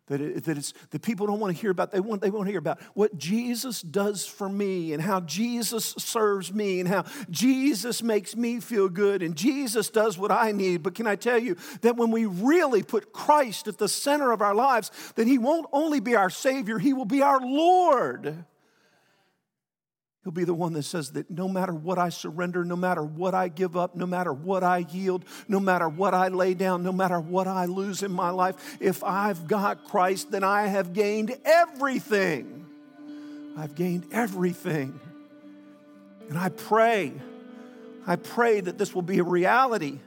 That, 0.08 0.20
it, 0.20 0.44
that 0.44 0.58
it's 0.58 0.74
that 0.90 1.00
people 1.00 1.26
don't 1.26 1.40
want 1.40 1.56
to 1.56 1.60
hear 1.60 1.70
about. 1.70 1.90
They 1.90 2.00
want 2.00 2.20
they 2.20 2.28
want 2.28 2.46
to 2.46 2.50
hear 2.50 2.58
about 2.58 2.78
what 2.92 3.16
Jesus 3.16 3.80
does 3.80 4.26
for 4.26 4.50
me 4.50 4.92
and 4.92 5.02
how 5.02 5.20
Jesus 5.20 5.94
serves 5.96 6.52
me 6.52 6.80
and 6.80 6.88
how 6.88 7.04
Jesus 7.30 8.02
makes 8.02 8.36
me 8.36 8.60
feel 8.60 8.90
good 8.90 9.22
and 9.22 9.34
Jesus 9.34 9.88
does 9.88 10.18
what 10.18 10.30
I 10.30 10.52
need. 10.52 10.82
But 10.82 10.94
can 10.94 11.06
I 11.06 11.16
tell 11.16 11.38
you 11.38 11.56
that 11.80 11.96
when 11.96 12.10
we 12.10 12.26
really 12.26 12.82
put 12.82 13.14
Christ 13.14 13.66
at 13.66 13.78
the 13.78 13.88
center 13.88 14.30
of 14.30 14.42
our 14.42 14.54
lives, 14.54 14.90
that 15.14 15.26
He 15.26 15.38
won't 15.38 15.66
only 15.72 16.00
be 16.00 16.14
our 16.14 16.30
Savior, 16.30 16.78
He 16.78 16.92
will 16.92 17.06
be 17.06 17.22
our 17.22 17.40
Lord. 17.40 18.44
He'll 20.24 20.32
be 20.32 20.44
the 20.44 20.54
one 20.54 20.72
that 20.72 20.84
says 20.84 21.10
that 21.12 21.30
no 21.30 21.48
matter 21.48 21.74
what 21.74 21.98
I 21.98 22.08
surrender, 22.08 22.64
no 22.64 22.76
matter 22.76 23.02
what 23.02 23.34
I 23.34 23.48
give 23.48 23.76
up, 23.76 23.94
no 23.94 24.06
matter 24.06 24.32
what 24.32 24.64
I 24.64 24.78
yield, 24.78 25.26
no 25.48 25.60
matter 25.60 25.86
what 25.86 26.14
I 26.14 26.28
lay 26.28 26.54
down, 26.54 26.82
no 26.82 26.92
matter 26.92 27.20
what 27.20 27.46
I 27.46 27.66
lose 27.66 28.02
in 28.02 28.10
my 28.10 28.30
life, 28.30 28.78
if 28.80 29.04
I've 29.04 29.46
got 29.46 29.84
Christ, 29.84 30.30
then 30.30 30.42
I 30.42 30.66
have 30.66 30.94
gained 30.94 31.36
everything. 31.44 32.64
I've 33.54 33.74
gained 33.74 34.06
everything. 34.12 34.98
And 36.30 36.38
I 36.38 36.48
pray, 36.48 37.12
I 38.06 38.16
pray 38.16 38.60
that 38.60 38.78
this 38.78 38.94
will 38.94 39.02
be 39.02 39.18
a 39.18 39.24
reality 39.24 39.98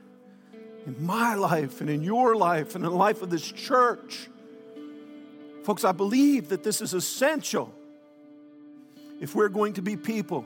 in 0.88 1.06
my 1.06 1.36
life 1.36 1.80
and 1.80 1.91
in 1.91 2.01
your 2.01 2.36
life 2.36 2.73
and 2.73 2.84
in 2.84 2.89
the 2.89 2.97
life 2.97 3.21
of 3.21 3.30
this 3.30 3.51
church. 3.51 4.30
Folks, 5.63 5.84
I 5.84 5.91
believe 5.91 6.49
that 6.49 6.63
this 6.63 6.82
is 6.82 6.95
essential 6.95 7.71
if 9.19 9.36
we're 9.36 9.49
going 9.49 9.73
to 9.73 9.82
be 9.82 9.95
people 9.95 10.45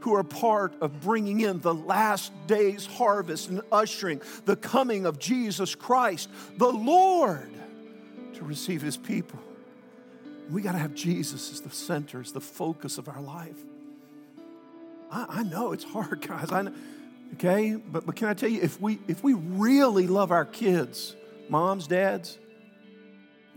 who 0.00 0.14
are 0.14 0.24
part 0.24 0.72
of 0.80 1.00
bringing 1.02 1.40
in 1.40 1.60
the 1.60 1.74
last 1.74 2.32
day's 2.46 2.86
harvest 2.86 3.48
and 3.50 3.60
ushering 3.70 4.20
the 4.46 4.56
coming 4.56 5.06
of 5.06 5.18
Jesus 5.18 5.74
Christ, 5.74 6.28
the 6.56 6.70
Lord, 6.70 7.50
to 8.34 8.44
receive 8.44 8.80
his 8.80 8.96
people. 8.96 9.38
We 10.50 10.62
got 10.62 10.72
to 10.72 10.78
have 10.78 10.94
Jesus 10.94 11.52
as 11.52 11.60
the 11.60 11.70
center, 11.70 12.20
as 12.20 12.32
the 12.32 12.40
focus 12.40 12.98
of 12.98 13.08
our 13.08 13.20
life. 13.20 13.56
I, 15.10 15.26
I 15.28 15.42
know 15.42 15.72
it's 15.72 15.84
hard, 15.84 16.20
guys. 16.26 16.50
I 16.50 16.62
know, 16.62 16.72
okay, 17.34 17.74
but, 17.74 18.06
but 18.06 18.16
can 18.16 18.28
I 18.28 18.34
tell 18.34 18.48
you, 18.48 18.62
if 18.62 18.80
we 18.80 18.98
if 19.06 19.22
we 19.22 19.34
really 19.34 20.06
love 20.06 20.30
our 20.32 20.44
kids, 20.44 21.14
moms, 21.48 21.86
dads, 21.86 22.38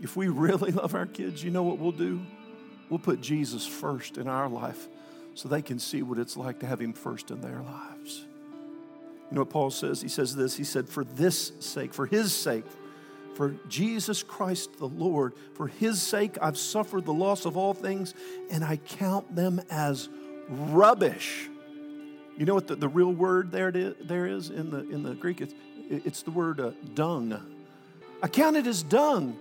if 0.00 0.16
we 0.16 0.28
really 0.28 0.70
love 0.82 0.94
our 0.94 1.06
kids, 1.06 1.42
you 1.42 1.50
know 1.50 1.62
what 1.62 1.78
we'll 1.78 1.92
do? 1.92 2.20
We'll 2.88 2.98
put 2.98 3.20
Jesus 3.20 3.66
first 3.66 4.18
in 4.18 4.28
our 4.28 4.48
life 4.48 4.88
so 5.34 5.48
they 5.48 5.62
can 5.62 5.78
see 5.78 6.02
what 6.02 6.18
it's 6.18 6.36
like 6.36 6.60
to 6.60 6.66
have 6.66 6.80
Him 6.80 6.92
first 6.92 7.30
in 7.30 7.40
their 7.40 7.60
lives. 7.60 8.24
You 9.30 9.36
know 9.36 9.40
what 9.42 9.50
Paul 9.50 9.70
says? 9.70 10.00
He 10.00 10.08
says 10.08 10.36
this 10.36 10.56
He 10.56 10.64
said, 10.64 10.88
For 10.88 11.04
this 11.04 11.52
sake, 11.60 11.94
for 11.94 12.06
His 12.06 12.32
sake, 12.32 12.64
for 13.34 13.56
Jesus 13.68 14.22
Christ 14.22 14.78
the 14.78 14.88
Lord, 14.88 15.34
for 15.54 15.66
His 15.66 16.00
sake, 16.00 16.36
I've 16.40 16.58
suffered 16.58 17.04
the 17.04 17.14
loss 17.14 17.44
of 17.44 17.56
all 17.56 17.74
things, 17.74 18.14
and 18.50 18.64
I 18.64 18.76
count 18.76 19.34
them 19.34 19.60
as 19.70 20.08
rubbish. 20.48 21.48
You 22.36 22.46
know 22.46 22.54
what 22.54 22.66
the, 22.66 22.76
the 22.76 22.88
real 22.88 23.12
word 23.12 23.52
there, 23.52 23.70
there 23.70 24.26
is 24.26 24.50
in 24.50 24.70
the, 24.70 24.88
in 24.90 25.02
the 25.02 25.14
Greek? 25.14 25.40
It's, 25.40 25.54
it's 25.88 26.22
the 26.22 26.30
word 26.30 26.60
uh, 26.60 26.72
dung. 26.94 27.40
I 28.22 28.28
count 28.28 28.56
it 28.56 28.66
as 28.66 28.82
dung. 28.82 29.38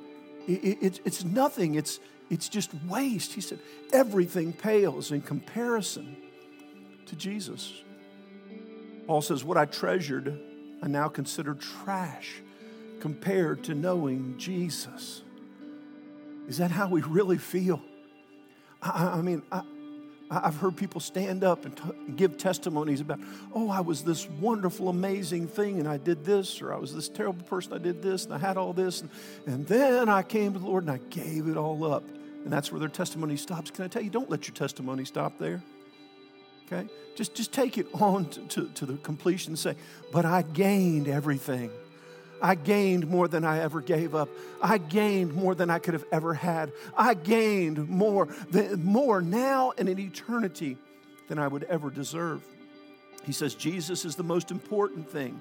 It, 0.47 0.77
it, 0.81 0.99
it's 1.05 1.23
nothing. 1.23 1.75
It's, 1.75 1.99
it's 2.33 2.49
just 2.49 2.71
waste. 2.87 3.33
He 3.33 3.41
said, 3.41 3.59
everything 3.91 4.53
pales 4.53 5.11
in 5.11 5.21
comparison 5.21 6.17
to 7.05 7.15
Jesus. 7.15 7.71
Paul 9.05 9.21
says, 9.21 9.43
What 9.43 9.55
I 9.55 9.65
treasured, 9.65 10.39
I 10.81 10.87
now 10.87 11.09
consider 11.09 11.53
trash 11.53 12.41
compared 12.99 13.63
to 13.65 13.75
knowing 13.75 14.35
Jesus. 14.39 15.21
Is 16.47 16.57
that 16.57 16.71
how 16.71 16.87
we 16.87 17.01
really 17.01 17.37
feel? 17.37 17.81
I, 18.81 19.17
I 19.17 19.21
mean, 19.21 19.43
I, 19.51 19.61
I've 20.31 20.55
heard 20.55 20.75
people 20.75 21.01
stand 21.01 21.43
up 21.43 21.65
and 21.65 21.77
t- 21.77 21.83
give 22.15 22.37
testimonies 22.39 22.99
about, 22.99 23.19
oh, 23.53 23.69
I 23.69 23.81
was 23.81 24.03
this 24.03 24.27
wonderful, 24.27 24.89
amazing 24.89 25.49
thing, 25.49 25.79
and 25.79 25.87
I 25.87 25.97
did 25.97 26.25
this, 26.25 26.63
or 26.63 26.73
I 26.73 26.77
was 26.77 26.95
this 26.95 27.09
terrible 27.09 27.43
person, 27.45 27.73
I 27.73 27.77
did 27.77 28.01
this, 28.01 28.25
and 28.25 28.33
I 28.33 28.39
had 28.39 28.57
all 28.57 28.73
this, 28.73 29.01
and, 29.01 29.09
and 29.45 29.67
then 29.67 30.09
I 30.09 30.23
came 30.23 30.53
to 30.53 30.59
the 30.59 30.65
Lord 30.65 30.85
and 30.85 30.91
I 30.91 30.99
gave 31.11 31.47
it 31.47 31.57
all 31.57 31.85
up. 31.85 32.03
And 32.43 32.51
that's 32.51 32.71
where 32.71 32.79
their 32.79 32.89
testimony 32.89 33.37
stops. 33.37 33.71
Can 33.71 33.85
I 33.85 33.87
tell 33.87 34.01
you, 34.01 34.09
don't 34.09 34.29
let 34.29 34.47
your 34.47 34.55
testimony 34.55 35.05
stop 35.05 35.37
there. 35.39 35.63
Okay? 36.65 36.87
Just, 37.15 37.35
just 37.35 37.53
take 37.53 37.77
it 37.77 37.87
on 37.93 38.25
to, 38.29 38.41
to, 38.47 38.67
to 38.69 38.85
the 38.85 38.97
completion 38.97 39.51
and 39.51 39.59
say, 39.59 39.75
but 40.11 40.25
I 40.25 40.41
gained 40.41 41.07
everything. 41.07 41.71
I 42.41 42.55
gained 42.55 43.07
more 43.07 43.29
than 43.29 43.45
I 43.45 43.59
ever 43.59 43.79
gave 43.79 44.15
up. 44.15 44.27
I 44.61 44.77
gained 44.77 45.33
more 45.33 45.55
than 45.55 45.69
I 45.69 45.79
could 45.79 45.93
have 45.93 46.03
ever 46.11 46.33
had. 46.33 46.73
I 46.97 47.13
gained 47.13 47.87
more, 47.87 48.27
than, 48.49 48.83
more 48.83 49.21
now 49.21 49.71
and 49.77 49.87
in 49.87 49.97
eternity 49.97 50.77
than 51.29 51.39
I 51.39 51.47
would 51.47 51.63
ever 51.63 51.89
deserve. 51.89 52.43
He 53.23 53.31
says 53.31 53.55
Jesus 53.55 54.03
is 54.03 54.17
the 54.17 54.23
most 54.23 54.51
important 54.51 55.09
thing. 55.09 55.39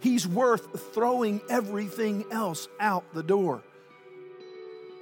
He's 0.00 0.26
worth 0.26 0.92
throwing 0.92 1.40
everything 1.48 2.26
else 2.30 2.68
out 2.78 3.04
the 3.14 3.22
door. 3.22 3.62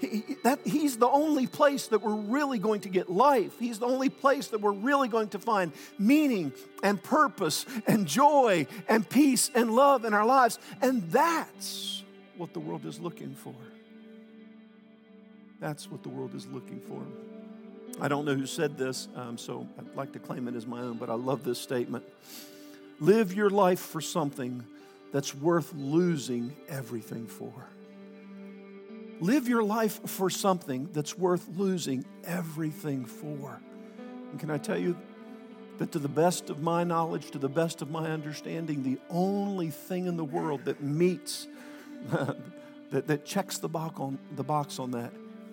He, 0.00 0.36
that, 0.44 0.60
he's 0.64 0.96
the 0.96 1.08
only 1.08 1.46
place 1.46 1.88
that 1.88 2.00
we're 2.00 2.14
really 2.14 2.58
going 2.58 2.80
to 2.82 2.88
get 2.88 3.10
life. 3.10 3.58
He's 3.58 3.78
the 3.78 3.86
only 3.86 4.08
place 4.08 4.48
that 4.48 4.60
we're 4.60 4.72
really 4.72 5.08
going 5.08 5.28
to 5.28 5.38
find 5.38 5.72
meaning 5.98 6.52
and 6.82 7.02
purpose 7.02 7.66
and 7.86 8.06
joy 8.06 8.66
and 8.88 9.08
peace 9.08 9.50
and 9.54 9.74
love 9.74 10.04
in 10.06 10.14
our 10.14 10.24
lives. 10.24 10.58
And 10.80 11.02
that's 11.10 12.02
what 12.38 12.54
the 12.54 12.60
world 12.60 12.86
is 12.86 12.98
looking 12.98 13.34
for. 13.34 13.54
That's 15.60 15.90
what 15.90 16.02
the 16.02 16.08
world 16.08 16.34
is 16.34 16.46
looking 16.46 16.80
for. 16.80 17.02
I 18.02 18.08
don't 18.08 18.24
know 18.24 18.34
who 18.34 18.46
said 18.46 18.78
this, 18.78 19.08
um, 19.14 19.36
so 19.36 19.68
I'd 19.78 19.94
like 19.94 20.12
to 20.12 20.18
claim 20.18 20.48
it 20.48 20.54
as 20.54 20.66
my 20.66 20.80
own, 20.80 20.96
but 20.96 21.10
I 21.10 21.14
love 21.14 21.44
this 21.44 21.58
statement. 21.58 22.04
Live 22.98 23.34
your 23.34 23.50
life 23.50 23.80
for 23.80 24.00
something 24.00 24.64
that's 25.12 25.34
worth 25.34 25.74
losing 25.74 26.56
everything 26.68 27.26
for. 27.26 27.52
Live 29.20 29.48
your 29.48 29.62
life 29.62 30.00
for 30.08 30.30
something 30.30 30.88
that's 30.92 31.16
worth 31.18 31.46
losing 31.56 32.06
everything 32.24 33.04
for. 33.04 33.60
And 34.30 34.40
can 34.40 34.50
I 34.50 34.56
tell 34.56 34.78
you 34.78 34.96
that 35.76 35.92
to 35.92 35.98
the 35.98 36.08
best 36.08 36.48
of 36.48 36.62
my 36.62 36.84
knowledge, 36.84 37.30
to 37.32 37.38
the 37.38 37.48
best 37.48 37.82
of 37.82 37.90
my 37.90 38.10
understanding, 38.10 38.82
the 38.82 38.98
only 39.10 39.70
thing 39.70 40.06
in 40.06 40.16
the 40.16 40.24
world 40.24 40.64
that 40.64 40.82
meets, 40.82 41.48
that, 42.90 43.06
that 43.06 43.26
checks 43.26 43.58
the 43.58 43.68
box, 43.68 44.00
on, 44.00 44.18
the 44.36 44.44
box 44.44 44.78
on 44.78 44.92
that 44.92 45.12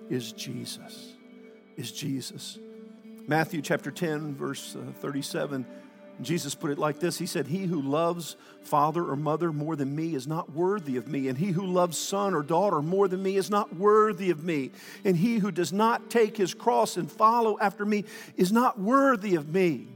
is 0.09 0.31
Jesus. 0.31 1.13
Is 1.75 1.91
Jesus. 1.91 2.59
Matthew 3.27 3.61
chapter 3.61 3.91
10, 3.91 4.35
verse 4.35 4.75
uh, 4.75 4.91
37 5.01 5.65
Jesus 6.21 6.55
put 6.55 6.71
it 6.71 6.79
like 6.79 6.99
this 6.99 7.17
He 7.17 7.25
said, 7.25 7.47
He 7.47 7.65
who 7.65 7.81
loves 7.81 8.35
father 8.61 9.03
or 9.03 9.15
mother 9.15 9.51
more 9.51 9.75
than 9.75 9.95
me 9.95 10.15
is 10.15 10.27
not 10.27 10.51
worthy 10.51 10.97
of 10.97 11.07
me, 11.07 11.27
and 11.27 11.37
he 11.37 11.51
who 11.51 11.65
loves 11.65 11.97
son 11.97 12.33
or 12.33 12.43
daughter 12.43 12.81
more 12.81 13.07
than 13.07 13.23
me 13.23 13.37
is 13.37 13.49
not 13.49 13.75
worthy 13.75 14.29
of 14.29 14.43
me, 14.43 14.71
and 15.05 15.15
he 15.15 15.37
who 15.37 15.51
does 15.51 15.71
not 15.71 16.09
take 16.09 16.35
his 16.35 16.53
cross 16.53 16.97
and 16.97 17.11
follow 17.11 17.57
after 17.59 17.85
me 17.85 18.03
is 18.35 18.51
not 18.51 18.79
worthy 18.79 19.35
of 19.35 19.53
me. 19.53 19.87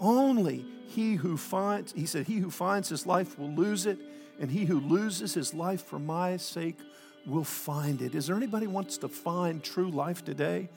Only 0.00 0.64
he 0.88 1.14
who 1.14 1.36
finds, 1.36 1.92
he 1.92 2.06
said, 2.06 2.26
He 2.26 2.38
who 2.38 2.50
finds 2.50 2.88
his 2.88 3.06
life 3.06 3.38
will 3.38 3.52
lose 3.52 3.86
it, 3.86 3.98
and 4.40 4.50
he 4.50 4.64
who 4.64 4.80
loses 4.80 5.34
his 5.34 5.54
life 5.54 5.84
for 5.84 5.98
my 5.98 6.36
sake 6.38 6.78
will 7.26 7.44
find 7.44 8.02
it. 8.02 8.14
Is 8.14 8.26
there 8.26 8.36
anybody 8.36 8.66
wants 8.66 8.98
to 8.98 9.08
find 9.08 9.62
true 9.62 9.90
life 9.90 10.24
today? 10.24 10.68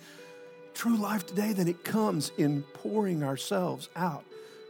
true 0.75 0.97
life 0.97 1.25
today, 1.25 1.53
then 1.53 1.69
it 1.69 1.83
comes 1.83 2.31
in 2.37 2.61
pouring 2.73 3.23
ourselves 3.23 3.89
out 3.95 4.25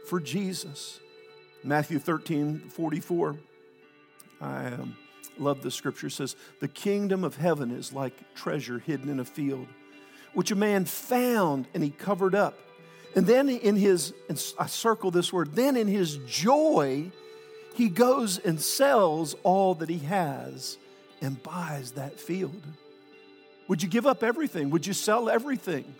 for 0.06 0.20
Jesus. 0.20 1.00
Matthew 1.62 1.98
13 1.98 2.60
44. 2.68 3.36
I 4.40 4.66
um, 4.66 4.96
love 5.38 5.62
the 5.62 5.70
scripture. 5.70 6.06
It 6.06 6.12
says, 6.12 6.36
The 6.60 6.68
kingdom 6.68 7.24
of 7.24 7.36
heaven 7.36 7.70
is 7.70 7.92
like 7.92 8.34
treasure 8.34 8.78
hidden 8.78 9.08
in 9.08 9.20
a 9.20 9.24
field, 9.24 9.66
which 10.34 10.50
a 10.50 10.56
man 10.56 10.84
found 10.84 11.66
and 11.74 11.82
he 11.82 11.90
covered 11.90 12.34
up. 12.34 12.58
And 13.14 13.26
then 13.26 13.48
in 13.48 13.76
his, 13.76 14.12
I 14.58 14.66
circle 14.66 15.10
this 15.10 15.32
word, 15.32 15.54
then 15.54 15.76
in 15.76 15.88
his 15.88 16.18
joy, 16.26 17.10
he 17.74 17.88
goes 17.88 18.38
and 18.38 18.60
sells 18.60 19.34
all 19.42 19.74
that 19.76 19.88
he 19.88 19.98
has 20.00 20.76
and 21.22 21.42
buys 21.42 21.92
that 21.92 22.20
field. 22.20 22.62
Would 23.68 23.82
you 23.82 23.88
give 23.88 24.06
up 24.06 24.22
everything? 24.22 24.70
Would 24.70 24.86
you 24.86 24.92
sell 24.92 25.28
everything? 25.28 25.94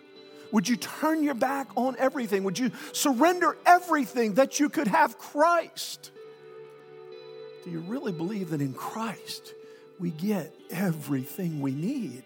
Would 0.51 0.67
you 0.67 0.77
turn 0.77 1.23
your 1.23 1.33
back 1.33 1.69
on 1.75 1.95
everything? 1.97 2.43
Would 2.43 2.57
you 2.57 2.71
surrender 2.93 3.57
everything 3.65 4.35
that 4.35 4.59
you 4.59 4.69
could 4.69 4.87
have 4.87 5.17
Christ? 5.17 6.11
Do 7.63 7.71
you 7.71 7.79
really 7.81 8.13
believe 8.13 8.51
that 8.51 8.61
in 8.61 8.73
Christ 8.73 9.53
we 9.99 10.11
get 10.11 10.53
everything 10.69 11.59
we 11.59 11.71
need? 11.71 12.23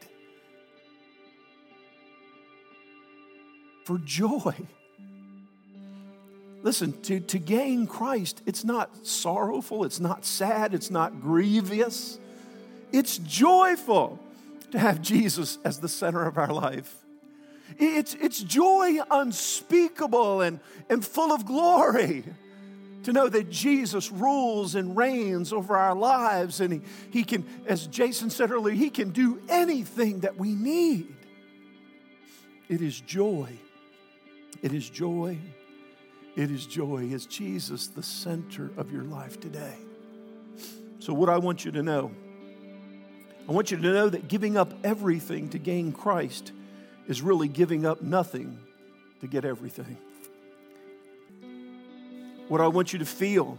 For 3.86 3.98
joy. 3.98 4.56
Listen, 6.64 7.02
to, 7.02 7.20
to 7.20 7.40
gain 7.40 7.88
Christ, 7.88 8.44
it's 8.46 8.64
not 8.64 9.08
sorrowful, 9.08 9.84
it's 9.84 10.00
not 10.00 10.26
sad, 10.26 10.76
it's 10.76 10.92
not 10.92 11.20
grievous. 11.20 12.20
It's 12.92 13.18
joyful 13.18 14.20
to 14.72 14.78
have 14.78 15.02
Jesus 15.02 15.58
as 15.64 15.80
the 15.80 15.90
center 15.90 16.24
of 16.24 16.38
our 16.38 16.54
life. 16.54 17.01
It's, 17.78 18.14
it's 18.16 18.42
joy 18.42 19.00
unspeakable 19.10 20.42
and, 20.42 20.60
and 20.90 21.04
full 21.04 21.32
of 21.32 21.46
glory 21.46 22.24
to 23.04 23.14
know 23.14 23.28
that 23.28 23.50
Jesus 23.50 24.12
rules 24.12 24.76
and 24.76 24.96
reigns 24.96 25.52
over 25.52 25.76
our 25.76 25.96
lives. 25.96 26.62
And 26.62 26.74
he, 26.74 26.82
he 27.12 27.24
can, 27.24 27.46
as 27.66 27.88
Jason 27.88 28.30
said 28.30 28.52
earlier, 28.52 28.76
he 28.76 28.90
can 28.90 29.10
do 29.10 29.42
anything 29.50 30.22
that 30.22 30.38
we 30.38 30.54
need. 30.54 31.16
It 32.70 32.82
is 32.82 33.00
joy. 33.02 33.50
It 34.62 34.74
is 34.74 34.90
joy. 34.90 35.38
It 36.36 36.52
is 36.52 36.66
joy. 36.66 37.10
Is 37.12 37.26
Jesus 37.26 37.88
the 37.88 38.04
center 38.04 38.72
of 38.78 38.92
your 38.92 39.04
life 39.04 39.40
today? 39.40 39.76
So, 41.00 41.14
what 41.14 41.30
I 41.30 41.38
want 41.38 41.66
you 41.66 41.72
to 41.72 41.84
know, 41.84 42.12
I 43.50 43.52
want 43.52 43.72
you 43.72 43.78
to 43.78 43.84
know 43.84 44.08
that 44.08 44.28
giving 44.28 44.56
up 44.56 44.74
everything 44.84 45.50
to 45.50 45.58
gain 45.58 45.92
Christ 45.92 46.54
is 47.08 47.22
really 47.22 47.48
giving 47.48 47.86
up 47.86 48.02
nothing 48.02 48.60
to 49.22 49.28
get 49.28 49.46
everything. 49.46 49.98
What 52.48 52.62
I 52.62 52.68
want 52.68 52.94
you 52.94 53.00
to 53.00 53.06
feel, 53.06 53.58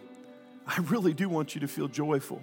I 0.66 0.78
really 0.80 1.14
do 1.14 1.28
want 1.28 1.54
you 1.54 1.60
to 1.62 1.68
feel 1.68 1.88
joyful, 1.88 2.42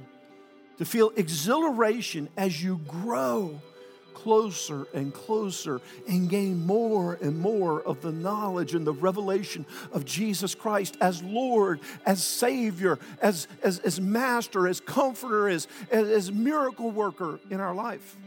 to 0.77 0.85
feel 0.85 1.11
exhilaration 1.15 2.29
as 2.37 2.63
you 2.63 2.79
grow 2.87 3.61
closer 4.13 4.85
and 4.93 5.13
closer 5.13 5.79
and 6.07 6.29
gain 6.29 6.65
more 6.65 7.13
and 7.21 7.39
more 7.39 7.81
of 7.81 8.01
the 8.01 8.11
knowledge 8.11 8.75
and 8.75 8.85
the 8.85 8.93
revelation 8.93 9.65
of 9.93 10.03
Jesus 10.03 10.55
Christ 10.55 10.97
as 10.99 11.23
Lord, 11.23 11.79
as 12.05 12.21
Savior, 12.23 12.99
as, 13.21 13.47
as, 13.63 13.79
as 13.79 14.01
Master, 14.01 14.67
as 14.67 14.81
Comforter, 14.81 15.47
as, 15.47 15.67
as, 15.89 16.09
as 16.09 16.31
miracle 16.31 16.91
worker 16.91 17.39
in 17.49 17.61
our 17.61 17.73
life. 17.73 18.17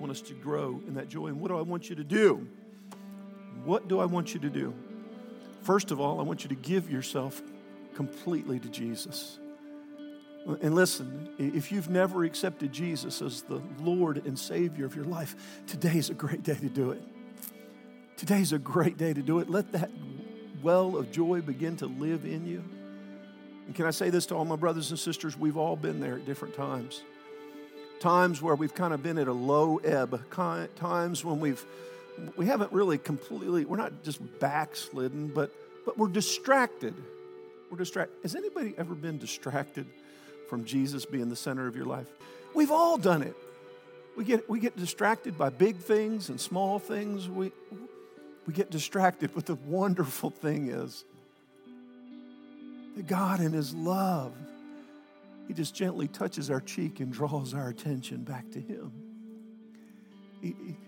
Want 0.00 0.10
us 0.10 0.22
to 0.22 0.34
grow 0.34 0.80
in 0.88 0.94
that 0.94 1.08
joy. 1.08 1.26
And 1.26 1.40
what 1.40 1.48
do 1.48 1.58
I 1.58 1.62
want 1.62 1.90
you 1.90 1.96
to 1.96 2.04
do? 2.04 2.48
What 3.64 3.86
do 3.86 4.00
I 4.00 4.06
want 4.06 4.32
you 4.32 4.40
to 4.40 4.48
do? 4.48 4.74
First 5.62 5.90
of 5.90 6.00
all, 6.00 6.18
I 6.20 6.22
want 6.22 6.42
you 6.42 6.48
to 6.48 6.54
give 6.54 6.90
yourself 6.90 7.42
completely 7.94 8.58
to 8.58 8.68
Jesus. 8.70 9.38
And 10.62 10.74
listen, 10.74 11.28
if 11.38 11.70
you've 11.70 11.90
never 11.90 12.24
accepted 12.24 12.72
Jesus 12.72 13.20
as 13.20 13.42
the 13.42 13.60
Lord 13.78 14.24
and 14.24 14.38
Savior 14.38 14.86
of 14.86 14.96
your 14.96 15.04
life, 15.04 15.36
today's 15.66 16.08
a 16.08 16.14
great 16.14 16.42
day 16.42 16.54
to 16.54 16.68
do 16.70 16.92
it. 16.92 17.02
Today's 18.16 18.54
a 18.54 18.58
great 18.58 18.96
day 18.96 19.12
to 19.12 19.20
do 19.20 19.38
it. 19.40 19.50
Let 19.50 19.70
that 19.72 19.90
well 20.62 20.96
of 20.96 21.12
joy 21.12 21.42
begin 21.42 21.76
to 21.76 21.86
live 21.86 22.24
in 22.24 22.46
you. 22.46 22.64
And 23.66 23.74
can 23.74 23.84
I 23.84 23.90
say 23.90 24.08
this 24.08 24.24
to 24.26 24.34
all 24.34 24.46
my 24.46 24.56
brothers 24.56 24.90
and 24.90 24.98
sisters? 24.98 25.36
We've 25.36 25.58
all 25.58 25.76
been 25.76 26.00
there 26.00 26.14
at 26.14 26.24
different 26.24 26.56
times. 26.56 27.02
Times 28.00 28.42
where 28.42 28.54
we've 28.54 28.74
kind 28.74 28.92
of 28.92 29.02
been 29.02 29.18
at 29.18 29.28
a 29.28 29.32
low 29.32 29.76
ebb, 29.78 30.28
times 30.30 31.24
when 31.24 31.38
we've 31.38 31.64
we 32.36 32.46
haven't 32.46 32.72
really 32.72 32.98
completely, 32.98 33.64
we're 33.64 33.78
not 33.78 34.02
just 34.02 34.20
backslidden, 34.40 35.28
but 35.28 35.52
but 35.84 35.96
we're 35.96 36.08
distracted. 36.08 36.94
We're 37.70 37.78
distracted. 37.78 38.16
Has 38.22 38.34
anybody 38.34 38.74
ever 38.76 38.94
been 38.94 39.18
distracted 39.18 39.86
from 40.48 40.64
Jesus 40.64 41.04
being 41.04 41.28
the 41.28 41.36
center 41.36 41.66
of 41.66 41.76
your 41.76 41.86
life? 41.86 42.08
We've 42.54 42.70
all 42.70 42.98
done 42.98 43.22
it. 43.22 43.36
We 44.16 44.24
get, 44.24 44.50
we 44.50 44.58
get 44.58 44.76
distracted 44.76 45.38
by 45.38 45.50
big 45.50 45.76
things 45.76 46.28
and 46.28 46.40
small 46.40 46.78
things. 46.78 47.28
We, 47.28 47.52
we 48.46 48.52
get 48.52 48.70
distracted, 48.70 49.30
but 49.34 49.46
the 49.46 49.54
wonderful 49.54 50.30
thing 50.30 50.68
is 50.68 51.04
that 52.96 53.06
God, 53.06 53.40
in 53.40 53.52
His 53.52 53.72
love, 53.72 54.32
He 55.50 55.54
just 55.54 55.74
gently 55.74 56.06
touches 56.06 56.48
our 56.48 56.60
cheek 56.60 57.00
and 57.00 57.12
draws 57.12 57.54
our 57.54 57.70
attention 57.70 58.22
back 58.22 58.48
to 58.52 58.60
Him. 58.60 58.92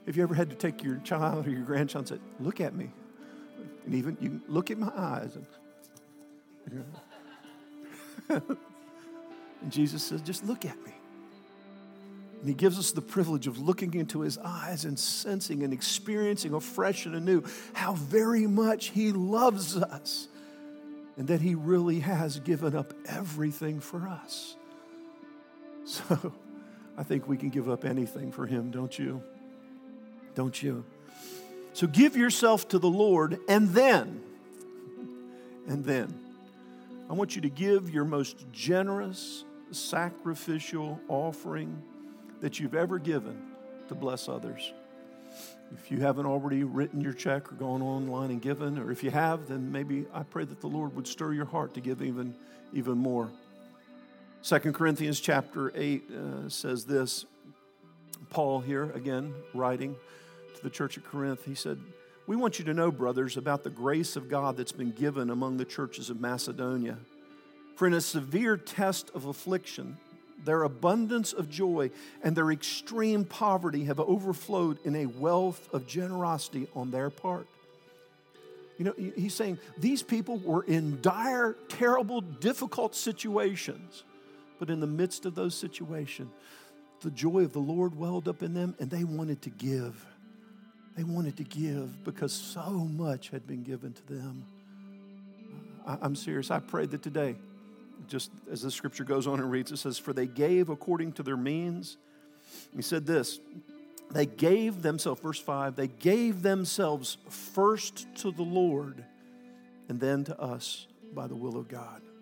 Have 0.07 0.17
you 0.17 0.23
ever 0.23 0.35
had 0.35 0.51
to 0.51 0.55
take 0.55 0.85
your 0.85 0.99
child 0.99 1.49
or 1.49 1.51
your 1.51 1.65
grandchild 1.65 2.09
and 2.13 2.21
say, 2.21 2.25
Look 2.39 2.61
at 2.61 2.73
me? 2.73 2.93
And 3.85 3.93
even 3.93 4.17
you 4.21 4.41
look 4.47 4.71
at 4.71 4.79
my 4.79 4.93
eyes. 4.95 5.37
And, 8.31 8.47
And 9.63 9.73
Jesus 9.73 10.05
says, 10.05 10.23
just 10.23 10.45
look 10.45 10.65
at 10.65 10.77
me. 10.87 10.93
And 12.39 12.49
he 12.49 12.55
gives 12.55 12.79
us 12.79 12.93
the 12.93 13.03
privilege 13.03 13.49
of 13.49 13.59
looking 13.59 13.95
into 13.95 14.21
his 14.21 14.39
eyes 14.39 14.85
and 14.85 14.97
sensing 14.97 15.65
and 15.65 15.73
experiencing 15.73 16.55
afresh 16.55 17.05
and 17.05 17.17
anew 17.17 17.43
how 17.73 17.95
very 17.95 18.47
much 18.47 18.91
he 18.91 19.11
loves 19.11 19.77
us 19.77 20.29
and 21.17 21.29
that 21.29 21.41
he 21.41 21.55
really 21.55 22.01
has 22.01 22.41
given 22.41 22.75
up 22.75 22.95
everything 23.07 23.81
for 23.81 24.09
us. 24.09 24.57
So 25.85 26.33
I 26.97 27.03
think 27.03 27.29
we 27.29 27.37
can 27.37 27.49
give 27.49 27.69
up 27.69 27.85
anything 27.85 28.33
for 28.33 28.47
him, 28.47 28.71
don't 28.71 28.97
you? 28.99 29.23
Don't 30.35 30.63
you? 30.63 30.85
So 31.73 31.87
give 31.87 32.17
yourself 32.17 32.69
to 32.69 32.79
the 32.79 32.89
Lord 32.89 33.39
and 33.49 33.71
then, 33.71 34.23
and 35.67 35.85
then, 35.85 36.19
I 37.11 37.15
want 37.15 37.35
you 37.37 37.43
to 37.43 37.51
give 37.51 37.91
your 37.91 38.05
most 38.05 38.51
generous, 38.53 39.45
sacrificial 39.71 41.01
offering 41.09 41.83
that 42.41 42.59
you've 42.59 42.75
ever 42.75 42.99
given 42.99 43.41
to 43.89 43.95
bless 43.95 44.29
others. 44.29 44.73
If 45.75 45.91
you 45.91 46.01
haven't 46.01 46.27
already 46.27 46.65
written 46.65 47.01
your 47.01 47.13
check 47.13 47.51
or 47.51 47.55
gone 47.57 47.83
online 47.83 48.31
and 48.31 48.43
given, 48.43 48.79
or 48.79 48.91
if 48.93 49.03
you 49.03 49.11
have, 49.11 49.49
then 49.49 49.73
maybe 49.73 50.07
I 50.13 50.23
pray 50.23 50.45
that 50.45 50.61
the 50.61 50.67
Lord 50.67 50.95
would 50.95 51.07
stir 51.07 51.33
your 51.33 51.47
heart 51.47 51.75
to 51.75 51.81
give 51.81 52.03
even, 52.03 52.35
even 52.73 52.99
more. 52.99 53.31
Second 54.43 54.75
Corinthians 54.75 55.21
chapter 55.21 55.73
8 55.75 56.11
uh, 56.11 56.49
says 56.49 56.85
this. 56.85 57.25
Paul 58.29 58.61
here, 58.61 58.91
again, 58.93 59.35
writing 59.55 59.95
to 60.57 60.63
the 60.63 60.71
church 60.71 60.97
at 60.97 61.05
Corinth, 61.05 61.45
he 61.45 61.55
said, 61.55 61.79
We 62.27 62.37
want 62.37 62.59
you 62.59 62.65
to 62.67 62.75
know, 62.75 62.91
brothers, 62.91 63.37
about 63.37 63.63
the 63.63 63.71
grace 63.71 64.17
of 64.17 64.29
God 64.29 64.57
that's 64.57 64.73
been 64.73 64.93
given 64.93 65.31
among 65.31 65.57
the 65.57 65.65
churches 65.65 66.11
of 66.11 66.21
Macedonia. 66.21 66.99
For 67.77 67.87
in 67.87 67.95
a 67.95 68.01
severe 68.01 68.57
test 68.57 69.11
of 69.15 69.27
affliction, 69.27 69.97
their 70.45 70.65
abundance 70.65 71.33
of 71.33 71.49
joy 71.49 71.91
and 72.23 72.37
their 72.37 72.51
extreme 72.51 73.25
poverty 73.25 73.85
have 73.85 74.01
overflowed 74.01 74.79
in 74.85 74.97
a 74.97 75.07
wealth 75.07 75.69
of 75.73 75.87
generosity 75.87 76.69
on 76.75 76.91
their 76.91 77.11
part. 77.11 77.47
You 78.79 78.87
know, 78.87 78.95
he's 78.97 79.35
saying 79.35 79.59
these 79.79 80.03
people 80.03 80.39
were 80.39 80.65
in 80.65 81.01
dire, 81.03 81.57
terrible, 81.69 82.21
difficult 82.21 82.95
situations, 82.95 84.05
but 84.59 84.71
in 84.71 84.81
the 84.81 84.87
midst 84.87 85.25
of 85.27 85.35
those 85.35 85.55
situations, 85.55 86.31
the 87.01 87.11
joy 87.11 87.45
of 87.45 87.53
the 87.53 87.61
Lord 87.61 87.97
welled 87.97 88.29
up 88.29 88.43
in 88.43 88.55
them 88.55 88.75
and 88.81 88.91
they 88.91 89.05
wanted 89.05 89.43
to 89.43 89.51
give. 89.51 90.07
They 90.97 91.05
wanted 91.05 91.37
to 91.39 91.45
give 91.45 92.05
because 92.05 92.33
so 92.33 92.71
much 92.71 93.31
had 93.31 93.47
been 93.47 93.63
given 93.63 93.93
to 93.93 94.07
them. 94.07 94.45
I'm 95.87 96.15
serious. 96.15 96.51
I 96.51 96.61
pray 96.61 96.87
that 96.87 97.03
today 97.03 97.37
just 98.09 98.31
as 98.51 98.63
the 98.63 98.71
scripture 98.71 99.05
goes 99.05 99.27
on 99.27 99.41
and 99.41 99.51
reads, 99.51 99.73
it 99.73 99.79
says, 99.79 99.99
For 99.99 100.13
they 100.13 100.27
gave 100.27 100.69
according 100.69 101.13
to 101.15 101.23
their 101.23 101.37
means. 101.37 101.97
He 102.75 102.83
said 102.83 103.07
this 103.07 103.41
they 104.13 104.27
gave 104.27 104.83
themselves, 104.83 105.21
verse 105.21 105.41
5, 105.41 105.75
they 105.75 105.89
gave 105.89 106.43
themselves 106.43 107.17
first 107.29 108.07
to 108.17 108.31
the 108.31 108.43
Lord 108.43 109.05
and 109.89 109.99
then 109.99 110.25
to 110.25 110.39
us 110.39 110.87
by 111.15 111.27
the 111.27 111.35
will 111.35 111.57
of 111.57 111.69
God. 111.69 112.03